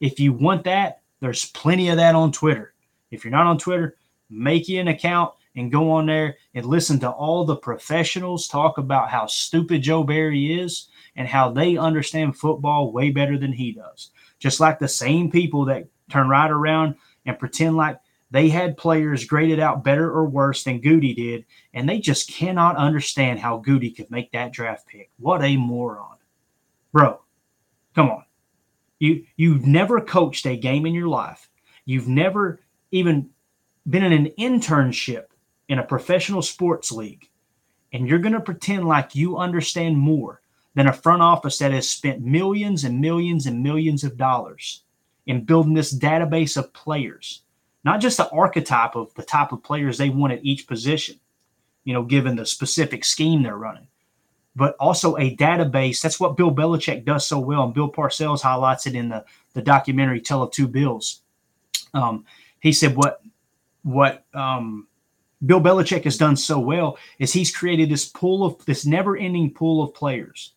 If 0.00 0.20
you 0.20 0.32
want 0.32 0.64
that 0.64 1.00
there's 1.20 1.46
plenty 1.46 1.88
of 1.88 1.96
that 1.96 2.14
on 2.14 2.30
twitter. 2.30 2.74
If 3.10 3.24
you're 3.24 3.32
not 3.32 3.46
on 3.46 3.58
twitter 3.58 3.96
make 4.30 4.68
you 4.68 4.80
an 4.80 4.88
account 4.88 5.32
and 5.56 5.70
go 5.70 5.90
on 5.90 6.06
there 6.06 6.36
and 6.54 6.66
listen 6.66 6.98
to 7.00 7.10
all 7.10 7.44
the 7.44 7.56
professionals 7.56 8.48
talk 8.48 8.78
about 8.78 9.10
how 9.10 9.26
stupid 9.26 9.82
Joe 9.82 10.02
Barry 10.02 10.60
is 10.60 10.88
and 11.16 11.28
how 11.28 11.50
they 11.50 11.76
understand 11.76 12.36
football 12.36 12.92
way 12.92 13.10
better 13.10 13.38
than 13.38 13.52
he 13.52 13.72
does. 13.72 14.10
Just 14.38 14.60
like 14.60 14.78
the 14.78 14.88
same 14.88 15.30
people 15.30 15.64
that 15.66 15.86
turn 16.10 16.28
right 16.28 16.50
around 16.50 16.96
and 17.26 17.38
pretend 17.38 17.76
like 17.76 17.98
they 18.30 18.48
had 18.48 18.76
players 18.76 19.24
graded 19.24 19.60
out 19.60 19.84
better 19.84 20.10
or 20.10 20.26
worse 20.26 20.64
than 20.64 20.80
Gutey 20.80 21.14
did, 21.14 21.44
and 21.72 21.88
they 21.88 22.00
just 22.00 22.28
cannot 22.28 22.76
understand 22.76 23.38
how 23.38 23.62
Gutey 23.62 23.94
could 23.94 24.10
make 24.10 24.32
that 24.32 24.52
draft 24.52 24.88
pick. 24.88 25.10
What 25.18 25.44
a 25.44 25.56
moron. 25.56 26.16
Bro, 26.92 27.20
come 27.94 28.10
on. 28.10 28.24
You 28.98 29.24
you've 29.36 29.66
never 29.66 30.00
coached 30.00 30.46
a 30.46 30.56
game 30.56 30.84
in 30.84 30.94
your 30.94 31.08
life. 31.08 31.48
You've 31.84 32.08
never 32.08 32.60
even 32.90 33.30
been 33.88 34.02
in 34.02 34.12
an 34.12 34.32
internship 34.38 35.26
in 35.68 35.78
a 35.78 35.84
professional 35.84 36.42
sports 36.42 36.90
league 36.90 37.28
and 37.94 38.08
you're 38.08 38.18
going 38.18 38.32
to 38.32 38.40
pretend 38.40 38.86
like 38.86 39.14
you 39.14 39.38
understand 39.38 39.96
more 39.96 40.40
than 40.74 40.88
a 40.88 40.92
front 40.92 41.22
office 41.22 41.58
that 41.58 41.70
has 41.70 41.88
spent 41.88 42.20
millions 42.20 42.82
and 42.82 43.00
millions 43.00 43.46
and 43.46 43.62
millions 43.62 44.02
of 44.02 44.16
dollars 44.16 44.82
in 45.26 45.44
building 45.44 45.74
this 45.74 45.96
database 45.96 46.56
of 46.56 46.72
players, 46.72 47.42
not 47.84 48.00
just 48.00 48.16
the 48.16 48.28
archetype 48.30 48.96
of 48.96 49.14
the 49.14 49.22
type 49.22 49.52
of 49.52 49.62
players 49.62 49.96
they 49.96 50.10
want 50.10 50.32
at 50.32 50.44
each 50.44 50.66
position, 50.66 51.18
you 51.84 51.94
know, 51.94 52.02
given 52.02 52.34
the 52.34 52.44
specific 52.44 53.04
scheme 53.04 53.44
they're 53.44 53.56
running, 53.56 53.86
but 54.56 54.74
also 54.80 55.16
a 55.16 55.36
database. 55.36 56.00
That's 56.00 56.18
what 56.18 56.36
Bill 56.36 56.52
Belichick 56.52 57.04
does 57.04 57.24
so 57.24 57.38
well. 57.38 57.62
And 57.62 57.74
Bill 57.74 57.90
Parcells 57.90 58.42
highlights 58.42 58.88
it 58.88 58.96
in 58.96 59.08
the, 59.08 59.24
the 59.52 59.62
documentary 59.62 60.20
Tell 60.20 60.42
of 60.42 60.50
Two 60.50 60.66
Bills. 60.66 61.20
Um, 61.94 62.24
he 62.58 62.72
said, 62.72 62.96
What, 62.96 63.22
what, 63.84 64.24
um, 64.34 64.88
Bill 65.44 65.60
Belichick 65.60 66.04
has 66.04 66.18
done 66.18 66.36
so 66.36 66.58
well 66.58 66.98
is 67.18 67.32
he's 67.32 67.54
created 67.54 67.90
this 67.90 68.06
pool 68.06 68.44
of 68.44 68.64
this 68.64 68.84
never-ending 68.86 69.52
pool 69.52 69.82
of 69.82 69.94
players 69.94 70.54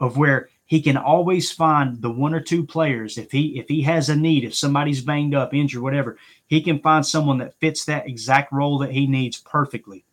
of 0.00 0.16
where 0.16 0.50
he 0.66 0.80
can 0.82 0.96
always 0.96 1.52
find 1.52 2.00
the 2.00 2.10
one 2.10 2.34
or 2.34 2.40
two 2.40 2.66
players 2.66 3.18
if 3.18 3.30
he 3.30 3.58
if 3.58 3.68
he 3.68 3.82
has 3.82 4.08
a 4.08 4.16
need 4.16 4.44
if 4.44 4.54
somebody's 4.54 5.02
banged 5.02 5.34
up 5.34 5.54
injured 5.54 5.82
whatever 5.82 6.18
he 6.46 6.60
can 6.60 6.80
find 6.80 7.04
someone 7.04 7.38
that 7.38 7.58
fits 7.60 7.84
that 7.84 8.08
exact 8.08 8.52
role 8.52 8.78
that 8.78 8.92
he 8.92 9.06
needs 9.06 9.40
perfectly. 9.40 10.04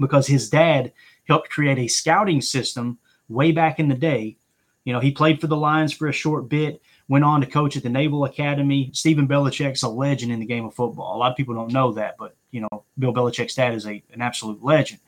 Because 0.00 0.26
his 0.26 0.50
dad 0.50 0.92
helped 1.24 1.50
create 1.50 1.78
a 1.78 1.88
scouting 1.88 2.40
system 2.40 2.98
way 3.28 3.52
back 3.52 3.78
in 3.78 3.88
the 3.88 3.94
day. 3.94 4.36
You 4.84 4.92
know 4.92 5.00
he 5.00 5.12
played 5.12 5.40
for 5.40 5.46
the 5.46 5.56
lions 5.56 5.92
for 5.92 6.08
a 6.08 6.12
short 6.12 6.48
bit 6.48 6.82
went 7.08 7.24
on 7.24 7.40
to 7.40 7.46
coach 7.46 7.76
at 7.76 7.82
the 7.82 7.88
naval 7.88 8.24
academy 8.24 8.90
stephen 8.92 9.28
belichick's 9.28 9.82
a 9.82 9.88
legend 9.88 10.32
in 10.32 10.40
the 10.40 10.46
game 10.46 10.64
of 10.64 10.74
football 10.74 11.16
a 11.16 11.18
lot 11.18 11.30
of 11.30 11.36
people 11.36 11.54
don't 11.54 11.72
know 11.72 11.92
that 11.92 12.16
but 12.18 12.36
you 12.50 12.60
know 12.60 12.84
bill 12.98 13.12
belichick's 13.12 13.54
dad 13.54 13.74
is 13.74 13.86
a, 13.86 14.02
an 14.12 14.20
absolute 14.20 14.62
legend 14.62 15.00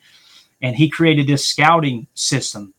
and 0.62 0.76
he 0.76 0.88
created 0.88 1.26
this 1.26 1.46
scouting 1.46 2.06
system 2.14 2.74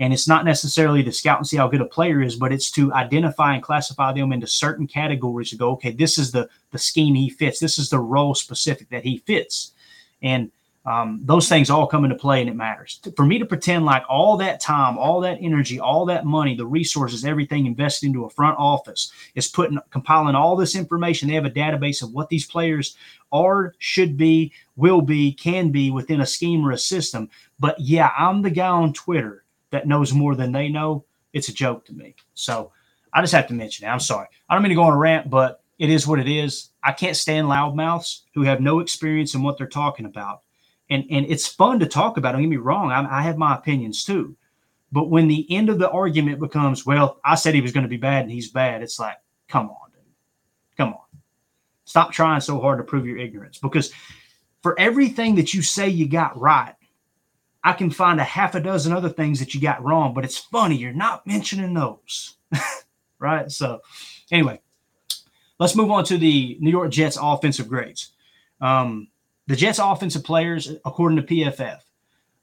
and 0.00 0.14
it's 0.14 0.26
not 0.26 0.46
necessarily 0.46 1.02
to 1.02 1.12
scout 1.12 1.38
and 1.38 1.46
see 1.46 1.58
how 1.58 1.68
good 1.68 1.82
a 1.82 1.84
player 1.84 2.22
is, 2.22 2.34
but 2.34 2.52
it's 2.52 2.70
to 2.70 2.90
identify 2.94 3.52
and 3.52 3.62
classify 3.62 4.14
them 4.14 4.32
into 4.32 4.46
certain 4.46 4.86
categories 4.86 5.50
to 5.50 5.56
go, 5.56 5.72
okay, 5.72 5.90
this 5.92 6.18
is 6.18 6.32
the 6.32 6.48
the 6.70 6.78
scheme 6.78 7.14
he 7.14 7.28
fits. 7.28 7.60
This 7.60 7.78
is 7.78 7.90
the 7.90 7.98
role 7.98 8.34
specific 8.34 8.88
that 8.88 9.04
he 9.04 9.18
fits. 9.18 9.72
And 10.22 10.50
um, 10.90 11.20
those 11.22 11.48
things 11.48 11.70
all 11.70 11.86
come 11.86 12.02
into 12.02 12.16
play 12.16 12.40
and 12.40 12.50
it 12.50 12.56
matters. 12.56 13.00
For 13.14 13.24
me 13.24 13.38
to 13.38 13.46
pretend 13.46 13.84
like 13.84 14.02
all 14.08 14.36
that 14.38 14.60
time, 14.60 14.98
all 14.98 15.20
that 15.20 15.38
energy, 15.40 15.78
all 15.78 16.04
that 16.06 16.26
money, 16.26 16.56
the 16.56 16.66
resources, 16.66 17.24
everything 17.24 17.66
invested 17.66 18.06
into 18.06 18.24
a 18.24 18.30
front 18.30 18.56
office 18.58 19.12
is 19.36 19.46
putting 19.46 19.78
compiling 19.90 20.34
all 20.34 20.56
this 20.56 20.74
information. 20.74 21.28
They 21.28 21.36
have 21.36 21.44
a 21.44 21.50
database 21.50 22.02
of 22.02 22.12
what 22.12 22.28
these 22.28 22.44
players 22.44 22.96
are, 23.30 23.72
should 23.78 24.16
be, 24.16 24.52
will 24.74 25.00
be, 25.00 25.32
can 25.32 25.70
be 25.70 25.92
within 25.92 26.22
a 26.22 26.26
scheme 26.26 26.66
or 26.66 26.72
a 26.72 26.78
system. 26.78 27.30
But 27.60 27.78
yeah, 27.78 28.10
I'm 28.18 28.42
the 28.42 28.50
guy 28.50 28.66
on 28.66 28.92
Twitter 28.92 29.44
that 29.70 29.86
knows 29.86 30.12
more 30.12 30.34
than 30.34 30.50
they 30.50 30.68
know, 30.68 31.04
it's 31.32 31.48
a 31.48 31.54
joke 31.54 31.84
to 31.84 31.92
me. 31.92 32.16
So 32.34 32.72
I 33.12 33.20
just 33.20 33.32
have 33.32 33.46
to 33.46 33.54
mention 33.54 33.86
it. 33.86 33.90
I'm 33.90 34.00
sorry. 34.00 34.26
I 34.48 34.54
don't 34.54 34.62
mean 34.64 34.70
to 34.70 34.74
go 34.74 34.82
on 34.82 34.92
a 34.92 34.98
rant, 34.98 35.30
but 35.30 35.62
it 35.78 35.88
is 35.88 36.04
what 36.04 36.18
it 36.18 36.28
is. 36.28 36.70
I 36.82 36.90
can't 36.90 37.16
stand 37.16 37.46
loudmouths 37.46 38.22
who 38.34 38.42
have 38.42 38.60
no 38.60 38.80
experience 38.80 39.36
in 39.36 39.44
what 39.44 39.56
they're 39.56 39.68
talking 39.68 40.06
about. 40.06 40.42
And, 40.90 41.04
and 41.10 41.26
it's 41.28 41.46
fun 41.46 41.78
to 41.80 41.86
talk 41.86 42.16
about. 42.16 42.32
Don't 42.32 42.42
get 42.42 42.48
me 42.48 42.56
wrong. 42.56 42.90
I, 42.90 43.20
I 43.20 43.22
have 43.22 43.38
my 43.38 43.54
opinions 43.54 44.04
too. 44.04 44.36
But 44.92 45.08
when 45.08 45.28
the 45.28 45.46
end 45.50 45.68
of 45.68 45.78
the 45.78 45.90
argument 45.90 46.40
becomes, 46.40 46.84
well, 46.84 47.20
I 47.24 47.36
said 47.36 47.54
he 47.54 47.60
was 47.60 47.72
going 47.72 47.84
to 47.84 47.88
be 47.88 47.96
bad 47.96 48.22
and 48.22 48.30
he's 48.30 48.50
bad, 48.50 48.82
it's 48.82 48.98
like, 48.98 49.18
come 49.48 49.70
on, 49.70 49.90
dude. 49.92 50.02
Come 50.76 50.88
on. 50.94 51.20
Stop 51.84 52.12
trying 52.12 52.40
so 52.40 52.60
hard 52.60 52.78
to 52.78 52.84
prove 52.84 53.06
your 53.06 53.18
ignorance 53.18 53.58
because 53.58 53.92
for 54.62 54.78
everything 54.78 55.36
that 55.36 55.54
you 55.54 55.62
say 55.62 55.88
you 55.88 56.08
got 56.08 56.38
right, 56.38 56.74
I 57.62 57.72
can 57.72 57.90
find 57.90 58.20
a 58.20 58.24
half 58.24 58.54
a 58.54 58.60
dozen 58.60 58.92
other 58.92 59.08
things 59.08 59.38
that 59.38 59.54
you 59.54 59.60
got 59.60 59.84
wrong, 59.84 60.14
but 60.14 60.24
it's 60.24 60.38
funny 60.38 60.76
you're 60.76 60.92
not 60.92 61.26
mentioning 61.26 61.74
those. 61.74 62.36
right? 63.18 63.50
So, 63.50 63.80
anyway, 64.32 64.60
let's 65.58 65.76
move 65.76 65.90
on 65.90 66.04
to 66.04 66.18
the 66.18 66.56
New 66.60 66.70
York 66.70 66.90
Jets 66.90 67.18
offensive 67.20 67.68
grades. 67.68 68.12
Um, 68.60 69.08
the 69.50 69.56
Jets 69.56 69.80
offensive 69.80 70.22
players, 70.22 70.74
according 70.84 71.16
to 71.16 71.24
PFF, 71.24 71.80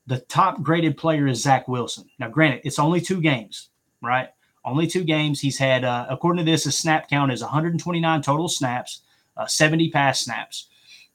the 0.07 0.19
top 0.19 0.61
graded 0.61 0.97
player 0.97 1.25
is 1.25 1.41
Zach 1.41 1.65
Wilson. 1.69 2.09
Now, 2.19 2.27
granted, 2.27 2.59
it's 2.65 2.79
only 2.79 2.99
two 2.99 3.21
games, 3.21 3.69
right? 4.01 4.27
Only 4.65 4.87
two 4.87 5.05
games. 5.05 5.39
He's 5.39 5.57
had, 5.57 5.85
uh, 5.85 6.07
according 6.09 6.45
to 6.45 6.51
this, 6.51 6.65
his 6.65 6.77
snap 6.77 7.09
count 7.09 7.31
is 7.31 7.41
129 7.41 8.21
total 8.21 8.49
snaps, 8.49 9.03
uh, 9.37 9.45
70 9.45 9.89
pass 9.89 10.19
snaps. 10.19 10.67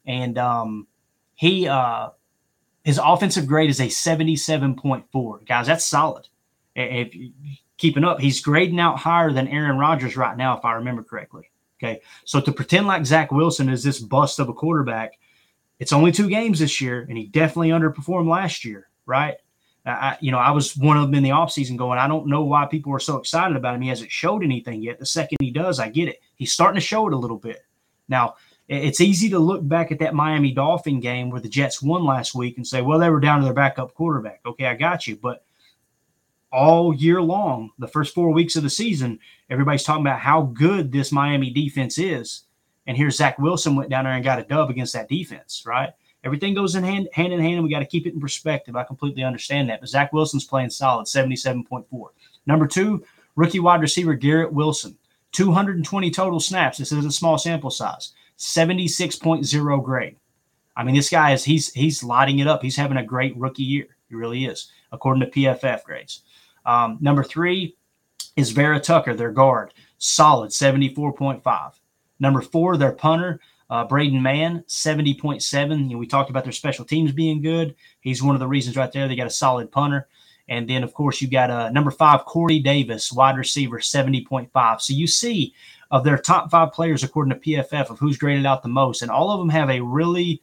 And 0.07 0.39
um, 0.39 0.87
he, 1.35 1.69
uh, 1.69 2.09
his 2.85 2.99
offensive 2.99 3.47
grade 3.47 3.69
is 3.69 3.81
a 3.81 3.89
77.4. 3.89 5.47
Guys, 5.47 5.67
that's 5.67 5.85
solid. 5.85 6.27
If 6.75 7.15
keeping 7.77 8.05
up, 8.05 8.19
he's 8.19 8.41
grading 8.41 8.81
out 8.81 8.97
higher 8.97 9.31
than 9.31 9.47
Aaron 9.47 9.77
Rodgers 9.77 10.17
right 10.17 10.39
now, 10.39 10.57
if 10.57 10.65
I 10.65 10.73
remember 10.73 11.03
correctly. 11.03 11.51
Okay. 11.79 12.01
So 12.25 12.41
to 12.41 12.51
pretend 12.51 12.87
like 12.87 13.05
Zach 13.05 13.31
Wilson 13.31 13.69
is 13.69 13.85
this 13.85 14.01
bust 14.01 14.39
of 14.39 14.49
a 14.49 14.55
quarterback, 14.55 15.19
it's 15.83 15.93
only 15.93 16.13
two 16.13 16.29
games 16.29 16.61
this 16.61 16.81
year, 16.81 17.05
and 17.09 17.19
he 17.19 17.27
definitely 17.27 17.71
underperformed 17.71 18.29
last 18.29 18.65
year, 18.65 18.89
right? 19.05 19.35
I, 19.85 20.17
you 20.21 20.31
know, 20.31 20.39
I 20.39 20.53
was 20.53 20.77
one 20.77 20.97
of 20.97 21.03
them 21.03 21.17
in 21.17 21.25
the 21.25 21.31
offseason 21.31 21.77
going, 21.77 21.99
I 21.99 22.07
don't 22.07 22.29
know 22.29 22.45
why 22.45 22.67
people 22.67 22.93
are 22.93 23.01
so 23.01 23.17
excited 23.17 23.57
about 23.57 23.75
him. 23.75 23.83
He 23.83 23.89
hasn't 23.89 24.13
showed 24.13 24.45
anything 24.45 24.81
yet. 24.81 25.01
The 25.01 25.07
second 25.07 25.39
he 25.41 25.51
does, 25.51 25.81
I 25.81 25.89
get 25.89 26.07
it. 26.07 26.21
He's 26.37 26.53
starting 26.53 26.77
to 26.77 26.87
show 26.87 27.09
it 27.09 27.13
a 27.13 27.19
little 27.19 27.37
bit. 27.37 27.65
Now, 28.09 28.37
it's 28.69 29.01
easy 29.01 29.29
to 29.31 29.41
look 29.41 29.67
back 29.67 29.91
at 29.91 29.99
that 29.99 30.15
Miami 30.15 30.53
Dolphin 30.53 31.01
game 31.01 31.31
where 31.31 31.41
the 31.41 31.49
Jets 31.49 31.83
won 31.83 32.05
last 32.05 32.33
week 32.33 32.59
and 32.59 32.67
say, 32.67 32.81
well, 32.81 33.01
they 33.01 33.11
were 33.11 33.19
down 33.19 33.41
to 33.41 33.45
their 33.45 33.53
backup 33.53 33.93
quarterback. 33.93 34.41
Okay, 34.47 34.67
I 34.67 34.77
got 34.77 35.09
you. 35.09 35.17
But 35.17 35.45
all 36.53 36.95
year 36.95 37.21
long, 37.21 37.71
the 37.81 37.89
first 37.89 38.15
four 38.15 38.31
weeks 38.31 38.55
of 38.55 38.63
the 38.63 38.71
season, 38.71 39.19
everybody's 39.51 39.83
talking 39.83 40.07
about 40.07 40.21
how 40.21 40.43
good 40.43 40.93
this 40.93 41.11
Miami 41.11 41.51
defense 41.51 41.99
is. 41.99 42.43
And 42.87 42.97
here's 42.97 43.17
Zach 43.17 43.39
Wilson 43.39 43.77
went 43.77 43.91
down 43.91 44.05
there 44.05 44.15
and 44.15 44.25
got 44.25 44.39
a 44.39 44.45
dub 44.45 44.71
against 44.71 44.93
that 44.95 45.09
defense, 45.09 45.63
right? 45.67 45.91
Everything 46.25 46.55
goes 46.55 46.75
in 46.75 46.85
hand, 46.85 47.09
hand 47.13 47.33
in 47.33 47.41
hand, 47.41 47.55
and 47.55 47.65
we 47.65 47.71
got 47.71 47.81
to 47.81 47.87
keep 47.87 48.07
it 48.07 48.15
in 48.15 48.21
perspective. 48.21 48.77
I 48.77 48.85
completely 48.85 49.25
understand 49.25 49.69
that. 49.69 49.81
But 49.81 49.89
Zach 49.89 50.13
Wilson's 50.13 50.45
playing 50.45 50.71
solid, 50.71 51.07
77.4. 51.07 52.07
Number 52.47 52.67
two, 52.67 53.05
rookie 53.35 53.61
wide 53.61 53.81
receiver 53.81 54.15
Garrett 54.15 54.53
Wilson, 54.53 54.97
220 55.33 56.11
total 56.11 56.41
snaps. 56.41 56.79
This 56.79 56.93
is 56.93 57.05
a 57.05 57.11
small 57.11 57.39
sample 57.39 57.71
size. 57.71 58.13
76.0 58.39 59.85
grade. 59.85 60.17
I 60.77 60.85
mean, 60.85 60.95
this 60.95 61.11
guy 61.11 61.33
is 61.33 61.45
he's 61.45 61.73
he's 61.73 62.03
lighting 62.03 62.39
it 62.39 62.47
up. 62.47 62.63
He's 62.63 62.77
having 62.77 62.97
a 62.97 63.05
great 63.05 63.37
rookie 63.37 63.63
year. 63.63 63.89
He 64.09 64.15
really 64.15 64.47
is, 64.47 64.73
according 64.91 65.21
to 65.23 65.31
PFF 65.31 65.85
grades. 65.85 66.23
Um, 66.65 66.99
number 67.01 67.23
three 67.23 67.77
is 68.37 68.51
Vera 68.51 68.81
Tucker, 68.81 69.15
their 69.15 69.33
guard, 69.33 69.75
solid 69.99 70.51
74.5. 70.51 71.73
Number 72.21 72.41
four, 72.41 72.77
their 72.77 72.93
punter, 72.93 73.41
uh, 73.71 73.85
Braden 73.85 74.23
Mann, 74.23 74.65
70.7. 74.69 75.89
You 75.89 75.95
know, 75.95 75.99
we 75.99 76.07
talked 76.07 76.31
about 76.31 76.45
their 76.45 76.53
special 76.53 76.85
teams 76.85 77.13
being 77.13 77.43
good. 77.43 77.75
He's 78.01 78.23
one 78.23 78.35
of 78.35 78.41
the 78.41 78.49
reasons 78.49 78.77
right 78.77 78.93
there. 78.93 79.09
They 79.09 79.17
got 79.17 79.27
a 79.27 79.31
solid 79.31 79.73
punter. 79.73 80.09
And 80.49 80.69
then, 80.69 80.83
of 80.83 80.93
course, 80.93 81.23
you 81.23 81.29
got 81.29 81.51
uh, 81.51 81.71
number 81.71 81.91
five, 81.91 82.25
Corey 82.25 82.59
Davis, 82.59 83.13
wide 83.13 83.37
receiver, 83.37 83.79
70.5. 83.79 84.81
So 84.81 84.93
you 84.93 85.07
see 85.07 85.55
of 85.91 86.05
their 86.05 86.19
top 86.19 86.51
five 86.51 86.73
players, 86.73 87.03
according 87.03 87.39
to 87.39 87.41
PFF, 87.41 87.91
of 87.91 87.99
who's 87.99 88.19
graded 88.19 88.47
out 88.47 88.63
the 88.63 88.69
most. 88.69 89.03
And 89.03 89.11
all 89.11 89.31
of 89.31 89.39
them 89.39 89.49
have 89.49 89.71
a 89.71 89.81
really 89.81 90.43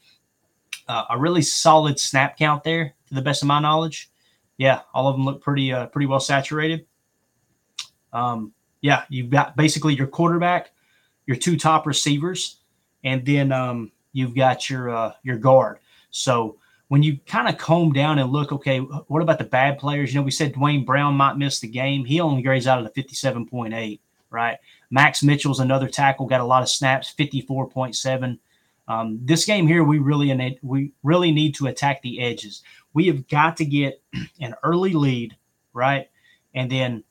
uh, 0.87 1.05
a 1.11 1.17
really 1.17 1.43
solid 1.43 1.99
snap 1.99 2.37
count 2.37 2.63
there, 2.63 2.95
to 3.07 3.13
the 3.13 3.21
best 3.21 3.43
of 3.43 3.47
my 3.47 3.59
knowledge. 3.59 4.09
Yeah, 4.57 4.81
all 4.93 5.07
of 5.07 5.15
them 5.15 5.23
look 5.23 5.41
pretty 5.41 5.71
uh, 5.71 5.85
pretty 5.87 6.07
well 6.07 6.19
saturated. 6.19 6.85
Um, 8.11 8.53
yeah, 8.81 9.03
you've 9.09 9.29
got 9.29 9.55
basically 9.55 9.93
your 9.93 10.07
quarterback, 10.07 10.71
your 11.29 11.37
two 11.37 11.55
top 11.55 11.85
receivers, 11.85 12.55
and 13.03 13.23
then 13.23 13.51
um, 13.51 13.91
you've 14.13 14.33
got 14.33 14.67
your 14.67 14.89
uh, 14.89 15.13
your 15.21 15.37
guard. 15.37 15.77
So 16.09 16.57
when 16.87 17.03
you 17.03 17.19
kind 17.27 17.47
of 17.47 17.59
comb 17.59 17.93
down 17.93 18.17
and 18.17 18.31
look, 18.31 18.51
okay, 18.51 18.79
what 18.79 19.21
about 19.21 19.37
the 19.37 19.43
bad 19.43 19.77
players? 19.77 20.11
You 20.11 20.19
know, 20.19 20.23
we 20.23 20.31
said 20.31 20.53
Duane 20.53 20.85
Brown 20.85 21.13
might 21.13 21.37
miss 21.37 21.59
the 21.59 21.67
game. 21.67 22.03
He 22.03 22.19
only 22.19 22.41
grades 22.41 22.65
out 22.65 22.83
at 22.83 22.97
a 22.97 22.99
57.8, 22.99 23.99
right? 24.31 24.57
Max 24.89 25.21
Mitchell's 25.21 25.59
another 25.59 25.87
tackle, 25.87 26.25
got 26.25 26.41
a 26.41 26.45
lot 26.45 26.63
of 26.63 26.69
snaps, 26.69 27.13
54.7. 27.15 28.39
Um, 28.87 29.19
this 29.21 29.45
game 29.45 29.67
here, 29.67 29.83
we 29.83 29.99
really 29.99 30.57
we 30.63 30.93
really 31.03 31.31
need 31.31 31.53
to 31.55 31.67
attack 31.67 32.01
the 32.01 32.21
edges. 32.21 32.63
We 32.95 33.05
have 33.05 33.27
got 33.27 33.55
to 33.57 33.65
get 33.65 34.01
an 34.41 34.55
early 34.63 34.93
lead, 34.93 35.37
right, 35.73 36.09
and 36.55 36.71
then 36.71 37.03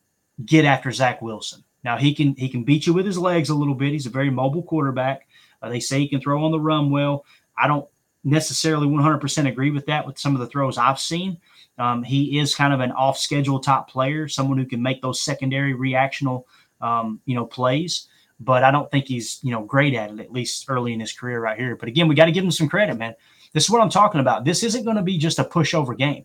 get 0.44 0.64
after 0.64 0.90
Zach 0.90 1.22
Wilson. 1.22 1.62
Now 1.84 1.96
he 1.96 2.14
can 2.14 2.34
he 2.34 2.48
can 2.48 2.64
beat 2.64 2.86
you 2.86 2.92
with 2.92 3.06
his 3.06 3.18
legs 3.18 3.48
a 3.48 3.54
little 3.54 3.74
bit. 3.74 3.92
He's 3.92 4.06
a 4.06 4.10
very 4.10 4.30
mobile 4.30 4.62
quarterback. 4.62 5.28
Uh, 5.62 5.68
they 5.68 5.80
say 5.80 6.00
he 6.00 6.08
can 6.08 6.20
throw 6.20 6.44
on 6.44 6.52
the 6.52 6.60
run 6.60 6.90
well. 6.90 7.24
I 7.56 7.66
don't 7.66 7.88
necessarily 8.24 8.86
100% 8.86 9.48
agree 9.48 9.70
with 9.70 9.86
that 9.86 10.06
with 10.06 10.18
some 10.18 10.34
of 10.34 10.40
the 10.40 10.46
throws 10.46 10.76
I've 10.76 11.00
seen. 11.00 11.38
Um, 11.78 12.02
he 12.02 12.38
is 12.38 12.54
kind 12.54 12.72
of 12.72 12.80
an 12.80 12.92
off 12.92 13.18
schedule 13.18 13.60
top 13.60 13.88
player, 13.88 14.28
someone 14.28 14.58
who 14.58 14.66
can 14.66 14.82
make 14.82 15.02
those 15.02 15.22
secondary 15.22 15.74
reactional 15.74 16.44
um, 16.80 17.20
you 17.24 17.34
know 17.34 17.46
plays 17.46 18.08
but 18.40 18.62
I 18.62 18.70
don't 18.70 18.90
think 18.90 19.06
he's 19.06 19.40
you 19.42 19.50
know 19.50 19.64
great 19.64 19.94
at 19.94 20.10
it 20.10 20.20
at 20.20 20.32
least 20.32 20.66
early 20.68 20.92
in 20.92 21.00
his 21.00 21.12
career 21.12 21.40
right 21.40 21.58
here. 21.58 21.76
But 21.76 21.88
again, 21.88 22.08
we 22.08 22.14
got 22.14 22.26
to 22.26 22.32
give 22.32 22.44
him 22.44 22.50
some 22.50 22.68
credit, 22.68 22.96
man. 22.96 23.14
This 23.52 23.64
is 23.64 23.70
what 23.70 23.80
I'm 23.80 23.90
talking 23.90 24.20
about. 24.20 24.44
This 24.44 24.62
isn't 24.62 24.84
going 24.84 24.96
to 24.96 25.02
be 25.02 25.18
just 25.18 25.38
a 25.38 25.44
pushover 25.44 25.96
game. 25.96 26.24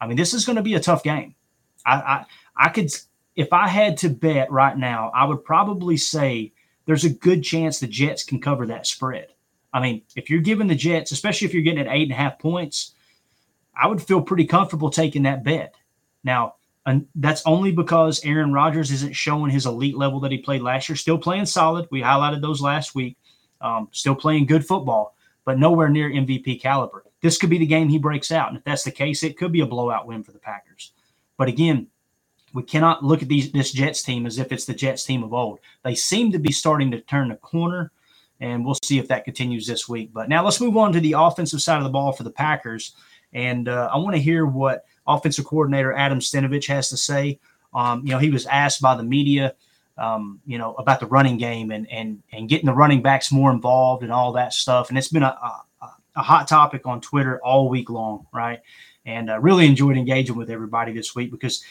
I 0.00 0.06
mean, 0.06 0.16
this 0.16 0.34
is 0.34 0.44
going 0.44 0.56
to 0.56 0.62
be 0.62 0.74
a 0.74 0.80
tough 0.80 1.02
game. 1.02 1.34
I, 1.84 1.94
I 1.94 2.24
I 2.56 2.68
could 2.68 2.90
if 3.36 3.52
I 3.52 3.68
had 3.68 3.98
to 3.98 4.08
bet 4.08 4.50
right 4.50 4.76
now, 4.76 5.12
I 5.14 5.26
would 5.26 5.44
probably 5.44 5.98
say 5.98 6.52
there's 6.86 7.04
a 7.04 7.10
good 7.10 7.42
chance 7.42 7.78
the 7.78 7.86
Jets 7.86 8.24
can 8.24 8.40
cover 8.40 8.66
that 8.66 8.86
spread. 8.86 9.28
I 9.72 9.80
mean, 9.80 10.02
if 10.16 10.30
you're 10.30 10.40
giving 10.40 10.68
the 10.68 10.74
Jets, 10.74 11.12
especially 11.12 11.46
if 11.46 11.52
you're 11.52 11.62
getting 11.62 11.86
at 11.86 11.94
eight 11.94 12.04
and 12.04 12.12
a 12.12 12.16
half 12.16 12.38
points, 12.38 12.94
I 13.78 13.86
would 13.86 14.02
feel 14.02 14.22
pretty 14.22 14.46
comfortable 14.46 14.88
taking 14.88 15.24
that 15.24 15.44
bet. 15.44 15.74
Now, 16.24 16.54
and 16.86 17.06
that's 17.16 17.42
only 17.44 17.72
because 17.72 18.24
Aaron 18.24 18.52
Rodgers 18.52 18.90
isn't 18.90 19.14
showing 19.14 19.50
his 19.50 19.66
elite 19.66 19.96
level 19.96 20.20
that 20.20 20.32
he 20.32 20.38
played 20.38 20.62
last 20.62 20.88
year. 20.88 20.96
Still 20.96 21.18
playing 21.18 21.46
solid. 21.46 21.88
We 21.90 22.00
highlighted 22.00 22.40
those 22.40 22.62
last 22.62 22.94
week. 22.94 23.18
Um, 23.60 23.88
still 23.90 24.14
playing 24.14 24.46
good 24.46 24.66
football, 24.66 25.14
but 25.44 25.58
nowhere 25.58 25.88
near 25.88 26.08
MVP 26.08 26.62
caliber. 26.62 27.04
This 27.22 27.38
could 27.38 27.50
be 27.50 27.58
the 27.58 27.66
game 27.66 27.88
he 27.88 27.98
breaks 27.98 28.30
out. 28.30 28.48
And 28.48 28.56
if 28.56 28.64
that's 28.64 28.84
the 28.84 28.90
case, 28.90 29.22
it 29.22 29.36
could 29.36 29.50
be 29.50 29.60
a 29.60 29.66
blowout 29.66 30.06
win 30.06 30.22
for 30.22 30.32
the 30.32 30.38
Packers. 30.38 30.92
But 31.36 31.48
again, 31.48 31.88
we 32.56 32.62
cannot 32.62 33.04
look 33.04 33.20
at 33.20 33.28
these 33.28 33.52
this 33.52 33.70
Jets 33.70 34.02
team 34.02 34.24
as 34.24 34.38
if 34.38 34.50
it's 34.50 34.64
the 34.64 34.72
Jets 34.72 35.04
team 35.04 35.22
of 35.22 35.34
old. 35.34 35.58
They 35.84 35.94
seem 35.94 36.32
to 36.32 36.38
be 36.38 36.52
starting 36.52 36.90
to 36.90 37.02
turn 37.02 37.28
the 37.28 37.36
corner, 37.36 37.92
and 38.40 38.64
we'll 38.64 38.78
see 38.82 38.98
if 38.98 39.08
that 39.08 39.26
continues 39.26 39.66
this 39.66 39.86
week. 39.86 40.10
But 40.14 40.30
now 40.30 40.42
let's 40.42 40.58
move 40.58 40.74
on 40.78 40.90
to 40.94 41.00
the 41.00 41.12
offensive 41.18 41.60
side 41.60 41.76
of 41.76 41.84
the 41.84 41.90
ball 41.90 42.12
for 42.12 42.22
the 42.22 42.30
Packers. 42.30 42.96
And 43.34 43.68
uh, 43.68 43.90
I 43.92 43.98
want 43.98 44.16
to 44.16 44.22
hear 44.22 44.46
what 44.46 44.86
offensive 45.06 45.44
coordinator 45.44 45.92
Adam 45.92 46.18
Stenavich 46.18 46.66
has 46.68 46.88
to 46.88 46.96
say. 46.96 47.38
Um, 47.74 48.06
you 48.06 48.12
know, 48.12 48.18
he 48.18 48.30
was 48.30 48.46
asked 48.46 48.80
by 48.80 48.96
the 48.96 49.02
media, 49.02 49.54
um, 49.98 50.40
you 50.46 50.56
know, 50.56 50.72
about 50.76 50.98
the 51.00 51.06
running 51.06 51.36
game 51.36 51.70
and 51.70 51.86
and 51.90 52.22
and 52.32 52.48
getting 52.48 52.66
the 52.66 52.72
running 52.72 53.02
backs 53.02 53.30
more 53.30 53.50
involved 53.50 54.02
and 54.02 54.10
all 54.10 54.32
that 54.32 54.54
stuff. 54.54 54.88
And 54.88 54.96
it's 54.96 55.08
been 55.08 55.22
a, 55.22 55.36
a, 55.82 55.88
a 56.16 56.22
hot 56.22 56.48
topic 56.48 56.86
on 56.86 57.02
Twitter 57.02 57.38
all 57.44 57.68
week 57.68 57.90
long, 57.90 58.26
right? 58.32 58.60
And 59.04 59.28
uh, 59.28 59.38
really 59.40 59.66
enjoyed 59.66 59.98
engaging 59.98 60.36
with 60.36 60.48
everybody 60.48 60.94
this 60.94 61.14
week 61.14 61.30
because 61.30 61.62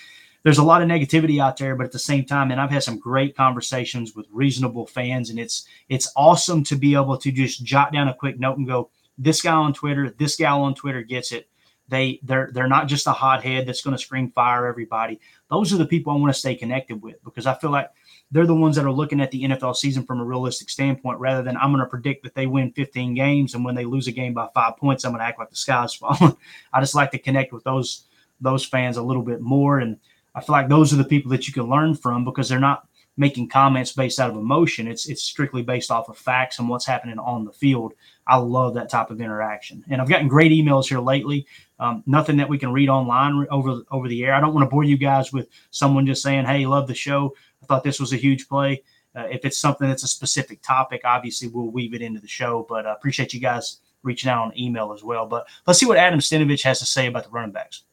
there's 0.45 0.59
a 0.59 0.63
lot 0.63 0.83
of 0.83 0.87
negativity 0.87 1.41
out 1.41 1.57
there, 1.57 1.75
but 1.75 1.87
at 1.87 1.91
the 1.91 1.97
same 1.97 2.23
time, 2.23 2.51
and 2.51 2.61
I've 2.61 2.69
had 2.69 2.83
some 2.83 2.99
great 2.99 3.35
conversations 3.35 4.15
with 4.15 4.27
reasonable 4.31 4.85
fans, 4.85 5.31
and 5.31 5.39
it's 5.39 5.67
it's 5.89 6.11
awesome 6.15 6.63
to 6.65 6.75
be 6.75 6.93
able 6.93 7.17
to 7.17 7.31
just 7.31 7.65
jot 7.65 7.91
down 7.91 8.09
a 8.09 8.13
quick 8.13 8.39
note 8.39 8.59
and 8.59 8.67
go, 8.67 8.91
this 9.17 9.41
guy 9.41 9.55
on 9.55 9.73
Twitter, 9.73 10.13
this 10.19 10.35
gal 10.35 10.61
on 10.61 10.75
Twitter 10.75 11.01
gets 11.01 11.31
it. 11.31 11.49
They 11.87 12.19
they're 12.21 12.51
they're 12.53 12.67
not 12.67 12.87
just 12.87 13.07
a 13.07 13.11
hothead 13.11 13.67
that's 13.67 13.81
going 13.81 13.97
to 13.97 14.01
scream 14.01 14.29
fire 14.33 14.67
everybody. 14.67 15.19
Those 15.49 15.73
are 15.73 15.77
the 15.77 15.85
people 15.87 16.13
I 16.13 16.17
want 16.17 16.31
to 16.31 16.39
stay 16.39 16.53
connected 16.53 17.01
with 17.01 17.23
because 17.23 17.47
I 17.47 17.55
feel 17.55 17.71
like 17.71 17.89
they're 18.29 18.45
the 18.45 18.53
ones 18.53 18.75
that 18.75 18.85
are 18.85 18.91
looking 18.91 19.21
at 19.21 19.31
the 19.31 19.45
NFL 19.45 19.75
season 19.75 20.05
from 20.05 20.19
a 20.19 20.25
realistic 20.25 20.69
standpoint 20.69 21.19
rather 21.19 21.41
than 21.41 21.57
I'm 21.57 21.71
going 21.71 21.83
to 21.83 21.89
predict 21.89 22.23
that 22.23 22.35
they 22.35 22.45
win 22.45 22.71
15 22.71 23.15
games 23.15 23.55
and 23.55 23.65
when 23.65 23.73
they 23.73 23.85
lose 23.85 24.07
a 24.07 24.11
game 24.11 24.35
by 24.35 24.47
five 24.53 24.77
points, 24.77 25.05
I'm 25.05 25.11
going 25.11 25.21
to 25.21 25.25
act 25.25 25.39
like 25.39 25.49
the 25.49 25.55
sky's 25.55 25.93
falling. 25.95 26.37
I 26.71 26.81
just 26.81 26.93
like 26.93 27.09
to 27.11 27.19
connect 27.19 27.51
with 27.51 27.63
those 27.63 28.05
those 28.41 28.63
fans 28.63 28.97
a 28.97 29.03
little 29.03 29.23
bit 29.23 29.41
more. 29.41 29.79
And 29.79 29.97
I 30.35 30.41
feel 30.41 30.53
like 30.53 30.69
those 30.69 30.93
are 30.93 30.97
the 30.97 31.05
people 31.05 31.31
that 31.31 31.47
you 31.47 31.53
can 31.53 31.69
learn 31.69 31.95
from 31.95 32.25
because 32.25 32.49
they're 32.49 32.59
not 32.59 32.87
making 33.17 33.47
comments 33.47 33.93
based 33.93 34.19
out 34.19 34.29
of 34.29 34.35
emotion. 34.35 34.87
It's 34.87 35.07
it's 35.07 35.23
strictly 35.23 35.61
based 35.61 35.91
off 35.91 36.09
of 36.09 36.17
facts 36.17 36.59
and 36.59 36.67
what's 36.67 36.85
happening 36.85 37.17
on 37.19 37.45
the 37.45 37.51
field. 37.51 37.93
I 38.27 38.37
love 38.37 38.73
that 38.73 38.89
type 38.89 39.09
of 39.11 39.21
interaction, 39.21 39.83
and 39.89 40.01
I've 40.01 40.09
gotten 40.09 40.27
great 40.27 40.51
emails 40.51 40.87
here 40.87 40.99
lately. 40.99 41.45
Um, 41.79 42.03
nothing 42.05 42.37
that 42.37 42.49
we 42.49 42.57
can 42.57 42.73
read 42.73 42.89
online 42.89 43.47
over 43.49 43.81
over 43.91 44.07
the 44.07 44.23
air. 44.25 44.33
I 44.33 44.41
don't 44.41 44.53
want 44.53 44.65
to 44.65 44.69
bore 44.69 44.83
you 44.83 44.97
guys 44.97 45.31
with 45.31 45.47
someone 45.71 46.05
just 46.05 46.23
saying, 46.23 46.45
"Hey, 46.45 46.65
love 46.65 46.87
the 46.87 46.95
show. 46.95 47.33
I 47.63 47.65
thought 47.65 47.83
this 47.83 47.99
was 47.99 48.13
a 48.13 48.17
huge 48.17 48.47
play." 48.47 48.83
Uh, 49.15 49.27
if 49.31 49.45
it's 49.45 49.57
something 49.57 49.87
that's 49.87 50.03
a 50.03 50.07
specific 50.07 50.61
topic, 50.61 51.01
obviously 51.05 51.47
we'll 51.47 51.69
weave 51.69 51.93
it 51.93 52.01
into 52.01 52.19
the 52.19 52.27
show. 52.27 52.65
But 52.67 52.85
I 52.85 52.91
uh, 52.91 52.95
appreciate 52.95 53.33
you 53.33 53.39
guys 53.39 53.77
reaching 54.03 54.29
out 54.29 54.45
on 54.45 54.59
email 54.59 54.91
as 54.93 55.03
well. 55.03 55.25
But 55.25 55.47
let's 55.65 55.79
see 55.79 55.85
what 55.85 55.97
Adam 55.97 56.19
Stenavich 56.19 56.63
has 56.63 56.79
to 56.79 56.85
say 56.85 57.07
about 57.07 57.23
the 57.23 57.29
running 57.29 57.51
backs. 57.51 57.83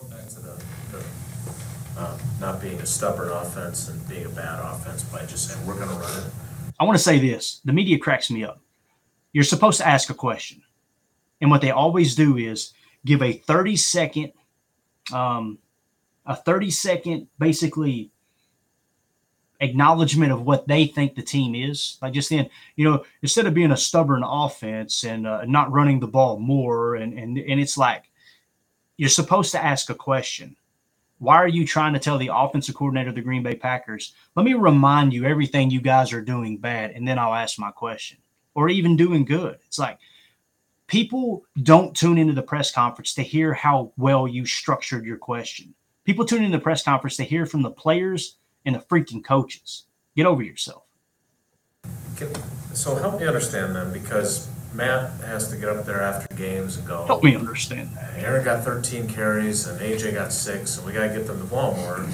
The 0.00 0.62
um, 1.98 2.18
not 2.40 2.60
being 2.60 2.80
a 2.80 2.86
stubborn 2.86 3.30
offense 3.30 3.88
and 3.88 4.08
being 4.08 4.26
a 4.26 4.30
bad 4.30 4.58
offense 4.60 5.02
by 5.04 5.20
just 5.26 5.48
saying 5.48 5.66
we're 5.66 5.76
going 5.76 5.88
to 5.88 5.94
run 5.94 6.18
it. 6.18 6.32
I 6.80 6.84
want 6.84 6.96
to 6.96 7.02
say 7.02 7.18
this: 7.18 7.60
the 7.64 7.72
media 7.72 7.98
cracks 7.98 8.30
me 8.30 8.44
up. 8.44 8.60
You're 9.32 9.44
supposed 9.44 9.78
to 9.78 9.86
ask 9.86 10.10
a 10.10 10.14
question, 10.14 10.62
and 11.40 11.50
what 11.50 11.60
they 11.60 11.70
always 11.70 12.14
do 12.14 12.36
is 12.36 12.72
give 13.04 13.22
a 13.22 13.32
30 13.32 13.76
second, 13.76 14.32
um, 15.12 15.58
a 16.26 16.36
30 16.36 16.70
second, 16.70 17.28
basically 17.38 18.10
acknowledgement 19.60 20.32
of 20.32 20.42
what 20.42 20.66
they 20.66 20.86
think 20.86 21.14
the 21.14 21.22
team 21.22 21.54
is. 21.54 21.98
Like 22.02 22.12
just 22.12 22.30
then, 22.30 22.50
you 22.74 22.84
know, 22.84 23.04
instead 23.22 23.46
of 23.46 23.54
being 23.54 23.70
a 23.70 23.76
stubborn 23.76 24.24
offense 24.24 25.04
and 25.04 25.26
uh, 25.26 25.44
not 25.44 25.70
running 25.72 26.00
the 26.00 26.08
ball 26.08 26.38
more, 26.38 26.96
and 26.96 27.18
and 27.18 27.38
and 27.38 27.60
it's 27.60 27.78
like 27.78 28.04
you're 28.96 29.08
supposed 29.08 29.52
to 29.52 29.64
ask 29.64 29.90
a 29.90 29.94
question 29.94 30.56
why 31.22 31.36
are 31.36 31.46
you 31.46 31.64
trying 31.64 31.92
to 31.92 32.00
tell 32.00 32.18
the 32.18 32.32
offensive 32.34 32.74
coordinator 32.74 33.10
of 33.10 33.14
the 33.14 33.20
Green 33.20 33.44
Bay 33.44 33.54
Packers, 33.54 34.12
let 34.34 34.44
me 34.44 34.54
remind 34.54 35.12
you 35.12 35.24
everything 35.24 35.70
you 35.70 35.80
guys 35.80 36.12
are 36.12 36.20
doing 36.20 36.58
bad, 36.58 36.90
and 36.90 37.06
then 37.06 37.16
I'll 37.16 37.32
ask 37.32 37.60
my 37.60 37.70
question, 37.70 38.18
or 38.56 38.68
even 38.68 38.96
doing 38.96 39.24
good? 39.24 39.56
It's 39.64 39.78
like 39.78 40.00
people 40.88 41.44
don't 41.62 41.96
tune 41.96 42.18
into 42.18 42.32
the 42.32 42.42
press 42.42 42.72
conference 42.72 43.14
to 43.14 43.22
hear 43.22 43.54
how 43.54 43.92
well 43.96 44.26
you 44.26 44.44
structured 44.44 45.04
your 45.04 45.16
question. 45.16 45.72
People 46.02 46.24
tune 46.24 46.42
into 46.42 46.58
the 46.58 46.62
press 46.62 46.82
conference 46.82 47.16
to 47.18 47.22
hear 47.22 47.46
from 47.46 47.62
the 47.62 47.70
players 47.70 48.38
and 48.66 48.74
the 48.74 48.80
freaking 48.80 49.22
coaches. 49.22 49.84
Get 50.16 50.26
over 50.26 50.42
yourself. 50.42 50.82
So 52.72 52.96
help 52.96 53.20
me 53.20 53.28
understand 53.28 53.76
them 53.76 53.92
because 53.92 54.48
Matt 54.74 55.10
has 55.20 55.48
to 55.48 55.56
get 55.56 55.68
up 55.68 55.84
there 55.84 56.00
after 56.00 56.34
games 56.34 56.76
and 56.76 56.86
go. 56.86 57.04
Help 57.04 57.22
me 57.22 57.36
understand 57.36 57.90
that. 57.94 58.16
Aaron 58.16 58.44
got 58.44 58.64
13 58.64 59.06
carries 59.08 59.66
and 59.66 59.78
AJ 59.80 60.14
got 60.14 60.32
six, 60.32 60.78
and 60.78 60.86
we 60.86 60.92
got 60.92 61.08
to 61.08 61.14
get 61.14 61.26
them 61.26 61.38
the 61.38 61.44
ball 61.44 61.74
more. 61.76 62.06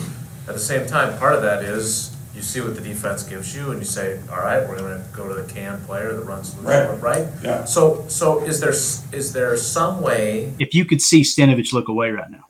At 0.49 0.55
the 0.55 0.59
same 0.59 0.87
time, 0.87 1.17
part 1.19 1.35
of 1.35 1.43
that 1.43 1.63
is 1.63 2.17
you 2.35 2.43
see 2.43 2.61
what 2.61 2.75
the 2.75 2.81
defense 2.81 3.23
gives 3.23 3.55
you, 3.55 3.71
and 3.71 3.81
you 3.81 3.85
say, 3.85 4.19
"All 4.31 4.39
right, 4.39 4.67
we're 4.67 4.79
going 4.79 5.03
to 5.03 5.09
go 5.13 5.29
to 5.29 5.35
the 5.35 5.53
can 5.53 5.81
player 5.83 6.15
that 6.15 6.23
runs 6.23 6.57
loose, 6.57 6.65
right?" 6.65 7.03
right? 7.03 7.27
Yeah. 7.43 7.65
So, 7.65 8.05
so 8.09 8.43
is 8.45 8.61
there 8.61 8.71
is 8.71 9.33
there 9.33 9.57
some 9.57 10.01
way? 10.01 10.53
If 10.59 10.75
you 10.75 10.85
could 10.85 11.03
see 11.03 11.23
Stenavich 11.23 11.73
look 11.73 11.89
away 11.89 12.11
right 12.11 12.31
now, 12.31 12.47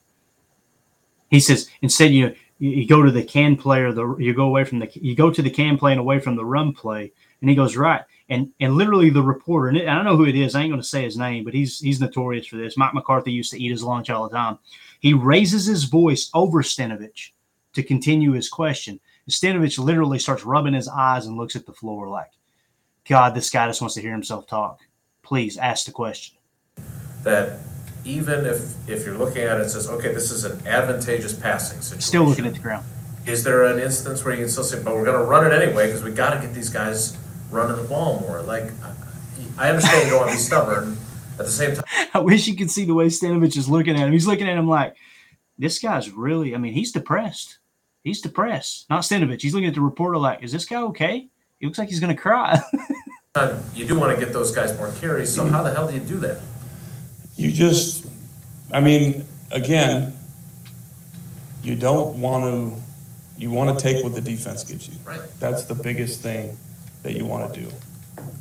he 1.30 1.40
says 1.40 1.68
instead 1.82 2.12
you 2.12 2.34
you 2.58 2.86
go 2.86 3.02
to 3.02 3.10
the 3.10 3.24
can 3.24 3.56
player, 3.56 3.92
the 3.92 4.16
you 4.16 4.32
go 4.32 4.44
away 4.44 4.64
from 4.64 4.78
the 4.78 4.90
you 4.94 5.14
go 5.14 5.30
to 5.30 5.42
the 5.42 5.50
can 5.50 5.76
play 5.76 5.92
and 5.92 6.00
away 6.00 6.18
from 6.20 6.36
the 6.36 6.44
run 6.44 6.72
play, 6.72 7.12
and 7.40 7.50
he 7.50 7.56
goes 7.56 7.76
right 7.76 8.02
and 8.28 8.50
and 8.60 8.74
literally 8.74 9.10
the 9.10 9.22
reporter, 9.22 9.68
and 9.68 9.78
I 9.88 9.94
don't 9.94 10.04
know 10.04 10.16
who 10.16 10.26
it 10.26 10.36
is. 10.36 10.54
I 10.54 10.62
ain't 10.62 10.70
going 10.70 10.80
to 10.80 10.86
say 10.86 11.02
his 11.02 11.16
name, 11.16 11.44
but 11.44 11.54
he's 11.54 11.78
he's 11.78 12.00
notorious 12.00 12.46
for 12.46 12.56
this. 12.56 12.76
Mike 12.76 12.94
McCarthy 12.94 13.32
used 13.32 13.52
to 13.52 13.62
eat 13.62 13.70
his 13.70 13.82
lunch 13.82 14.10
all 14.10 14.28
the 14.28 14.36
time. 14.36 14.58
He 15.00 15.14
raises 15.14 15.66
his 15.66 15.84
voice 15.84 16.30
over 16.34 16.62
Stenavich 16.62 17.30
to 17.74 17.82
continue 17.82 18.32
his 18.32 18.48
question. 18.48 19.00
And 19.26 19.32
Stenavich 19.32 19.78
literally 19.78 20.18
starts 20.18 20.44
rubbing 20.44 20.74
his 20.74 20.88
eyes 20.88 21.26
and 21.26 21.36
looks 21.36 21.56
at 21.56 21.66
the 21.66 21.72
floor 21.72 22.08
like, 22.08 22.30
God, 23.08 23.34
this 23.34 23.50
guy 23.50 23.66
just 23.66 23.80
wants 23.80 23.94
to 23.94 24.00
hear 24.00 24.12
himself 24.12 24.46
talk. 24.46 24.80
Please 25.22 25.56
ask 25.56 25.86
the 25.86 25.92
question. 25.92 26.36
That 27.22 27.60
even 28.04 28.46
if, 28.46 28.88
if 28.88 29.04
you're 29.04 29.18
looking 29.18 29.42
at 29.42 29.58
it 29.58 29.62
and 29.62 29.70
says, 29.70 29.88
okay, 29.88 30.12
this 30.12 30.30
is 30.30 30.44
an 30.44 30.66
advantageous 30.66 31.34
passing 31.34 31.80
situation. 31.80 32.00
Still 32.00 32.24
looking 32.24 32.46
at 32.46 32.54
the 32.54 32.60
ground. 32.60 32.86
Is 33.26 33.44
there 33.44 33.64
an 33.64 33.78
instance 33.78 34.24
where 34.24 34.34
you 34.34 34.40
can 34.40 34.48
still 34.48 34.64
say, 34.64 34.82
but 34.82 34.94
we're 34.94 35.04
gonna 35.04 35.22
run 35.22 35.46
it 35.46 35.52
anyway, 35.52 35.86
because 35.86 36.02
we 36.02 36.10
gotta 36.10 36.40
get 36.40 36.54
these 36.54 36.70
guys 36.70 37.16
running 37.50 37.76
the 37.76 37.88
ball 37.88 38.20
more? 38.20 38.42
Like, 38.42 38.64
I- 38.82 38.94
I 39.58 39.70
understand 39.70 40.04
you 40.04 40.10
don't 40.10 40.20
wanna 40.20 40.32
be 40.32 40.38
stubborn, 40.38 40.96
at 41.38 41.46
the 41.46 41.50
same 41.50 41.74
time, 41.74 41.84
I 42.14 42.20
wish 42.20 42.46
you 42.46 42.56
could 42.56 42.70
see 42.70 42.84
the 42.84 42.94
way 42.94 43.06
Stenavich 43.06 43.56
is 43.56 43.68
looking 43.68 43.96
at 43.96 44.06
him. 44.06 44.12
He's 44.12 44.26
looking 44.26 44.48
at 44.48 44.56
him 44.56 44.68
like, 44.68 44.94
this 45.58 45.78
guy's 45.78 46.10
really, 46.10 46.54
I 46.54 46.58
mean, 46.58 46.72
he's 46.72 46.92
depressed. 46.92 47.58
He's 48.04 48.20
depressed. 48.20 48.86
Not 48.88 49.02
Stenavich. 49.02 49.42
He's 49.42 49.54
looking 49.54 49.68
at 49.68 49.74
the 49.74 49.80
reporter 49.80 50.16
like, 50.18 50.42
is 50.42 50.52
this 50.52 50.64
guy 50.64 50.82
okay? 50.82 51.28
He 51.58 51.66
looks 51.66 51.78
like 51.78 51.88
he's 51.88 52.00
going 52.00 52.14
to 52.14 52.20
cry. 52.20 52.60
uh, 53.34 53.58
you 53.74 53.84
do 53.84 53.98
wanna 53.98 54.16
get 54.16 54.32
those 54.32 54.52
guys 54.52 54.76
more 54.76 54.92
carries, 54.92 55.34
so 55.34 55.46
how 55.48 55.62
the 55.62 55.72
hell 55.72 55.88
do 55.88 55.94
you 55.94 56.00
do 56.00 56.18
that? 56.20 56.40
You 57.36 57.50
just, 57.50 58.06
I 58.72 58.80
mean, 58.80 59.24
again, 59.50 60.12
you 61.62 61.74
don't 61.74 62.20
want 62.20 62.44
to, 62.44 62.80
you 63.36 63.50
want 63.50 63.76
to 63.76 63.82
take 63.82 64.02
what 64.02 64.14
the 64.14 64.20
defense 64.20 64.64
gives 64.64 64.88
you. 64.88 64.94
Right. 65.04 65.20
That's 65.38 65.64
the 65.64 65.74
biggest 65.74 66.20
thing 66.20 66.56
that 67.02 67.14
you 67.14 67.24
want 67.24 67.52
to 67.52 67.60
do, 67.60 67.70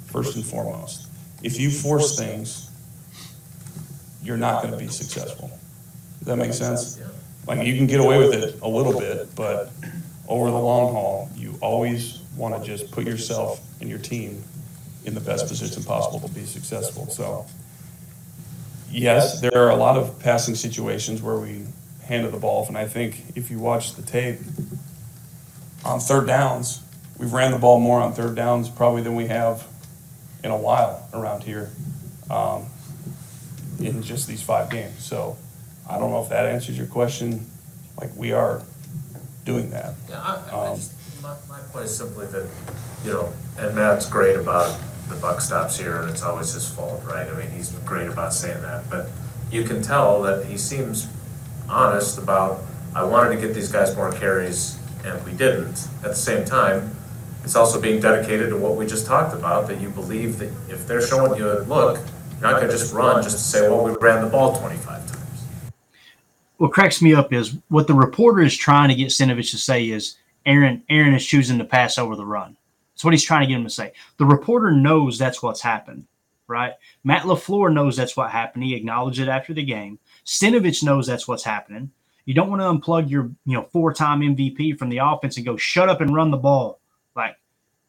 first 0.07 0.35
and 0.35 0.45
foremost. 0.45 1.07
If 1.43 1.59
you 1.59 1.69
force 1.69 2.17
things, 2.17 2.71
you're 4.23 4.37
not 4.37 4.61
going 4.61 4.73
to 4.73 4.79
be 4.79 4.87
successful. 4.87 5.49
Does 6.19 6.27
that 6.27 6.37
make 6.37 6.53
sense? 6.53 6.99
Like, 7.47 7.65
you 7.65 7.75
can 7.77 7.87
get 7.87 7.99
away 7.99 8.17
with 8.17 8.33
it 8.33 8.59
a 8.61 8.67
little 8.67 8.99
bit, 8.99 9.33
but 9.35 9.71
over 10.27 10.51
the 10.51 10.57
long 10.57 10.91
haul, 10.91 11.29
you 11.35 11.57
always 11.61 12.19
want 12.35 12.61
to 12.61 12.67
just 12.67 12.91
put 12.91 13.05
yourself 13.05 13.61
and 13.79 13.89
your 13.89 13.99
team 13.99 14.43
in 15.05 15.13
the 15.13 15.21
best 15.21 15.47
position 15.47 15.83
possible 15.83 16.19
to 16.19 16.33
be 16.33 16.45
successful. 16.45 17.07
So, 17.07 17.45
yes, 18.91 19.39
there 19.39 19.55
are 19.55 19.69
a 19.69 19.75
lot 19.75 19.97
of 19.97 20.19
passing 20.19 20.55
situations 20.55 21.21
where 21.21 21.37
we 21.37 21.63
handed 22.03 22.33
the 22.33 22.37
ball 22.37 22.63
off, 22.63 22.67
and 22.67 22.77
I 22.77 22.87
think 22.87 23.23
if 23.35 23.49
you 23.49 23.59
watch 23.59 23.95
the 23.95 24.01
tape 24.01 24.39
on 25.85 25.99
third 25.99 26.27
downs, 26.27 26.81
we've 27.17 27.33
ran 27.33 27.51
the 27.51 27.57
ball 27.57 27.79
more 27.79 27.99
on 27.99 28.13
third 28.13 28.35
downs 28.35 28.69
probably 28.69 29.01
than 29.01 29.15
we 29.15 29.27
have 29.27 29.65
in 30.43 30.51
a 30.51 30.57
while 30.57 31.07
around 31.13 31.43
here 31.43 31.69
um, 32.29 32.65
in 33.79 34.01
just 34.01 34.27
these 34.27 34.41
five 34.41 34.69
games. 34.69 35.03
So 35.03 35.37
I 35.89 35.97
don't 35.97 36.11
know 36.11 36.21
if 36.21 36.29
that 36.29 36.45
answers 36.45 36.77
your 36.77 36.87
question. 36.87 37.45
Like 37.99 38.15
we 38.15 38.31
are 38.33 38.61
doing 39.45 39.71
that. 39.71 39.95
Yeah, 40.09 40.21
I, 40.21 40.43
I 40.51 40.67
Um, 40.69 40.75
just, 40.77 40.93
my, 41.21 41.35
my 41.49 41.59
point 41.71 41.85
is 41.85 41.97
simply 41.97 42.27
that, 42.27 42.47
you 43.03 43.13
know, 43.13 43.33
and 43.57 43.75
Matt's 43.75 44.07
great 44.07 44.35
about 44.35 44.79
the 45.09 45.15
buck 45.15 45.41
stops 45.41 45.77
here 45.77 46.01
and 46.01 46.09
it's 46.09 46.21
always 46.21 46.53
his 46.53 46.69
fault, 46.69 47.01
right? 47.05 47.27
I 47.27 47.33
mean, 47.39 47.49
he's 47.51 47.71
great 47.85 48.07
about 48.07 48.33
saying 48.33 48.61
that, 48.61 48.89
but 48.89 49.07
you 49.51 49.63
can 49.63 49.81
tell 49.81 50.21
that 50.23 50.45
he 50.45 50.57
seems 50.57 51.07
honest 51.69 52.17
about, 52.17 52.61
I 52.93 53.03
wanted 53.03 53.35
to 53.35 53.41
get 53.47 53.55
these 53.55 53.71
guys 53.71 53.95
more 53.95 54.11
carries 54.11 54.77
and 55.05 55.23
we 55.25 55.31
didn't. 55.31 55.87
At 56.03 56.09
the 56.09 56.15
same 56.15 56.43
time, 56.45 56.93
it's 57.47 57.55
also 57.55 57.79
being 57.79 58.01
dedicated 58.01 58.49
to 58.49 58.57
what 58.57 58.75
we 58.75 58.85
just 58.85 59.05
talked 59.07 59.33
about, 59.33 59.69
that 59.69 59.79
you 59.79 59.89
believe 59.89 60.37
that 60.37 60.51
if 60.69 60.85
they're 60.85 61.01
showing 61.01 61.39
you 61.39 61.49
a 61.49 61.63
look, 61.63 61.97
you're 62.33 62.41
not 62.41 62.59
gonna 62.59 62.69
just 62.69 62.93
run 62.93 63.23
just 63.23 63.37
to 63.37 63.41
say, 63.41 63.69
well, 63.69 63.85
we 63.85 63.95
ran 64.01 64.21
the 64.21 64.29
ball 64.29 64.59
twenty-five 64.59 65.07
times. 65.09 65.71
what 66.57 66.73
cracks 66.73 67.01
me 67.01 67.13
up 67.13 67.31
is 67.31 67.55
what 67.69 67.87
the 67.87 67.93
reporter 67.93 68.41
is 68.41 68.55
trying 68.55 68.89
to 68.89 68.95
get 68.95 69.09
Stenavich 69.09 69.51
to 69.51 69.57
say 69.57 69.87
is 69.89 70.17
Aaron 70.45 70.83
Aaron 70.89 71.13
is 71.13 71.25
choosing 71.25 71.57
to 71.57 71.63
pass 71.63 71.97
over 71.97 72.17
the 72.17 72.25
run. 72.25 72.57
That's 72.93 73.05
what 73.05 73.13
he's 73.13 73.23
trying 73.23 73.41
to 73.41 73.47
get 73.47 73.55
him 73.55 73.63
to 73.63 73.69
say. 73.69 73.93
The 74.17 74.25
reporter 74.25 74.71
knows 74.71 75.17
that's 75.17 75.41
what's 75.41 75.61
happened, 75.61 76.05
right? 76.47 76.73
Matt 77.05 77.23
LaFleur 77.23 77.71
knows 77.71 77.95
that's 77.95 78.17
what 78.17 78.31
happened. 78.31 78.65
He 78.65 78.75
acknowledged 78.75 79.19
it 79.19 79.29
after 79.29 79.53
the 79.53 79.63
game. 79.63 79.99
Stenavich 80.25 80.83
knows 80.83 81.07
that's 81.07 81.27
what's 81.27 81.43
happening. 81.43 81.91
You 82.25 82.33
don't 82.33 82.49
want 82.49 82.61
to 82.61 82.65
unplug 82.65 83.09
your, 83.09 83.31
you 83.45 83.53
know, 83.53 83.69
four-time 83.71 84.19
MVP 84.19 84.77
from 84.77 84.89
the 84.89 84.97
offense 84.97 85.37
and 85.37 85.45
go 85.45 85.55
shut 85.55 85.87
up 85.87 86.01
and 86.01 86.13
run 86.13 86.29
the 86.29 86.37
ball. 86.37 86.81
Like, 87.17 87.35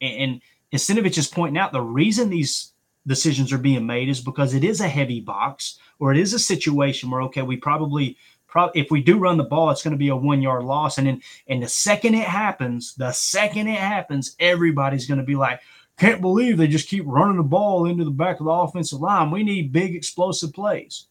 and, 0.01 0.41
and 0.71 1.17
is 1.17 1.27
pointing 1.27 1.57
out 1.57 1.71
the 1.71 1.81
reason 1.81 2.29
these 2.29 2.73
decisions 3.07 3.53
are 3.53 3.57
being 3.57 3.85
made 3.85 4.09
is 4.09 4.19
because 4.19 4.53
it 4.53 4.63
is 4.63 4.81
a 4.81 4.87
heavy 4.87 5.21
box 5.21 5.79
or 5.99 6.11
it 6.11 6.17
is 6.17 6.33
a 6.33 6.39
situation 6.39 7.09
where 7.09 7.21
okay, 7.23 7.41
we 7.41 7.55
probably 7.55 8.17
Pro- 8.49 8.71
if 8.73 8.89
we 8.89 9.01
do 9.03 9.19
run 9.19 9.37
the 9.37 9.43
ball, 9.43 9.69
it's 9.69 9.83
going 9.83 9.91
to 9.91 9.97
be 9.97 10.07
a 10.09 10.15
one 10.15 10.41
yard 10.41 10.63
loss. 10.63 10.97
And 10.97 11.05
then, 11.05 11.21
and 11.47 11.61
the 11.61 11.67
second 11.67 12.15
it 12.15 12.27
happens, 12.27 12.95
the 12.95 13.11
second 13.11 13.67
it 13.67 13.77
happens, 13.77 14.35
everybody's 14.39 15.05
going 15.05 15.19
to 15.19 15.25
be 15.25 15.35
like, 15.35 15.61
can't 15.99 16.19
believe 16.19 16.57
they 16.57 16.67
just 16.67 16.89
keep 16.89 17.03
running 17.05 17.37
the 17.37 17.43
ball 17.43 17.85
into 17.85 18.05
the 18.05 18.09
back 18.09 18.39
of 18.39 18.45
the 18.45 18.51
offensive 18.51 19.01
line. 19.01 19.29
We 19.29 19.43
need 19.43 19.71
big 19.71 19.95
explosive 19.95 20.51
plays. 20.53 21.05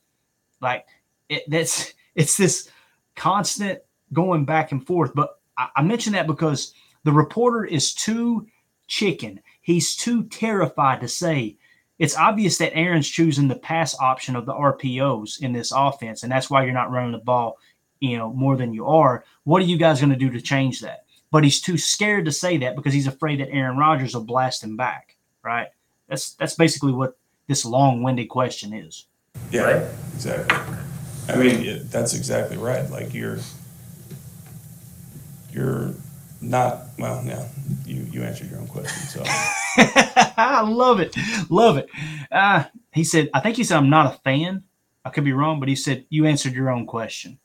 Like 0.61 0.87
it, 1.29 1.45
that's 1.49 1.95
it's 2.17 2.37
this 2.37 2.69
constant 3.15 3.81
going 4.13 4.45
back 4.45 4.73
and 4.73 4.85
forth. 4.85 5.13
But 5.15 5.39
I, 5.57 5.69
I 5.77 5.83
mention 5.83 6.15
that 6.15 6.27
because 6.27 6.75
the 7.09 7.15
reporter 7.15 7.65
is 7.65 7.95
too 7.95 8.47
chicken. 8.87 9.41
He's 9.63 9.97
too 9.97 10.25
terrified 10.25 11.01
to 11.01 11.09
say, 11.09 11.57
it's 11.99 12.15
obvious 12.15 12.59
that 12.59 12.77
Aaron's 12.77 13.09
choosing 13.09 13.49
the 13.49 13.57
pass 13.57 13.99
option 13.99 14.37
of 14.37 14.45
the 14.45 14.53
RPOs 14.53 15.41
in 15.41 15.55
this 15.55 15.73
offense, 15.75 16.23
and 16.23 16.31
that's 16.31 16.51
why 16.51 16.65
you're 16.65 16.75
not 16.75 16.91
running 16.91 17.13
the 17.13 17.25
ball, 17.25 17.57
you 18.01 18.19
know, 18.19 18.31
more 18.35 18.59
than 18.59 18.75
you 18.75 18.85
are. 18.85 19.25
What 19.45 19.63
are 19.63 19.65
you 19.65 19.79
guys 19.79 20.01
going 20.01 20.13
to 20.13 20.17
do 20.17 20.29
to 20.29 20.43
change 20.43 20.81
that? 20.81 21.07
But 21.31 21.45
he's 21.45 21.63
too 21.63 21.79
scared 21.79 22.27
to 22.27 22.31
say 22.31 22.59
that 22.59 22.77
because 22.77 22.93
he's 22.93 23.07
afraid 23.07 23.41
that 23.41 23.53
Aaron 23.53 23.79
Rodgers 23.79 24.13
will 24.13 24.25
blast 24.25 24.63
him 24.63 24.77
back. 24.77 25.17
Right? 25.43 25.69
That's 26.11 26.35
that's 26.35 26.57
basically 26.57 26.93
what 26.93 27.17
this 27.47 27.65
long-winded 27.65 28.29
question 28.29 28.75
is. 28.75 29.07
Yeah, 29.51 29.89
exactly. 30.13 30.59
I 31.27 31.37
mean, 31.37 31.89
that's 31.89 32.13
exactly 32.13 32.59
right. 32.59 32.91
Like 32.91 33.15
you're, 33.15 33.39
you're 35.51 35.95
not. 36.41 36.85
Well, 36.99 37.23
yeah, 37.25 37.49
you 37.85 38.07
you 38.11 38.23
answered 38.23 38.51
your 38.51 38.61
own 38.61 38.69
question. 38.69 39.03
So 39.09 39.23
I 40.37 40.63
love 40.67 41.01
it, 41.01 41.17
love 41.51 41.77
it. 41.77 41.89
Uh, 42.31 42.65
he 42.93 43.05
said, 43.05 43.31
I 43.35 43.41
think 43.41 43.57
he 43.57 43.65
said 43.65 43.77
I'm 43.77 43.91
not 43.91 44.15
a 44.15 44.19
fan. 44.21 44.65
I 45.05 45.11
could 45.11 45.25
be 45.25 45.33
wrong, 45.33 45.61
but 45.61 45.69
he 45.69 45.77
said 45.77 46.05
you 46.11 46.27
answered 46.27 46.55
your 46.55 46.71
own 46.71 46.87
question, 46.87 47.39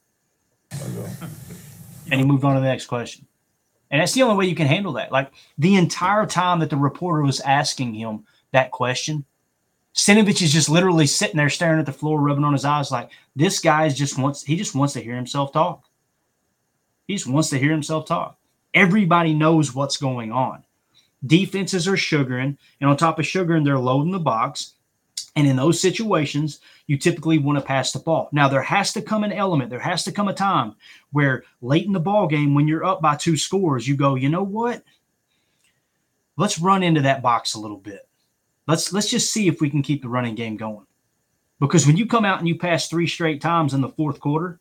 and 2.12 2.20
he 2.20 2.26
moved 2.26 2.44
on 2.44 2.56
to 2.56 2.62
the 2.62 2.68
next 2.68 2.88
question. 2.88 3.26
And 3.92 4.02
that's 4.02 4.14
the 4.14 4.24
only 4.24 4.36
way 4.36 4.46
you 4.48 4.56
can 4.56 4.68
handle 4.68 4.94
that. 4.94 5.12
Like 5.12 5.32
the 5.58 5.76
entire 5.76 6.26
time 6.26 6.60
that 6.60 6.72
the 6.72 6.78
reporter 6.78 7.22
was 7.22 7.40
asking 7.42 7.94
him 7.94 8.26
that 8.52 8.72
question, 8.72 9.24
Stenavich 9.94 10.42
is 10.42 10.52
just 10.52 10.70
literally 10.70 11.06
sitting 11.06 11.38
there 11.38 11.50
staring 11.50 11.80
at 11.80 11.86
the 11.86 11.94
floor, 11.94 12.20
rubbing 12.20 12.44
on 12.44 12.54
his 12.54 12.66
eyes, 12.66 12.92
like 12.92 13.12
this 13.36 13.60
guy 13.60 13.88
just 13.90 14.18
wants 14.18 14.44
he 14.44 14.56
just 14.56 14.74
wants 14.74 14.94
to 14.94 15.02
hear 15.02 15.16
himself 15.16 15.52
talk. 15.54 15.84
He 17.08 17.14
just 17.16 17.28
wants 17.28 17.50
to 17.52 17.60
hear 17.60 17.72
himself 17.72 18.08
talk. 18.08 18.38
Everybody 18.74 19.34
knows 19.34 19.74
what's 19.74 19.98
going 19.98 20.32
on. 20.32 20.64
Defenses 21.26 21.88
are 21.88 21.98
sugaring, 21.98 22.58
and 22.82 22.90
on 22.90 22.98
top 22.98 23.20
of 23.20 23.26
sugaring, 23.26 23.64
they're 23.64 23.80
loading 23.80 24.12
the 24.12 24.20
box. 24.20 24.74
And 25.36 25.48
in 25.48 25.56
those 25.56 25.80
situations, 25.80 26.60
you 26.86 26.98
typically 26.98 27.40
want 27.40 27.58
to 27.58 27.66
pass 27.66 27.92
the 27.92 28.00
ball. 28.00 28.30
Now, 28.32 28.48
there 28.48 28.62
has 28.62 28.94
to 28.94 29.02
come 29.02 29.24
an 29.24 29.32
element, 29.32 29.70
there 29.70 29.80
has 29.80 30.04
to 30.04 30.12
come 30.12 30.28
a 30.28 30.34
time 30.34 30.76
where 31.12 31.44
late 31.62 31.86
in 31.86 31.94
the 31.94 32.00
ball 32.00 32.28
game, 32.28 32.54
when 32.54 32.68
you're 32.68 32.86
up 32.86 33.02
by 33.02 33.16
two 33.16 33.38
scores, 33.38 33.88
you 33.88 33.96
go, 33.96 34.16
you 34.16 34.30
know 34.30 34.44
what? 34.44 34.84
Let's 36.36 36.60
run 36.60 36.84
into 36.84 37.02
that 37.02 37.22
box 37.22 37.54
a 37.54 37.60
little 37.60 37.78
bit. 37.78 38.08
Let's 38.68 38.94
let's 38.94 39.10
just 39.10 39.32
see 39.32 39.48
if 39.48 39.62
we 39.62 39.70
can 39.70 39.82
keep 39.82 40.02
the 40.02 40.10
running 40.10 40.36
game 40.36 40.58
going. 40.58 40.86
Because 41.60 41.86
when 41.86 41.98
you 41.98 42.06
come 42.06 42.26
out 42.26 42.40
and 42.40 42.48
you 42.48 42.58
pass 42.58 42.88
three 42.88 43.08
straight 43.08 43.42
times 43.42 43.74
in 43.74 43.82
the 43.82 43.90
fourth 43.90 44.20
quarter, 44.20 44.60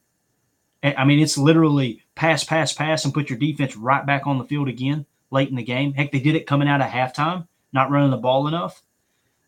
I 0.83 1.05
mean, 1.05 1.21
it's 1.21 1.39
literally 1.39 2.03
pass, 2.15 2.45
pass, 2.45 2.73
pass, 2.73 3.05
and 3.05 3.15
put 3.15 3.31
your 3.31 3.39
defense 3.39 3.77
right 3.77 4.05
back 4.05 4.27
on 4.27 4.39
the 4.39 4.45
field 4.45 4.69
again 4.69 5.07
late 5.31 5.49
in 5.49 5.57
the 5.57 5.63
game. 5.63 5.95
Heck, 5.95 6.13
they 6.13 6.21
did 6.21 6.35
it 6.35 6.47
coming 6.47 6.69
out 6.69 6.81
of 6.81 6.89
halftime, 6.89 7.47
not 7.73 7.91
running 7.91 8.11
the 8.11 8.17
ball 8.17 8.49
enough. 8.49 8.83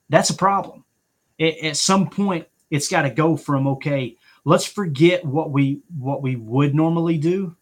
That's 0.09 0.31
a 0.31 0.35
problem. 0.35 0.85
It, 1.39 1.63
at 1.65 1.77
some 1.77 2.09
point, 2.09 2.47
it's 2.71 2.89
got 2.89 3.03
to 3.03 3.11
go 3.11 3.37
from 3.37 3.67
okay, 3.67 4.17
let's 4.45 4.65
forget 4.65 5.25
what 5.25 5.51
we 5.51 5.81
what 5.99 6.23
we 6.23 6.37
would 6.37 6.75
normally 6.75 7.19
do, 7.19 7.57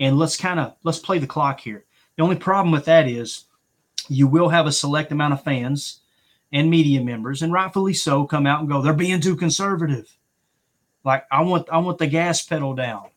and 0.00 0.18
let's 0.18 0.36
kind 0.36 0.60
of 0.60 0.74
let's 0.82 0.98
play 0.98 1.18
the 1.18 1.26
clock 1.26 1.60
here. 1.60 1.84
The 2.16 2.22
only 2.22 2.36
problem 2.36 2.72
with 2.72 2.84
that 2.86 3.08
is 3.08 3.44
you 4.08 4.26
will 4.26 4.48
have 4.48 4.66
a 4.66 4.72
select 4.72 5.12
amount 5.12 5.34
of 5.34 5.42
fans 5.42 6.00
and 6.52 6.70
media 6.70 7.02
members, 7.02 7.42
and 7.42 7.52
rightfully 7.52 7.94
so, 7.94 8.24
come 8.26 8.46
out 8.46 8.60
and 8.60 8.68
go, 8.68 8.80
they're 8.82 8.92
being 8.92 9.20
too 9.20 9.36
conservative. 9.36 10.16
Like 11.04 11.26
I 11.30 11.42
want 11.42 11.68
I 11.70 11.78
want 11.78 11.98
the 11.98 12.06
gas 12.06 12.42
pedal 12.42 12.74
down. 12.74 13.10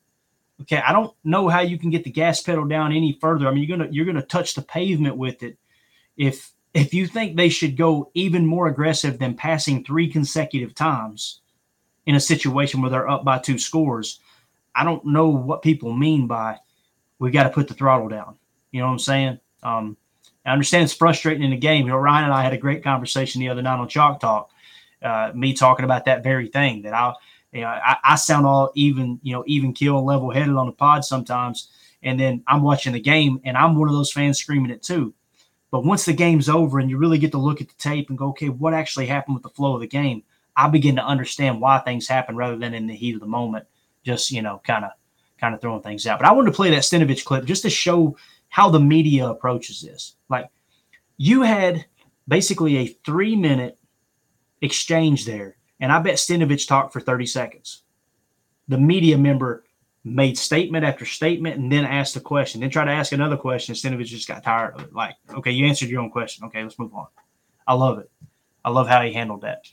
Okay, 0.61 0.77
I 0.77 0.91
don't 0.91 1.13
know 1.23 1.47
how 1.47 1.61
you 1.61 1.77
can 1.77 1.89
get 1.91 2.03
the 2.03 2.11
gas 2.11 2.41
pedal 2.41 2.65
down 2.65 2.91
any 2.91 3.17
further. 3.21 3.47
I 3.47 3.51
mean, 3.51 3.63
you're 3.63 3.77
gonna 3.77 3.89
you're 3.91 4.05
gonna 4.05 4.21
touch 4.21 4.55
the 4.55 4.61
pavement 4.61 5.17
with 5.17 5.43
it. 5.43 5.57
If 6.17 6.51
if 6.73 6.93
you 6.93 7.07
think 7.07 7.35
they 7.35 7.49
should 7.49 7.77
go 7.77 8.11
even 8.13 8.45
more 8.45 8.67
aggressive 8.67 9.19
than 9.19 9.35
passing 9.35 9.83
three 9.83 10.09
consecutive 10.09 10.75
times 10.75 11.41
in 12.05 12.15
a 12.15 12.19
situation 12.19 12.81
where 12.81 12.91
they're 12.91 13.09
up 13.09 13.23
by 13.23 13.39
two 13.39 13.57
scores, 13.57 14.19
I 14.75 14.83
don't 14.83 15.05
know 15.05 15.29
what 15.29 15.61
people 15.61 15.93
mean 15.93 16.27
by 16.27 16.59
we 17.19 17.31
got 17.31 17.43
to 17.43 17.49
put 17.49 17.67
the 17.67 17.73
throttle 17.73 18.09
down. 18.09 18.38
You 18.71 18.81
know 18.81 18.88
what 18.88 18.93
I'm 18.93 18.99
saying? 18.99 19.39
Um, 19.63 19.97
I 20.45 20.51
understand 20.51 20.83
it's 20.83 20.93
frustrating 20.93 21.43
in 21.43 21.51
the 21.51 21.57
game. 21.57 21.85
You 21.85 21.91
know, 21.91 21.97
Ryan 21.97 22.25
and 22.25 22.33
I 22.33 22.43
had 22.43 22.53
a 22.53 22.57
great 22.57 22.83
conversation 22.83 23.41
the 23.41 23.49
other 23.49 23.61
night 23.61 23.79
on 23.79 23.88
Chalk 23.88 24.19
Talk. 24.19 24.49
Uh, 25.01 25.31
me 25.35 25.53
talking 25.53 25.85
about 25.85 26.05
that 26.05 26.23
very 26.23 26.47
thing 26.47 26.81
that 26.83 26.93
I, 26.93 27.13
you 27.51 27.61
know, 27.61 27.67
I, 27.67 27.97
I 28.03 28.15
sound 28.15 28.45
all 28.45 28.71
even, 28.75 29.19
you 29.23 29.33
know, 29.33 29.43
even 29.47 29.73
kill, 29.73 30.03
level 30.05 30.31
headed 30.31 30.55
on 30.55 30.67
the 30.67 30.71
pod 30.71 31.05
sometimes, 31.05 31.69
and 32.03 32.19
then 32.19 32.43
I'm 32.47 32.61
watching 32.61 32.93
the 32.93 32.99
game 32.99 33.39
and 33.43 33.57
I'm 33.57 33.77
one 33.77 33.87
of 33.87 33.95
those 33.95 34.11
fans 34.11 34.39
screaming 34.39 34.71
it 34.71 34.83
too. 34.83 35.13
But 35.71 35.83
once 35.83 36.05
the 36.05 36.13
game's 36.13 36.49
over 36.49 36.79
and 36.79 36.89
you 36.89 36.97
really 36.97 37.17
get 37.17 37.31
to 37.33 37.37
look 37.37 37.61
at 37.61 37.67
the 37.67 37.75
tape 37.75 38.09
and 38.09 38.17
go, 38.17 38.29
okay, 38.29 38.49
what 38.49 38.73
actually 38.73 39.05
happened 39.05 39.35
with 39.35 39.43
the 39.43 39.49
flow 39.49 39.75
of 39.75 39.81
the 39.81 39.87
game? 39.87 40.23
I 40.55 40.67
begin 40.69 40.95
to 40.95 41.05
understand 41.05 41.61
why 41.61 41.79
things 41.79 42.07
happen 42.07 42.35
rather 42.35 42.57
than 42.57 42.73
in 42.73 42.87
the 42.87 42.95
heat 42.95 43.15
of 43.15 43.21
the 43.21 43.27
moment, 43.27 43.67
just 44.03 44.31
you 44.31 44.41
know, 44.41 44.61
kind 44.65 44.85
of 44.85 44.91
kind 45.39 45.53
of 45.53 45.61
throwing 45.61 45.83
things 45.83 46.07
out. 46.07 46.19
But 46.19 46.27
I 46.27 46.31
wanted 46.31 46.51
to 46.51 46.55
play 46.55 46.71
that 46.71 46.83
Stenavich 46.83 47.25
clip 47.25 47.45
just 47.45 47.61
to 47.63 47.69
show 47.69 48.17
how 48.49 48.69
the 48.69 48.79
media 48.79 49.27
approaches 49.27 49.81
this. 49.81 50.15
Like 50.29 50.49
you 51.17 51.41
had 51.43 51.85
basically 52.27 52.77
a 52.77 52.87
three 53.05 53.35
minute 53.35 53.77
exchange 54.61 55.25
there, 55.25 55.57
and 55.80 55.91
I 55.91 55.99
bet 55.99 56.15
Stenavich 56.15 56.67
talked 56.67 56.93
for 56.93 56.99
30 56.99 57.25
seconds. 57.25 57.84
The 58.67 58.78
media 58.78 59.17
member 59.17 59.63
made 60.03 60.38
statement 60.38 60.86
after 60.86 61.05
statement 61.05 61.57
and 61.57 61.71
then 61.71 61.86
asked 61.86 62.15
a 62.15 62.19
question, 62.19 62.61
then 62.61 62.69
tried 62.69 62.86
to 62.86 62.91
ask 62.91 63.11
another 63.11 63.38
question. 63.38 63.75
Stenavich 63.75 64.05
just 64.05 64.28
got 64.28 64.43
tired 64.43 64.75
of 64.75 64.84
it. 64.84 64.93
Like, 64.93 65.15
okay, 65.36 65.51
you 65.51 65.65
answered 65.65 65.89
your 65.89 66.01
own 66.01 66.09
question. 66.09 66.45
Okay, 66.45 66.63
let's 66.63 66.80
move 66.80 66.93
on. 66.93 67.07
I 67.67 67.73
love 67.73 67.99
it. 67.99 68.09
I 68.63 68.69
love 68.69 68.88
how 68.88 69.01
he 69.01 69.13
handled 69.13 69.41
that. 69.41 69.65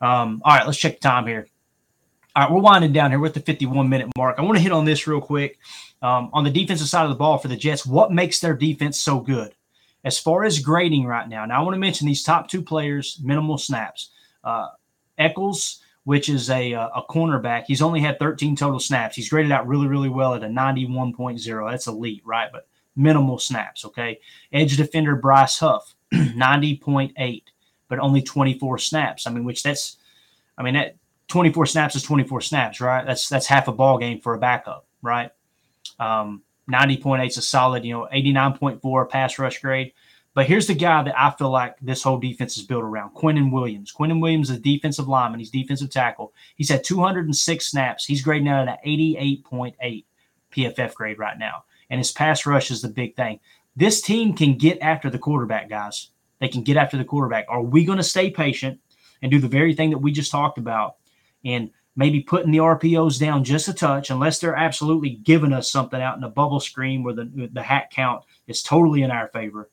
Um, 0.00 0.42
all 0.44 0.56
right, 0.56 0.66
let's 0.66 0.78
check 0.78 1.00
the 1.00 1.08
time 1.08 1.26
here. 1.26 1.46
All 2.34 2.44
right, 2.44 2.52
we're 2.52 2.60
winding 2.60 2.92
down 2.92 3.10
here 3.10 3.20
with 3.20 3.34
the 3.34 3.40
51 3.40 3.88
minute 3.88 4.08
mark. 4.16 4.38
I 4.38 4.42
want 4.42 4.56
to 4.56 4.62
hit 4.62 4.72
on 4.72 4.84
this 4.84 5.06
real 5.06 5.20
quick. 5.20 5.58
Um, 6.00 6.30
on 6.32 6.44
the 6.44 6.50
defensive 6.50 6.88
side 6.88 7.04
of 7.04 7.10
the 7.10 7.16
ball 7.16 7.38
for 7.38 7.48
the 7.48 7.56
Jets, 7.56 7.86
what 7.86 8.10
makes 8.10 8.40
their 8.40 8.54
defense 8.54 9.00
so 9.00 9.20
good? 9.20 9.54
As 10.04 10.18
far 10.18 10.44
as 10.44 10.58
grading 10.58 11.04
right 11.04 11.28
now, 11.28 11.44
now 11.44 11.60
I 11.60 11.62
want 11.62 11.74
to 11.74 11.80
mention 11.80 12.08
these 12.08 12.24
top 12.24 12.48
two 12.48 12.62
players, 12.62 13.20
minimal 13.22 13.58
snaps. 13.58 14.10
Uh, 14.42 14.68
Echols, 15.18 15.80
which 16.04 16.28
is 16.28 16.50
a, 16.50 16.74
uh, 16.74 16.88
a 16.96 17.02
cornerback, 17.02 17.64
he's 17.66 17.82
only 17.82 18.00
had 18.00 18.18
13 18.18 18.56
total 18.56 18.80
snaps. 18.80 19.16
He's 19.16 19.28
graded 19.28 19.52
out 19.52 19.66
really, 19.66 19.86
really 19.86 20.08
well 20.08 20.34
at 20.34 20.42
a 20.42 20.48
91.0. 20.48 21.70
That's 21.70 21.86
elite, 21.86 22.22
right? 22.24 22.50
But 22.52 22.66
minimal 22.96 23.38
snaps, 23.38 23.84
okay? 23.84 24.18
Edge 24.52 24.76
defender 24.76 25.16
Bryce 25.16 25.58
Huff, 25.58 25.94
90.8, 26.12 27.42
but 27.88 27.98
only 27.98 28.22
24 28.22 28.78
snaps. 28.78 29.26
I 29.26 29.30
mean, 29.30 29.44
which 29.44 29.62
that's, 29.62 29.96
I 30.58 30.62
mean, 30.62 30.74
that 30.74 30.96
24 31.28 31.66
snaps 31.66 31.96
is 31.96 32.02
24 32.02 32.40
snaps, 32.42 32.80
right? 32.80 33.06
That's 33.06 33.28
that's 33.28 33.46
half 33.46 33.68
a 33.68 33.72
ball 33.72 33.98
game 33.98 34.20
for 34.20 34.34
a 34.34 34.38
backup, 34.38 34.86
right? 35.00 35.30
Um, 35.98 36.42
90.8 36.70 37.26
is 37.26 37.38
a 37.38 37.42
solid, 37.42 37.84
you 37.84 37.94
know, 37.94 38.08
89.4 38.12 39.08
pass 39.08 39.38
rush 39.38 39.60
grade. 39.60 39.92
But 40.34 40.46
here's 40.46 40.66
the 40.66 40.74
guy 40.74 41.02
that 41.02 41.18
I 41.18 41.30
feel 41.30 41.50
like 41.50 41.76
this 41.80 42.02
whole 42.02 42.18
defense 42.18 42.56
is 42.56 42.64
built 42.64 42.84
around 42.84 43.14
Quinnen 43.14 43.52
Williams. 43.52 43.92
Quinnen 43.92 44.20
Williams 44.20 44.48
is 44.48 44.56
a 44.56 44.60
defensive 44.60 45.08
lineman. 45.08 45.40
He's 45.40 45.50
defensive 45.50 45.90
tackle. 45.90 46.32
He's 46.56 46.70
had 46.70 46.84
206 46.84 47.66
snaps. 47.66 48.06
He's 48.06 48.22
grading 48.22 48.48
out 48.48 48.66
at 48.66 48.80
an 48.82 48.90
88.8 48.90 50.04
PFF 50.52 50.94
grade 50.94 51.18
right 51.18 51.38
now. 51.38 51.64
And 51.90 51.98
his 51.98 52.12
pass 52.12 52.46
rush 52.46 52.70
is 52.70 52.80
the 52.80 52.88
big 52.88 53.14
thing. 53.14 53.40
This 53.76 54.00
team 54.00 54.34
can 54.34 54.56
get 54.56 54.78
after 54.80 55.10
the 55.10 55.18
quarterback, 55.18 55.68
guys. 55.68 56.08
They 56.40 56.48
can 56.48 56.62
get 56.62 56.76
after 56.78 56.96
the 56.96 57.04
quarterback. 57.04 57.44
Are 57.48 57.62
we 57.62 57.84
going 57.84 57.98
to 57.98 58.04
stay 58.04 58.30
patient 58.30 58.80
and 59.20 59.30
do 59.30 59.38
the 59.38 59.48
very 59.48 59.74
thing 59.74 59.90
that 59.90 59.98
we 59.98 60.12
just 60.12 60.30
talked 60.30 60.58
about 60.58 60.96
and 61.44 61.70
maybe 61.94 62.20
putting 62.20 62.50
the 62.50 62.58
RPOs 62.58 63.20
down 63.20 63.44
just 63.44 63.68
a 63.68 63.74
touch, 63.74 64.10
unless 64.10 64.38
they're 64.38 64.56
absolutely 64.56 65.10
giving 65.10 65.52
us 65.52 65.70
something 65.70 66.00
out 66.00 66.16
in 66.16 66.24
a 66.24 66.28
bubble 66.28 66.60
screen 66.60 67.02
where 67.02 67.14
the 67.14 67.50
the 67.52 67.62
hat 67.62 67.90
count 67.90 68.24
is 68.46 68.62
totally 68.62 69.02
in 69.02 69.10
our 69.10 69.28
favor, 69.28 69.70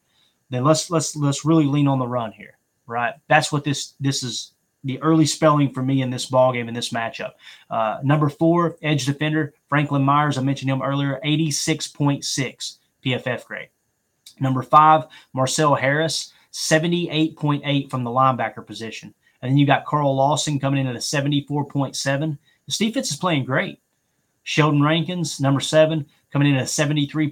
then 0.50 0.64
let's 0.64 0.90
let's 0.90 1.16
let's 1.16 1.46
really 1.46 1.66
lean 1.66 1.88
on 1.88 2.00
the 2.00 2.08
run 2.08 2.32
here, 2.32 2.58
right? 2.88 3.14
That's 3.28 3.52
what 3.52 3.64
this 3.64 3.94
this 4.00 4.24
is 4.24 4.54
the 4.84 5.02
early 5.02 5.26
spelling 5.26 5.74
for 5.74 5.84
me 5.84 6.02
in 6.02 6.10
this 6.10 6.26
ball 6.26 6.54
game 6.54 6.68
in 6.68 6.74
this 6.74 6.90
matchup. 6.90 7.32
Uh, 7.70 8.00
number 8.04 8.30
four, 8.30 8.78
edge 8.82 9.06
defender 9.06 9.54
Franklin 9.68 10.04
Myers. 10.04 10.38
I 10.38 10.42
mentioned 10.42 10.72
him 10.72 10.82
earlier, 10.82 11.20
eighty 11.24 11.52
six 11.52 11.88
point 11.88 12.24
six 12.24 12.80
PFF 13.06 13.46
grade. 13.46 13.70
Number 14.40 14.64
five, 14.64 15.06
Marcell 15.34 15.76
Harris, 15.76 16.34
seventy 16.52 17.10
eight 17.10 17.36
point 17.38 17.64
eight 17.66 17.90
from 17.90 18.04
the 18.04 18.12
linebacker 18.12 18.66
position. 18.66 19.14
And 19.42 19.52
then 19.52 19.58
you 19.58 19.66
got 19.66 19.86
Carl 19.86 20.16
Lawson 20.16 20.60
coming 20.60 20.82
in 20.82 20.88
at 20.88 20.96
a 20.96 21.00
74.7. 21.00 22.38
This 22.66 22.78
defense 22.78 23.10
is 23.10 23.18
playing 23.18 23.46
great. 23.46 23.80
Sheldon 24.44 24.82
Rankins, 24.82 25.40
number 25.40 25.60
seven, 25.60 26.06
coming 26.32 26.50
in 26.50 26.56
at 26.56 26.64
a 26.64 26.66
73.0. 26.66 27.30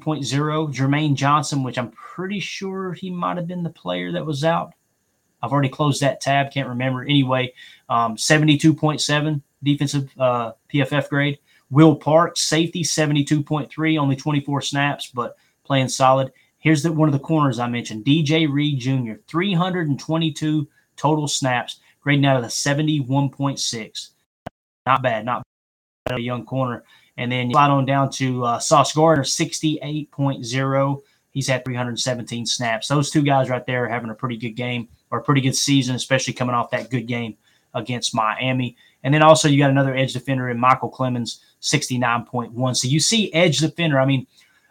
Jermaine 0.73 1.15
Johnson, 1.15 1.63
which 1.63 1.77
I'm 1.77 1.91
pretty 1.91 2.39
sure 2.39 2.93
he 2.93 3.09
might 3.09 3.37
have 3.37 3.47
been 3.47 3.63
the 3.63 3.69
player 3.69 4.11
that 4.11 4.25
was 4.25 4.43
out. 4.43 4.73
I've 5.41 5.51
already 5.51 5.69
closed 5.69 6.01
that 6.01 6.21
tab, 6.21 6.51
can't 6.51 6.69
remember. 6.69 7.03
Anyway, 7.03 7.53
um, 7.89 8.15
72.7 8.15 9.41
defensive 9.63 10.09
uh, 10.19 10.53
PFF 10.73 11.09
grade. 11.09 11.39
Will 11.69 11.95
Parks, 11.95 12.41
safety, 12.41 12.83
72.3, 12.83 13.99
only 13.99 14.15
24 14.15 14.61
snaps, 14.61 15.11
but 15.13 15.35
playing 15.63 15.89
solid. 15.89 16.31
Here's 16.59 16.81
the, 16.81 16.91
one 16.91 17.09
of 17.09 17.13
the 17.13 17.19
corners 17.19 17.59
I 17.59 17.67
mentioned 17.67 18.05
DJ 18.05 18.51
Reed 18.51 18.79
Jr., 18.79 19.21
322 19.27 20.67
total 20.95 21.27
snaps 21.27 21.79
grading 22.01 22.25
out 22.25 22.37
of 22.37 22.41
the 22.41 22.47
71.6. 22.47 24.09
Not 24.85 25.03
bad, 25.03 25.25
not 25.25 25.46
a 26.11 26.19
young 26.19 26.45
corner. 26.45 26.83
And 27.17 27.31
then 27.31 27.49
you 27.49 27.53
slide 27.53 27.71
on 27.71 27.85
down 27.85 28.11
to 28.11 28.45
uh, 28.45 28.59
Sauce 28.59 28.93
Gardner, 28.93 29.23
68.0. 29.23 31.01
He's 31.31 31.47
had 31.47 31.65
317 31.65 32.45
snaps. 32.45 32.87
Those 32.87 33.09
two 33.09 33.23
guys 33.23 33.49
right 33.49 33.65
there 33.65 33.85
are 33.85 33.89
having 33.89 34.09
a 34.09 34.15
pretty 34.15 34.37
good 34.37 34.51
game 34.51 34.87
or 35.11 35.19
a 35.19 35.23
pretty 35.23 35.41
good 35.41 35.55
season, 35.55 35.95
especially 35.95 36.33
coming 36.33 36.55
off 36.55 36.71
that 36.71 36.89
good 36.89 37.07
game 37.07 37.35
against 37.73 38.15
Miami. 38.15 38.77
And 39.03 39.13
then 39.13 39.23
also 39.23 39.47
you 39.47 39.57
got 39.57 39.69
another 39.69 39.95
edge 39.95 40.13
defender 40.13 40.49
in 40.49 40.57
Micheal 40.57 40.93
Clemons, 40.93 41.39
69.1. 41.61 42.77
So 42.77 42.87
you 42.87 42.99
see 42.99 43.33
edge 43.33 43.59
defender. 43.59 43.99
I 43.99 44.05
mean, 44.05 44.27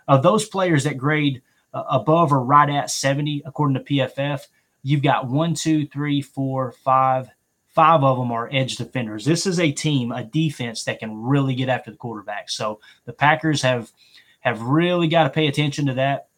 of 0.08 0.22
those 0.22 0.48
players 0.48 0.84
that 0.84 0.98
grade 0.98 1.42
uh, 1.74 1.84
above 1.90 2.32
or 2.32 2.42
right 2.42 2.70
at 2.70 2.90
70, 2.90 3.42
according 3.44 3.74
to 3.74 3.92
PFF, 3.92 4.46
You've 4.86 5.02
got 5.02 5.26
one, 5.26 5.52
two, 5.52 5.84
three, 5.88 6.22
four, 6.22 6.70
five. 6.84 7.28
Five 7.76 8.02
of 8.02 8.16
them 8.16 8.32
are 8.32 8.48
edge 8.52 8.76
defenders. 8.76 9.26
This 9.26 9.44
is 9.44 9.60
a 9.60 9.70
team, 9.70 10.10
a 10.10 10.24
defense 10.24 10.84
that 10.84 10.98
can 10.98 11.22
really 11.22 11.54
get 11.54 11.68
after 11.68 11.90
the 11.90 11.98
quarterback. 11.98 12.48
So 12.48 12.80
the 13.04 13.12
Packers 13.12 13.60
have 13.60 13.92
have 14.40 14.62
really 14.62 15.08
got 15.08 15.24
to 15.24 15.30
pay 15.30 15.46
attention 15.46 15.84
to 15.84 15.92
that, 15.92 16.28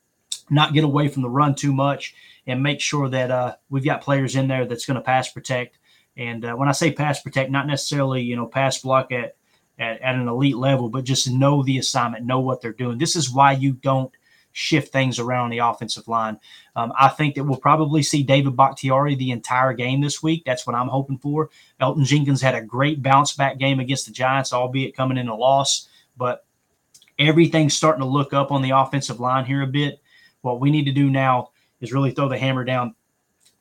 not 0.50 0.72
get 0.72 0.82
away 0.82 1.06
from 1.06 1.22
the 1.22 1.30
run 1.30 1.54
too 1.54 1.72
much, 1.72 2.16
and 2.48 2.60
make 2.60 2.80
sure 2.80 3.08
that 3.08 3.30
uh, 3.30 3.54
we've 3.70 3.84
got 3.84 4.02
players 4.02 4.34
in 4.34 4.48
there 4.48 4.66
that's 4.66 4.84
going 4.84 4.96
to 4.96 5.00
pass 5.00 5.30
protect. 5.30 5.78
And 6.16 6.44
uh, 6.44 6.54
when 6.54 6.68
I 6.68 6.72
say 6.72 6.90
pass 6.90 7.22
protect, 7.22 7.52
not 7.52 7.68
necessarily 7.68 8.20
you 8.20 8.34
know 8.34 8.46
pass 8.46 8.78
block 8.78 9.12
at, 9.12 9.36
at 9.78 10.00
at 10.00 10.16
an 10.16 10.26
elite 10.26 10.56
level, 10.56 10.88
but 10.88 11.04
just 11.04 11.30
know 11.30 11.62
the 11.62 11.78
assignment, 11.78 12.26
know 12.26 12.40
what 12.40 12.60
they're 12.60 12.72
doing. 12.72 12.98
This 12.98 13.14
is 13.14 13.30
why 13.32 13.52
you 13.52 13.74
don't 13.74 14.10
shift 14.52 14.92
things 14.92 15.18
around 15.18 15.50
the 15.50 15.58
offensive 15.58 16.08
line. 16.08 16.38
Um, 16.74 16.92
I 16.98 17.08
think 17.08 17.34
that 17.34 17.44
we'll 17.44 17.58
probably 17.58 18.02
see 18.02 18.22
David 18.22 18.56
Bakhtiari 18.56 19.14
the 19.14 19.30
entire 19.30 19.72
game 19.72 20.00
this 20.00 20.22
week. 20.22 20.42
That's 20.44 20.66
what 20.66 20.76
I'm 20.76 20.88
hoping 20.88 21.18
for. 21.18 21.50
Elgton 21.80 22.04
Jenkins 22.04 22.42
had 22.42 22.54
a 22.54 22.62
great 22.62 23.02
bounce 23.02 23.34
back 23.34 23.58
game 23.58 23.80
against 23.80 24.06
the 24.06 24.12
Giants, 24.12 24.52
albeit 24.52 24.96
coming 24.96 25.16
in 25.16 25.28
a 25.28 25.36
loss, 25.36 25.88
but 26.16 26.44
everything's 27.18 27.74
starting 27.74 28.02
to 28.02 28.08
look 28.08 28.32
up 28.32 28.50
on 28.50 28.62
the 28.62 28.70
offensive 28.70 29.20
line 29.20 29.44
here 29.44 29.62
a 29.62 29.66
bit. 29.66 30.00
What 30.40 30.60
we 30.60 30.70
need 30.70 30.84
to 30.84 30.92
do 30.92 31.10
now 31.10 31.50
is 31.80 31.92
really 31.92 32.10
throw 32.10 32.28
the 32.28 32.38
hammer 32.38 32.64
down. 32.64 32.94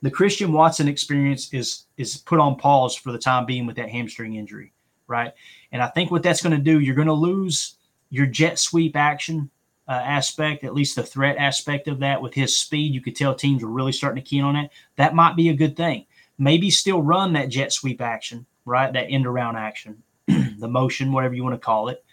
The 0.02 0.10
Christian 0.10 0.52
Watson 0.52 0.86
experience 0.86 1.52
is 1.52 1.84
is 1.96 2.18
put 2.18 2.38
on 2.38 2.56
pause 2.56 2.94
for 2.94 3.10
the 3.10 3.18
time 3.18 3.46
being 3.46 3.66
with 3.66 3.76
that 3.76 3.88
hamstring 3.88 4.36
injury, 4.36 4.72
right? 5.08 5.32
And 5.72 5.82
I 5.82 5.88
think 5.88 6.10
what 6.10 6.22
that's 6.22 6.42
going 6.42 6.56
to 6.56 6.62
do, 6.62 6.78
you're 6.78 6.94
going 6.94 7.08
to 7.08 7.14
lose 7.14 7.76
your 8.10 8.26
jet 8.26 8.58
sweep 8.58 8.96
action 8.96 9.50
uh, 9.88 9.92
aspect, 9.92 10.64
at 10.64 10.74
least 10.74 10.96
the 10.96 11.02
threat 11.02 11.36
aspect 11.38 11.88
of 11.88 12.00
that 12.00 12.20
with 12.20 12.34
his 12.34 12.56
speed. 12.56 12.94
You 12.94 13.00
could 13.00 13.16
tell 13.16 13.34
teams 13.34 13.62
were 13.62 13.70
really 13.70 13.92
starting 13.92 14.22
to 14.22 14.28
key 14.28 14.38
in 14.38 14.44
on 14.44 14.56
it. 14.56 14.70
That 14.96 15.14
might 15.14 15.34
be 15.34 15.48
a 15.48 15.54
good 15.54 15.76
thing. 15.76 16.06
Maybe 16.38 16.70
still 16.70 17.02
run 17.02 17.32
that 17.32 17.48
jet 17.48 17.72
sweep 17.72 18.00
action, 18.00 18.46
right? 18.64 18.92
That 18.92 19.06
end 19.08 19.26
around 19.26 19.56
action, 19.56 20.02
the 20.26 20.68
motion, 20.68 21.12
whatever 21.12 21.34
you 21.34 21.42
want 21.42 21.54
to 21.54 21.64
call 21.64 21.88
it, 21.88 22.04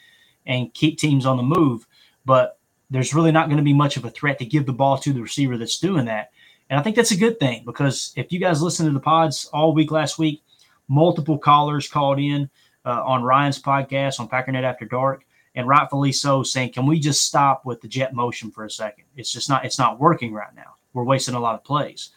and 0.45 0.73
keep 0.73 0.97
teams 0.97 1.25
on 1.25 1.37
the 1.37 1.43
move. 1.43 1.85
But 2.25 2.57
there's 2.89 3.13
really 3.13 3.31
not 3.31 3.47
going 3.47 3.57
to 3.57 3.63
be 3.63 3.73
much 3.73 3.97
of 3.97 4.05
a 4.05 4.09
threat 4.09 4.39
to 4.39 4.45
give 4.45 4.65
the 4.65 4.73
ball 4.73 4.97
to 4.99 5.11
the 5.11 5.21
receiver 5.21 5.57
that's 5.57 5.79
doing 5.79 6.05
that. 6.05 6.31
And 6.69 6.79
I 6.79 6.83
think 6.83 6.95
that's 6.95 7.11
a 7.11 7.17
good 7.17 7.39
thing 7.39 7.63
because 7.65 8.13
if 8.15 8.31
you 8.31 8.39
guys 8.39 8.61
listen 8.61 8.85
to 8.87 8.91
the 8.91 8.99
pods 8.99 9.49
all 9.53 9.73
week 9.73 9.91
last 9.91 10.17
week, 10.17 10.41
multiple 10.87 11.37
callers 11.37 11.87
called 11.87 12.19
in 12.19 12.49
uh, 12.85 13.03
on 13.03 13.23
Ryan's 13.23 13.61
podcast 13.61 14.19
on 14.19 14.29
Packernet 14.29 14.63
After 14.63 14.85
Dark 14.85 15.25
and 15.55 15.67
rightfully 15.67 16.11
so, 16.11 16.43
saying, 16.43 16.73
"Can 16.73 16.85
we 16.85 16.99
just 16.99 17.25
stop 17.25 17.65
with 17.65 17.81
the 17.81 17.87
jet 17.87 18.13
motion 18.13 18.51
for 18.51 18.65
a 18.65 18.69
second? 18.69 19.05
It's 19.15 19.31
just 19.31 19.49
not 19.49 19.65
it's 19.65 19.79
not 19.79 19.99
working 19.99 20.33
right 20.33 20.53
now. 20.55 20.75
We're 20.93 21.03
wasting 21.03 21.35
a 21.35 21.39
lot 21.39 21.55
of 21.55 21.63
plays. 21.63 22.11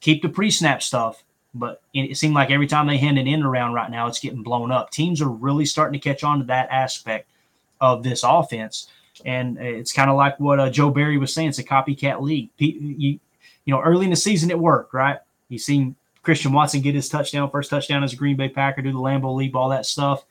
Keep 0.00 0.22
the 0.22 0.28
pre-snap 0.28 0.82
stuff." 0.82 1.22
But 1.56 1.82
it 1.92 2.16
seemed 2.16 2.34
like 2.34 2.50
every 2.50 2.66
time 2.66 2.88
they 2.88 2.98
hand 2.98 3.16
it 3.16 3.28
in 3.28 3.44
around 3.44 3.74
right 3.74 3.88
now, 3.88 4.08
it's 4.08 4.18
getting 4.18 4.42
blown 4.42 4.72
up. 4.72 4.90
Teams 4.90 5.22
are 5.22 5.28
really 5.28 5.64
starting 5.64 5.92
to 5.92 6.08
catch 6.08 6.24
on 6.24 6.40
to 6.40 6.44
that 6.46 6.68
aspect 6.72 7.28
of 7.80 8.02
this 8.02 8.24
offense, 8.24 8.88
and 9.24 9.56
it's 9.58 9.92
kind 9.92 10.10
of 10.10 10.16
like 10.16 10.40
what 10.40 10.58
uh, 10.58 10.68
Joe 10.68 10.90
Barry 10.90 11.16
was 11.16 11.32
saying. 11.32 11.50
It's 11.50 11.60
a 11.60 11.64
copycat 11.64 12.20
league. 12.20 12.50
You, 12.58 13.20
you 13.64 13.72
know, 13.72 13.80
early 13.80 14.04
in 14.04 14.10
the 14.10 14.16
season 14.16 14.50
it 14.50 14.58
worked, 14.58 14.94
right? 14.94 15.18
You 15.48 15.58
seen 15.58 15.94
Christian 16.22 16.52
Watson 16.52 16.80
get 16.80 16.94
his 16.94 17.08
touchdown, 17.08 17.50
first 17.50 17.70
touchdown 17.70 18.02
as 18.02 18.12
a 18.12 18.16
Green 18.16 18.36
Bay 18.36 18.48
Packer, 18.48 18.82
do 18.82 18.90
the 18.92 18.98
Lambeau 18.98 19.34
leap, 19.36 19.54
all 19.54 19.68
that 19.68 19.86
stuff. 19.86 20.24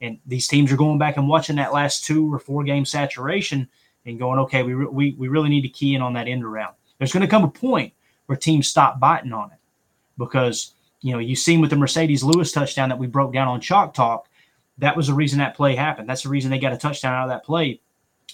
And 0.00 0.18
these 0.26 0.46
teams 0.46 0.70
are 0.70 0.76
going 0.76 0.98
back 0.98 1.16
and 1.16 1.28
watching 1.28 1.56
that 1.56 1.72
last 1.72 2.04
two 2.04 2.32
or 2.32 2.38
four 2.38 2.62
game 2.62 2.84
saturation 2.84 3.68
and 4.06 4.18
going, 4.18 4.38
okay, 4.40 4.62
we, 4.62 4.74
re- 4.74 4.86
we, 4.86 5.14
we 5.18 5.28
really 5.28 5.48
need 5.48 5.62
to 5.62 5.68
key 5.68 5.94
in 5.94 6.02
on 6.02 6.12
that 6.14 6.28
end 6.28 6.44
around. 6.44 6.74
There's 6.98 7.12
going 7.12 7.22
to 7.22 7.28
come 7.28 7.44
a 7.44 7.48
point 7.48 7.92
where 8.26 8.36
teams 8.36 8.68
stop 8.68 9.00
biting 9.00 9.32
on 9.32 9.50
it 9.50 9.58
because, 10.16 10.74
you 11.00 11.12
know, 11.12 11.18
you've 11.18 11.38
seen 11.38 11.60
with 11.60 11.70
the 11.70 11.76
Marcedes 11.76 12.22
Lewis 12.22 12.52
touchdown 12.52 12.88
that 12.88 12.98
we 12.98 13.06
broke 13.06 13.32
down 13.32 13.48
on 13.48 13.60
Chalk 13.60 13.94
Talk, 13.94 14.28
that 14.78 14.96
was 14.96 15.08
the 15.08 15.14
reason 15.14 15.38
that 15.38 15.56
play 15.56 15.74
happened. 15.74 16.08
That's 16.08 16.22
the 16.22 16.28
reason 16.28 16.50
they 16.50 16.58
got 16.58 16.72
a 16.72 16.78
touchdown 16.78 17.14
out 17.14 17.24
of 17.24 17.30
that 17.30 17.44
play 17.44 17.80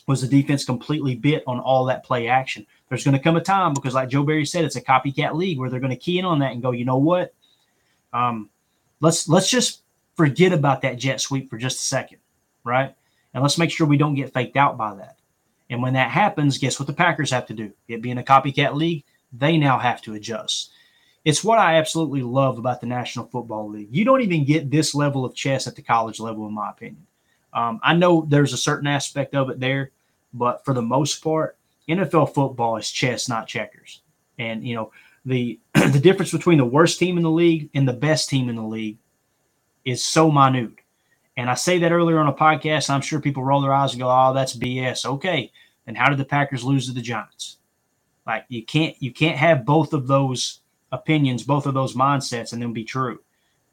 was 0.06 0.20
the 0.20 0.28
defense 0.28 0.64
completely 0.64 1.14
bit 1.14 1.42
on 1.46 1.60
all 1.60 1.86
that 1.86 2.04
play 2.04 2.28
action. 2.28 2.66
There's 2.88 3.04
going 3.04 3.16
to 3.16 3.22
come 3.22 3.36
a 3.36 3.40
time 3.40 3.72
because, 3.72 3.94
like 3.94 4.10
Joe 4.10 4.22
Barry 4.22 4.44
said, 4.44 4.64
it's 4.64 4.76
a 4.76 4.82
copycat 4.82 5.34
league 5.34 5.58
where 5.58 5.70
they're 5.70 5.80
going 5.80 5.90
to 5.90 5.96
key 5.96 6.18
in 6.18 6.24
on 6.26 6.40
that 6.40 6.52
and 6.52 6.62
go, 6.62 6.72
you 6.72 6.84
know 6.84 6.98
what? 6.98 7.32
Um, 8.12 8.50
let's 9.00 9.28
let's 9.28 9.48
just 9.48 9.82
forget 10.16 10.52
about 10.52 10.82
that 10.82 10.98
jet 10.98 11.20
sweep 11.20 11.50
for 11.50 11.58
just 11.58 11.80
a 11.80 11.84
second, 11.84 12.18
right? 12.64 12.94
And 13.32 13.42
let's 13.42 13.58
make 13.58 13.70
sure 13.70 13.86
we 13.86 13.96
don't 13.96 14.14
get 14.14 14.32
faked 14.32 14.56
out 14.56 14.76
by 14.76 14.94
that. 14.94 15.18
And 15.70 15.82
when 15.82 15.94
that 15.94 16.10
happens, 16.10 16.58
guess 16.58 16.78
what 16.78 16.86
the 16.86 16.92
Packers 16.92 17.30
have 17.30 17.46
to 17.46 17.54
do? 17.54 17.72
It 17.88 18.02
being 18.02 18.18
a 18.18 18.22
copycat 18.22 18.74
league, 18.74 19.04
they 19.32 19.56
now 19.56 19.78
have 19.78 20.02
to 20.02 20.14
adjust. 20.14 20.70
It's 21.24 21.42
what 21.42 21.58
I 21.58 21.76
absolutely 21.76 22.22
love 22.22 22.58
about 22.58 22.80
the 22.80 22.86
National 22.86 23.26
Football 23.26 23.70
League. 23.70 23.88
You 23.90 24.04
don't 24.04 24.20
even 24.20 24.44
get 24.44 24.70
this 24.70 24.94
level 24.94 25.24
of 25.24 25.34
chess 25.34 25.66
at 25.66 25.74
the 25.74 25.82
college 25.82 26.20
level, 26.20 26.46
in 26.46 26.54
my 26.54 26.70
opinion. 26.70 27.06
Um, 27.54 27.80
I 27.82 27.94
know 27.94 28.26
there's 28.28 28.52
a 28.52 28.58
certain 28.58 28.86
aspect 28.86 29.34
of 29.34 29.48
it 29.48 29.58
there, 29.58 29.92
but 30.34 30.64
for 30.64 30.74
the 30.74 30.82
most 30.82 31.22
part, 31.22 31.56
NFL 31.88 32.34
football 32.34 32.76
is 32.76 32.90
chess, 32.90 33.28
not 33.28 33.46
checkers. 33.46 34.02
And 34.38 34.66
you 34.66 34.74
know 34.74 34.92
the 35.24 35.60
the 35.74 36.00
difference 36.00 36.32
between 36.32 36.58
the 36.58 36.64
worst 36.64 36.98
team 36.98 37.16
in 37.16 37.22
the 37.22 37.30
league 37.30 37.70
and 37.74 37.86
the 37.86 37.92
best 37.92 38.28
team 38.28 38.48
in 38.48 38.56
the 38.56 38.62
league 38.62 38.98
is 39.84 40.04
so 40.04 40.30
minute. 40.30 40.72
And 41.36 41.50
I 41.50 41.54
say 41.54 41.78
that 41.78 41.92
earlier 41.92 42.18
on 42.18 42.28
a 42.28 42.32
podcast. 42.32 42.90
I'm 42.90 43.00
sure 43.00 43.20
people 43.20 43.44
roll 43.44 43.60
their 43.60 43.72
eyes 43.72 43.92
and 43.92 44.00
go, 44.00 44.08
"Oh, 44.08 44.32
that's 44.32 44.56
BS." 44.56 45.04
Okay, 45.04 45.50
then 45.84 45.94
how 45.94 46.08
did 46.08 46.18
the 46.18 46.24
Packers 46.24 46.64
lose 46.64 46.86
to 46.86 46.92
the 46.92 47.02
Giants? 47.02 47.58
Like 48.26 48.44
you 48.48 48.64
can't 48.64 48.96
you 49.00 49.12
can't 49.12 49.36
have 49.36 49.64
both 49.64 49.92
of 49.92 50.06
those 50.06 50.60
opinions, 50.92 51.42
both 51.42 51.66
of 51.66 51.74
those 51.74 51.94
mindsets, 51.94 52.52
and 52.52 52.62
then 52.62 52.72
be 52.72 52.84
true. 52.84 53.20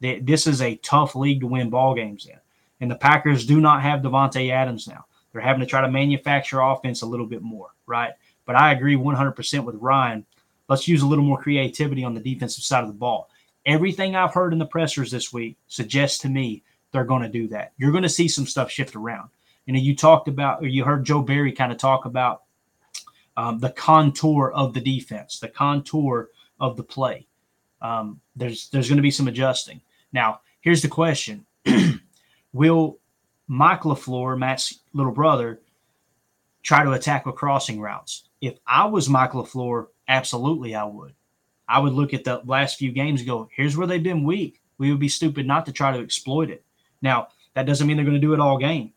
This 0.00 0.48
is 0.48 0.60
a 0.60 0.76
tough 0.76 1.14
league 1.14 1.40
to 1.40 1.46
win 1.46 1.70
ball 1.70 1.94
games 1.94 2.26
in. 2.26 2.38
And 2.80 2.90
the 2.90 2.96
Packers 2.96 3.46
do 3.46 3.60
not 3.60 3.82
have 3.82 4.00
Davante 4.00 4.50
Adams 4.50 4.88
now. 4.88 5.04
They're 5.32 5.40
having 5.40 5.60
to 5.60 5.66
try 5.66 5.80
to 5.80 5.90
manufacture 5.90 6.60
offense 6.60 7.02
a 7.02 7.06
little 7.06 7.26
bit 7.26 7.40
more, 7.40 7.68
right? 7.86 8.12
But 8.44 8.56
I 8.56 8.72
agree 8.72 8.96
100% 8.96 9.64
with 9.64 9.76
Ryan. 9.76 10.26
Let's 10.68 10.88
use 10.88 11.02
a 11.02 11.06
little 11.06 11.24
more 11.24 11.40
creativity 11.40 12.02
on 12.02 12.14
the 12.14 12.20
defensive 12.20 12.64
side 12.64 12.82
of 12.82 12.88
the 12.88 12.94
ball. 12.94 13.30
Everything 13.64 14.16
I've 14.16 14.34
heard 14.34 14.52
in 14.52 14.58
the 14.58 14.66
pressers 14.66 15.10
this 15.10 15.32
week 15.32 15.56
suggests 15.68 16.18
to 16.20 16.28
me 16.28 16.62
they're 16.92 17.04
going 17.04 17.22
to 17.22 17.28
do 17.28 17.48
that. 17.48 17.72
You're 17.76 17.92
going 17.92 18.02
to 18.02 18.08
see 18.08 18.28
some 18.28 18.46
stuff 18.46 18.70
shift 18.70 18.94
around. 18.94 19.30
You 19.66 19.72
know, 19.72 19.78
you 19.78 19.96
talked 19.96 20.28
about, 20.28 20.62
or 20.62 20.66
you 20.66 20.84
heard 20.84 21.04
Joe 21.04 21.22
Barry 21.22 21.52
kind 21.52 21.72
of 21.72 21.78
talk 21.78 22.04
about 22.04 22.42
um, 23.36 23.58
the 23.58 23.70
contour 23.70 24.52
of 24.54 24.74
the 24.74 24.80
defense, 24.80 25.38
the 25.38 25.48
contour 25.48 26.30
of 26.60 26.76
the 26.76 26.82
play. 26.82 27.26
Um, 27.80 28.20
there's 28.36 28.68
there's 28.68 28.88
going 28.88 28.96
to 28.96 29.02
be 29.02 29.10
some 29.10 29.28
adjusting. 29.28 29.80
Now, 30.12 30.40
here's 30.60 30.82
the 30.82 30.88
question: 30.88 31.46
will 32.52 32.98
Mike 33.48 33.82
LaFleur, 33.82 34.38
Matt's 34.38 34.80
little 34.92 35.12
brother, 35.12 35.60
try 36.62 36.84
to 36.84 36.92
attack 36.92 37.26
with 37.26 37.36
crossing 37.36 37.80
routes? 37.80 38.28
If 38.40 38.58
I 38.66 38.86
was 38.86 39.08
Mike 39.08 39.32
LaFleur, 39.32 39.86
absolutely 40.08 40.74
I 40.74 40.84
would. 40.84 41.14
I 41.72 41.78
would 41.78 41.94
look 41.94 42.12
at 42.12 42.24
the 42.24 42.42
last 42.44 42.76
few 42.76 42.92
games 42.92 43.20
and 43.20 43.28
go, 43.28 43.48
here's 43.56 43.78
where 43.78 43.86
they've 43.86 44.02
been 44.02 44.24
weak. 44.24 44.60
We 44.76 44.90
would 44.90 45.00
be 45.00 45.08
stupid 45.08 45.46
not 45.46 45.64
to 45.66 45.72
try 45.72 45.90
to 45.90 46.02
exploit 46.02 46.50
it. 46.50 46.64
Now, 47.00 47.28
that 47.54 47.64
doesn't 47.64 47.86
mean 47.86 47.96
they're 47.96 48.04
going 48.04 48.20
to 48.20 48.26
do 48.26 48.34
it 48.34 48.40
all 48.40 48.58
game. 48.58 48.92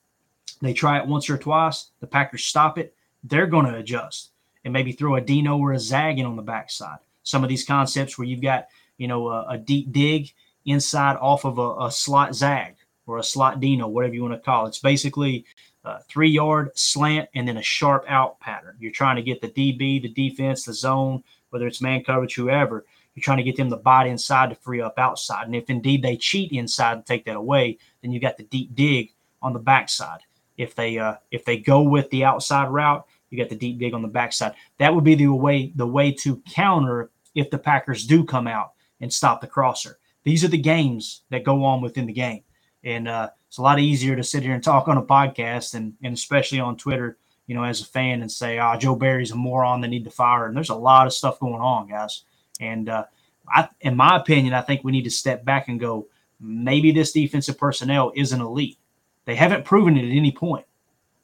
They 0.61 0.73
try 0.73 0.99
it 0.99 1.07
once 1.07 1.30
or 1.30 1.38
twice, 1.38 1.91
the 2.01 2.07
Packers 2.07 2.43
stop 2.43 2.78
it, 2.78 2.93
they're 3.23 3.47
going 3.47 3.65
to 3.65 3.78
adjust 3.78 4.32
and 4.65 4.73
maybe 4.73 4.91
throw 4.91 5.15
a 5.15 5.21
Dino 5.21 5.57
or 5.57 5.71
a 5.71 5.80
Zag 5.80 6.19
in 6.19 6.26
on 6.26 6.36
the 6.36 6.41
backside. 6.41 6.99
Some 7.23 7.43
of 7.43 7.49
these 7.49 7.65
concepts 7.65 8.17
where 8.17 8.28
you've 8.28 8.41
got, 8.41 8.67
you 8.97 9.07
know, 9.07 9.30
a, 9.30 9.45
a 9.51 9.57
deep 9.57 9.93
dig 9.93 10.34
inside 10.65 11.15
off 11.15 11.45
of 11.45 11.57
a, 11.57 11.86
a 11.86 11.91
slot 11.91 12.36
Zag 12.36 12.76
or 13.07 13.19
a 13.19 13.23
slot 13.23 13.61
Dino, 13.61 13.88
whatever 13.88 14.13
you 14.13 14.21
want 14.21 14.34
to 14.34 14.39
call 14.39 14.65
it. 14.65 14.69
It's 14.69 14.80
basically 14.80 15.45
a 15.86 16.01
three 16.03 16.30
yard 16.30 16.71
slant 16.76 17.30
and 17.36 17.47
then 17.47 17.57
a 17.57 17.63
sharp 17.63 18.05
out 18.09 18.39
pattern. 18.39 18.76
You're 18.80 18.91
trying 18.91 19.15
to 19.15 19.21
get 19.21 19.41
the 19.41 19.47
DB, 19.47 20.01
the 20.01 20.09
defense, 20.09 20.65
the 20.65 20.73
zone, 20.73 21.23
whether 21.56 21.68
it's 21.68 21.82
man 21.82 22.03
coverage, 22.03 22.36
whoever. 22.36 22.86
You're 23.14 23.24
trying 23.24 23.38
to 23.38 23.43
get 23.43 23.56
them 23.56 23.70
to 23.70 23.78
bite 23.78 24.08
inside 24.08 24.49
to 24.49 24.56
free 24.58 24.82
up 24.82 24.99
outside. 24.99 25.45
And 25.45 25.56
if 25.56 25.70
indeed 25.70 26.03
they 26.03 26.18
cheat 26.18 26.51
inside 26.51 26.97
and 26.97 27.06
take 27.06 27.24
that 27.24 27.38
away, 27.38 27.78
then 28.01 28.12
you 28.12 28.20
got 28.20 28.36
the 28.36 28.43
deep 28.43 28.76
dig 28.76 29.14
on 29.41 29.53
the 29.53 29.60
backside. 29.60 30.20
If 30.58 30.76
they 30.76 30.97
uh, 30.97 31.16
if 31.32 31.45
they 31.45 31.58
go 31.58 31.82
with 31.82 32.10
the 32.10 32.26
outside 32.26 32.68
route, 32.68 33.06
you 33.30 33.38
got 33.38 33.47
the 33.47 33.56
deep 33.56 33.80
dig 33.80 33.93
on 33.93 34.01
the 34.01 34.10
backside. 34.10 34.56
That 34.80 34.93
would 34.93 35.06
be 35.06 35.16
the 35.16 35.28
way 35.28 35.72
the 35.78 35.88
way 35.88 36.12
to 36.12 36.43
counter 36.51 37.10
if 37.36 37.49
the 37.49 37.58
Packers 37.58 38.06
do 38.06 38.26
come 38.26 38.47
out 38.47 38.74
and 38.99 39.14
stop 39.14 39.39
the 39.39 39.47
crosser. 39.47 39.97
These 40.26 40.43
are 40.43 40.49
the 40.49 40.58
games 40.58 41.22
that 41.30 41.45
go 41.45 41.64
on 41.64 41.82
within 41.82 42.08
the 42.08 42.12
game. 42.12 42.43
And 42.84 43.08
uh, 43.08 43.30
it's 43.47 43.60
a 43.60 43.62
lot 43.62 43.80
easier 43.80 44.18
to 44.18 44.24
sit 44.26 44.43
here 44.43 44.56
and 44.56 44.64
talk 44.64 44.89
on 44.89 44.97
a 44.97 45.01
podcast 45.01 45.74
and, 45.74 45.93
and 46.03 46.14
especially 46.14 46.60
on 46.60 46.76
Twitter, 46.76 47.18
you 47.48 47.56
know, 47.56 47.64
as 47.64 47.82
a 47.82 47.86
fan 47.86 48.22
and 48.22 48.32
say, 48.32 48.60
oh, 48.60 48.78
Joe 48.78 48.96
Barry's 48.96 49.32
a 49.32 49.36
moron, 49.36 49.82
they 49.82 49.88
need 49.88 50.06
to 50.06 50.12
fire. 50.12 50.46
And 50.46 50.56
there's 50.56 50.70
a 50.70 50.76
lot 50.76 51.08
of 51.08 51.14
stuff 51.14 51.39
going 51.39 51.62
on, 51.62 51.88
guys. 51.88 52.24
And 52.60 52.89
uh, 52.89 53.06
I, 53.48 53.70
in 53.82 53.96
my 53.96 54.18
opinion, 54.18 54.54
I 54.54 54.62
think 54.62 54.84
we 54.84 54.91
need 54.91 55.04
to 55.04 55.12
step 55.12 55.46
back 55.46 55.68
and 55.68 55.80
go, 55.80 56.08
maybe 56.39 56.91
this 56.91 57.12
defensive 57.12 57.58
personnel 57.58 58.12
isn't 58.16 58.41
elite. 58.41 58.78
They 59.26 59.36
haven't 59.36 59.66
proven 59.66 59.98
it 59.98 60.06
at 60.06 60.16
any 60.16 60.32
point 60.32 60.66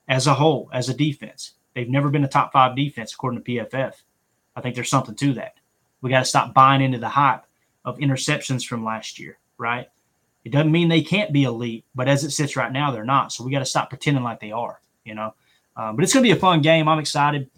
as 0.07 0.28
a 0.28 0.34
whole, 0.34 0.69
as 0.74 0.89
a 0.89 0.93
defense. 0.93 1.53
They've 1.74 1.89
never 1.89 2.09
been 2.09 2.24
a 2.24 2.28
top 2.28 2.51
five 2.51 2.76
defense, 2.76 3.13
according 3.13 3.43
to 3.43 3.51
PFF. 3.51 3.93
I 4.55 4.61
think 4.61 4.76
there's 4.76 4.89
something 4.89 5.15
to 5.15 5.34
that. 5.34 5.55
We 6.01 6.09
got 6.09 6.19
to 6.19 6.26
stop 6.26 6.53
buying 6.53 6.82
into 6.82 6.97
the 6.97 7.09
hype 7.09 7.45
of 7.86 7.97
interceptions 7.99 8.65
from 8.65 8.84
last 8.84 9.19
year, 9.19 9.38
right? 9.57 9.88
It 10.43 10.51
doesn't 10.51 10.72
mean 10.72 10.89
they 10.89 11.03
can't 11.03 11.32
be 11.32 11.43
elite, 11.43 11.86
but 11.93 12.07
as 12.07 12.24
it 12.24 12.32
sits 12.32 12.55
right 12.55 12.72
now, 12.72 12.91
they're 12.91 13.05
not. 13.05 13.32
So 13.32 13.43
we 13.43 13.51
got 13.51 13.59
to 13.59 13.65
stop 13.65 13.89
pretending 13.89 14.24
like 14.24 14.39
they 14.39 14.51
are, 14.51 14.82
you 15.05 15.15
know. 15.15 15.34
Um, 15.76 15.95
but 15.95 16.03
it's 16.03 16.13
going 16.13 16.24
to 16.24 16.28
be 16.28 16.38
a 16.38 16.39
fun 16.39 16.61
game. 16.61 16.88
I'm 16.88 16.99
excited. 16.99 17.49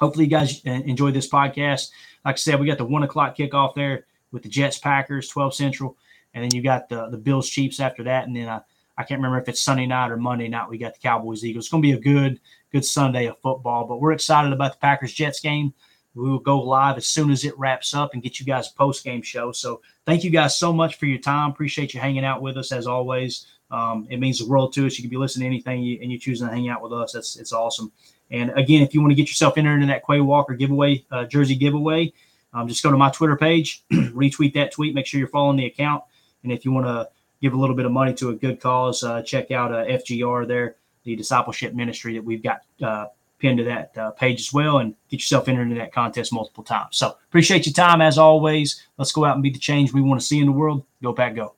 Hopefully, 0.00 0.26
you 0.26 0.30
guys 0.30 0.62
uh, 0.66 0.70
enjoy 0.70 1.10
this 1.10 1.28
podcast. 1.28 1.90
Like 2.24 2.34
I 2.34 2.36
said, 2.36 2.60
we 2.60 2.66
got 2.66 2.78
the 2.78 2.84
one 2.84 3.02
o'clock 3.02 3.36
kickoff 3.36 3.74
there 3.74 4.06
with 4.32 4.42
the 4.42 4.48
Jets 4.48 4.78
Packers, 4.78 5.28
12 5.28 5.54
Central, 5.54 5.96
and 6.34 6.44
then 6.44 6.54
you 6.54 6.62
got 6.62 6.88
the 6.88 7.08
the 7.08 7.16
Bills 7.16 7.48
Chiefs 7.48 7.80
after 7.80 8.04
that, 8.04 8.26
and 8.26 8.36
then 8.36 8.48
uh, 8.48 8.60
I 8.96 9.04
can't 9.04 9.18
remember 9.18 9.40
if 9.40 9.48
it's 9.48 9.62
Sunday 9.62 9.86
night 9.86 10.10
or 10.10 10.16
Monday 10.16 10.48
night. 10.48 10.68
We 10.68 10.76
got 10.76 10.94
the 10.94 11.00
Cowboys 11.00 11.44
Eagles. 11.44 11.66
It's 11.66 11.70
going 11.70 11.82
to 11.82 11.88
be 11.88 11.92
a 11.92 12.00
good 12.00 12.40
good 12.72 12.84
Sunday 12.84 13.26
of 13.26 13.38
football. 13.40 13.86
But 13.86 14.00
we're 14.00 14.12
excited 14.12 14.52
about 14.52 14.72
the 14.72 14.78
Packers 14.78 15.14
Jets 15.14 15.40
game. 15.40 15.72
We 16.14 16.28
will 16.28 16.40
go 16.40 16.60
live 16.60 16.96
as 16.96 17.06
soon 17.06 17.30
as 17.30 17.44
it 17.44 17.56
wraps 17.56 17.94
up 17.94 18.12
and 18.12 18.22
get 18.22 18.40
you 18.40 18.46
guys 18.46 18.68
a 18.68 18.74
post 18.74 19.04
game 19.04 19.22
show. 19.22 19.52
So 19.52 19.80
thank 20.04 20.24
you 20.24 20.30
guys 20.30 20.58
so 20.58 20.72
much 20.72 20.96
for 20.96 21.06
your 21.06 21.20
time. 21.20 21.50
Appreciate 21.50 21.94
you 21.94 22.00
hanging 22.00 22.24
out 22.24 22.42
with 22.42 22.56
us 22.56 22.72
as 22.72 22.88
always. 22.88 23.46
Um, 23.70 24.06
it 24.10 24.18
means 24.18 24.38
the 24.38 24.48
world 24.48 24.72
to 24.74 24.86
us. 24.86 24.98
You 24.98 25.02
can 25.02 25.10
be 25.10 25.16
listening 25.16 25.50
to 25.50 25.54
anything 25.54 25.82
you, 25.82 25.98
and 26.00 26.10
you 26.10 26.18
choose 26.18 26.40
to 26.40 26.48
hang 26.48 26.68
out 26.68 26.82
with 26.82 26.92
us. 26.92 27.12
That's 27.12 27.36
it's 27.36 27.52
awesome. 27.52 27.92
And 28.30 28.50
again, 28.56 28.82
if 28.82 28.94
you 28.94 29.00
want 29.00 29.10
to 29.10 29.14
get 29.14 29.28
yourself 29.28 29.56
entered 29.56 29.82
in 29.82 29.88
that 29.88 30.02
Quay 30.06 30.20
Walker 30.20 30.54
giveaway, 30.54 31.04
uh, 31.10 31.24
jersey 31.24 31.54
giveaway, 31.54 32.12
um, 32.52 32.68
just 32.68 32.82
go 32.82 32.90
to 32.90 32.96
my 32.96 33.10
Twitter 33.10 33.36
page, 33.36 33.84
retweet 33.92 34.54
that 34.54 34.72
tweet. 34.72 34.94
Make 34.94 35.06
sure 35.06 35.18
you're 35.18 35.28
following 35.28 35.56
the 35.56 35.66
account. 35.66 36.02
And 36.42 36.52
if 36.52 36.64
you 36.64 36.72
want 36.72 36.86
to 36.86 37.08
give 37.40 37.52
a 37.52 37.56
little 37.56 37.76
bit 37.76 37.86
of 37.86 37.92
money 37.92 38.14
to 38.14 38.30
a 38.30 38.34
good 38.34 38.60
cause, 38.60 39.02
uh, 39.02 39.22
check 39.22 39.50
out 39.50 39.72
uh, 39.72 39.84
FGR 39.84 40.46
there, 40.46 40.76
the 41.04 41.16
discipleship 41.16 41.74
ministry 41.74 42.14
that 42.14 42.24
we've 42.24 42.42
got 42.42 42.60
uh, 42.82 43.06
pinned 43.38 43.58
to 43.58 43.64
that 43.64 43.96
uh, 43.96 44.10
page 44.12 44.40
as 44.40 44.52
well 44.52 44.78
and 44.78 44.94
get 45.10 45.18
yourself 45.18 45.48
entered 45.48 45.62
into 45.62 45.76
that 45.76 45.92
contest 45.92 46.32
multiple 46.32 46.64
times. 46.64 46.96
So 46.96 47.16
appreciate 47.28 47.66
your 47.66 47.72
time 47.72 48.00
as 48.00 48.18
always. 48.18 48.84
Let's 48.96 49.12
go 49.12 49.24
out 49.24 49.36
and 49.36 49.42
be 49.42 49.50
the 49.50 49.58
change 49.58 49.92
we 49.92 50.02
want 50.02 50.20
to 50.20 50.26
see 50.26 50.40
in 50.40 50.46
the 50.46 50.52
world. 50.52 50.84
Go 51.02 51.12
Pack 51.12 51.36
Go. 51.36 51.57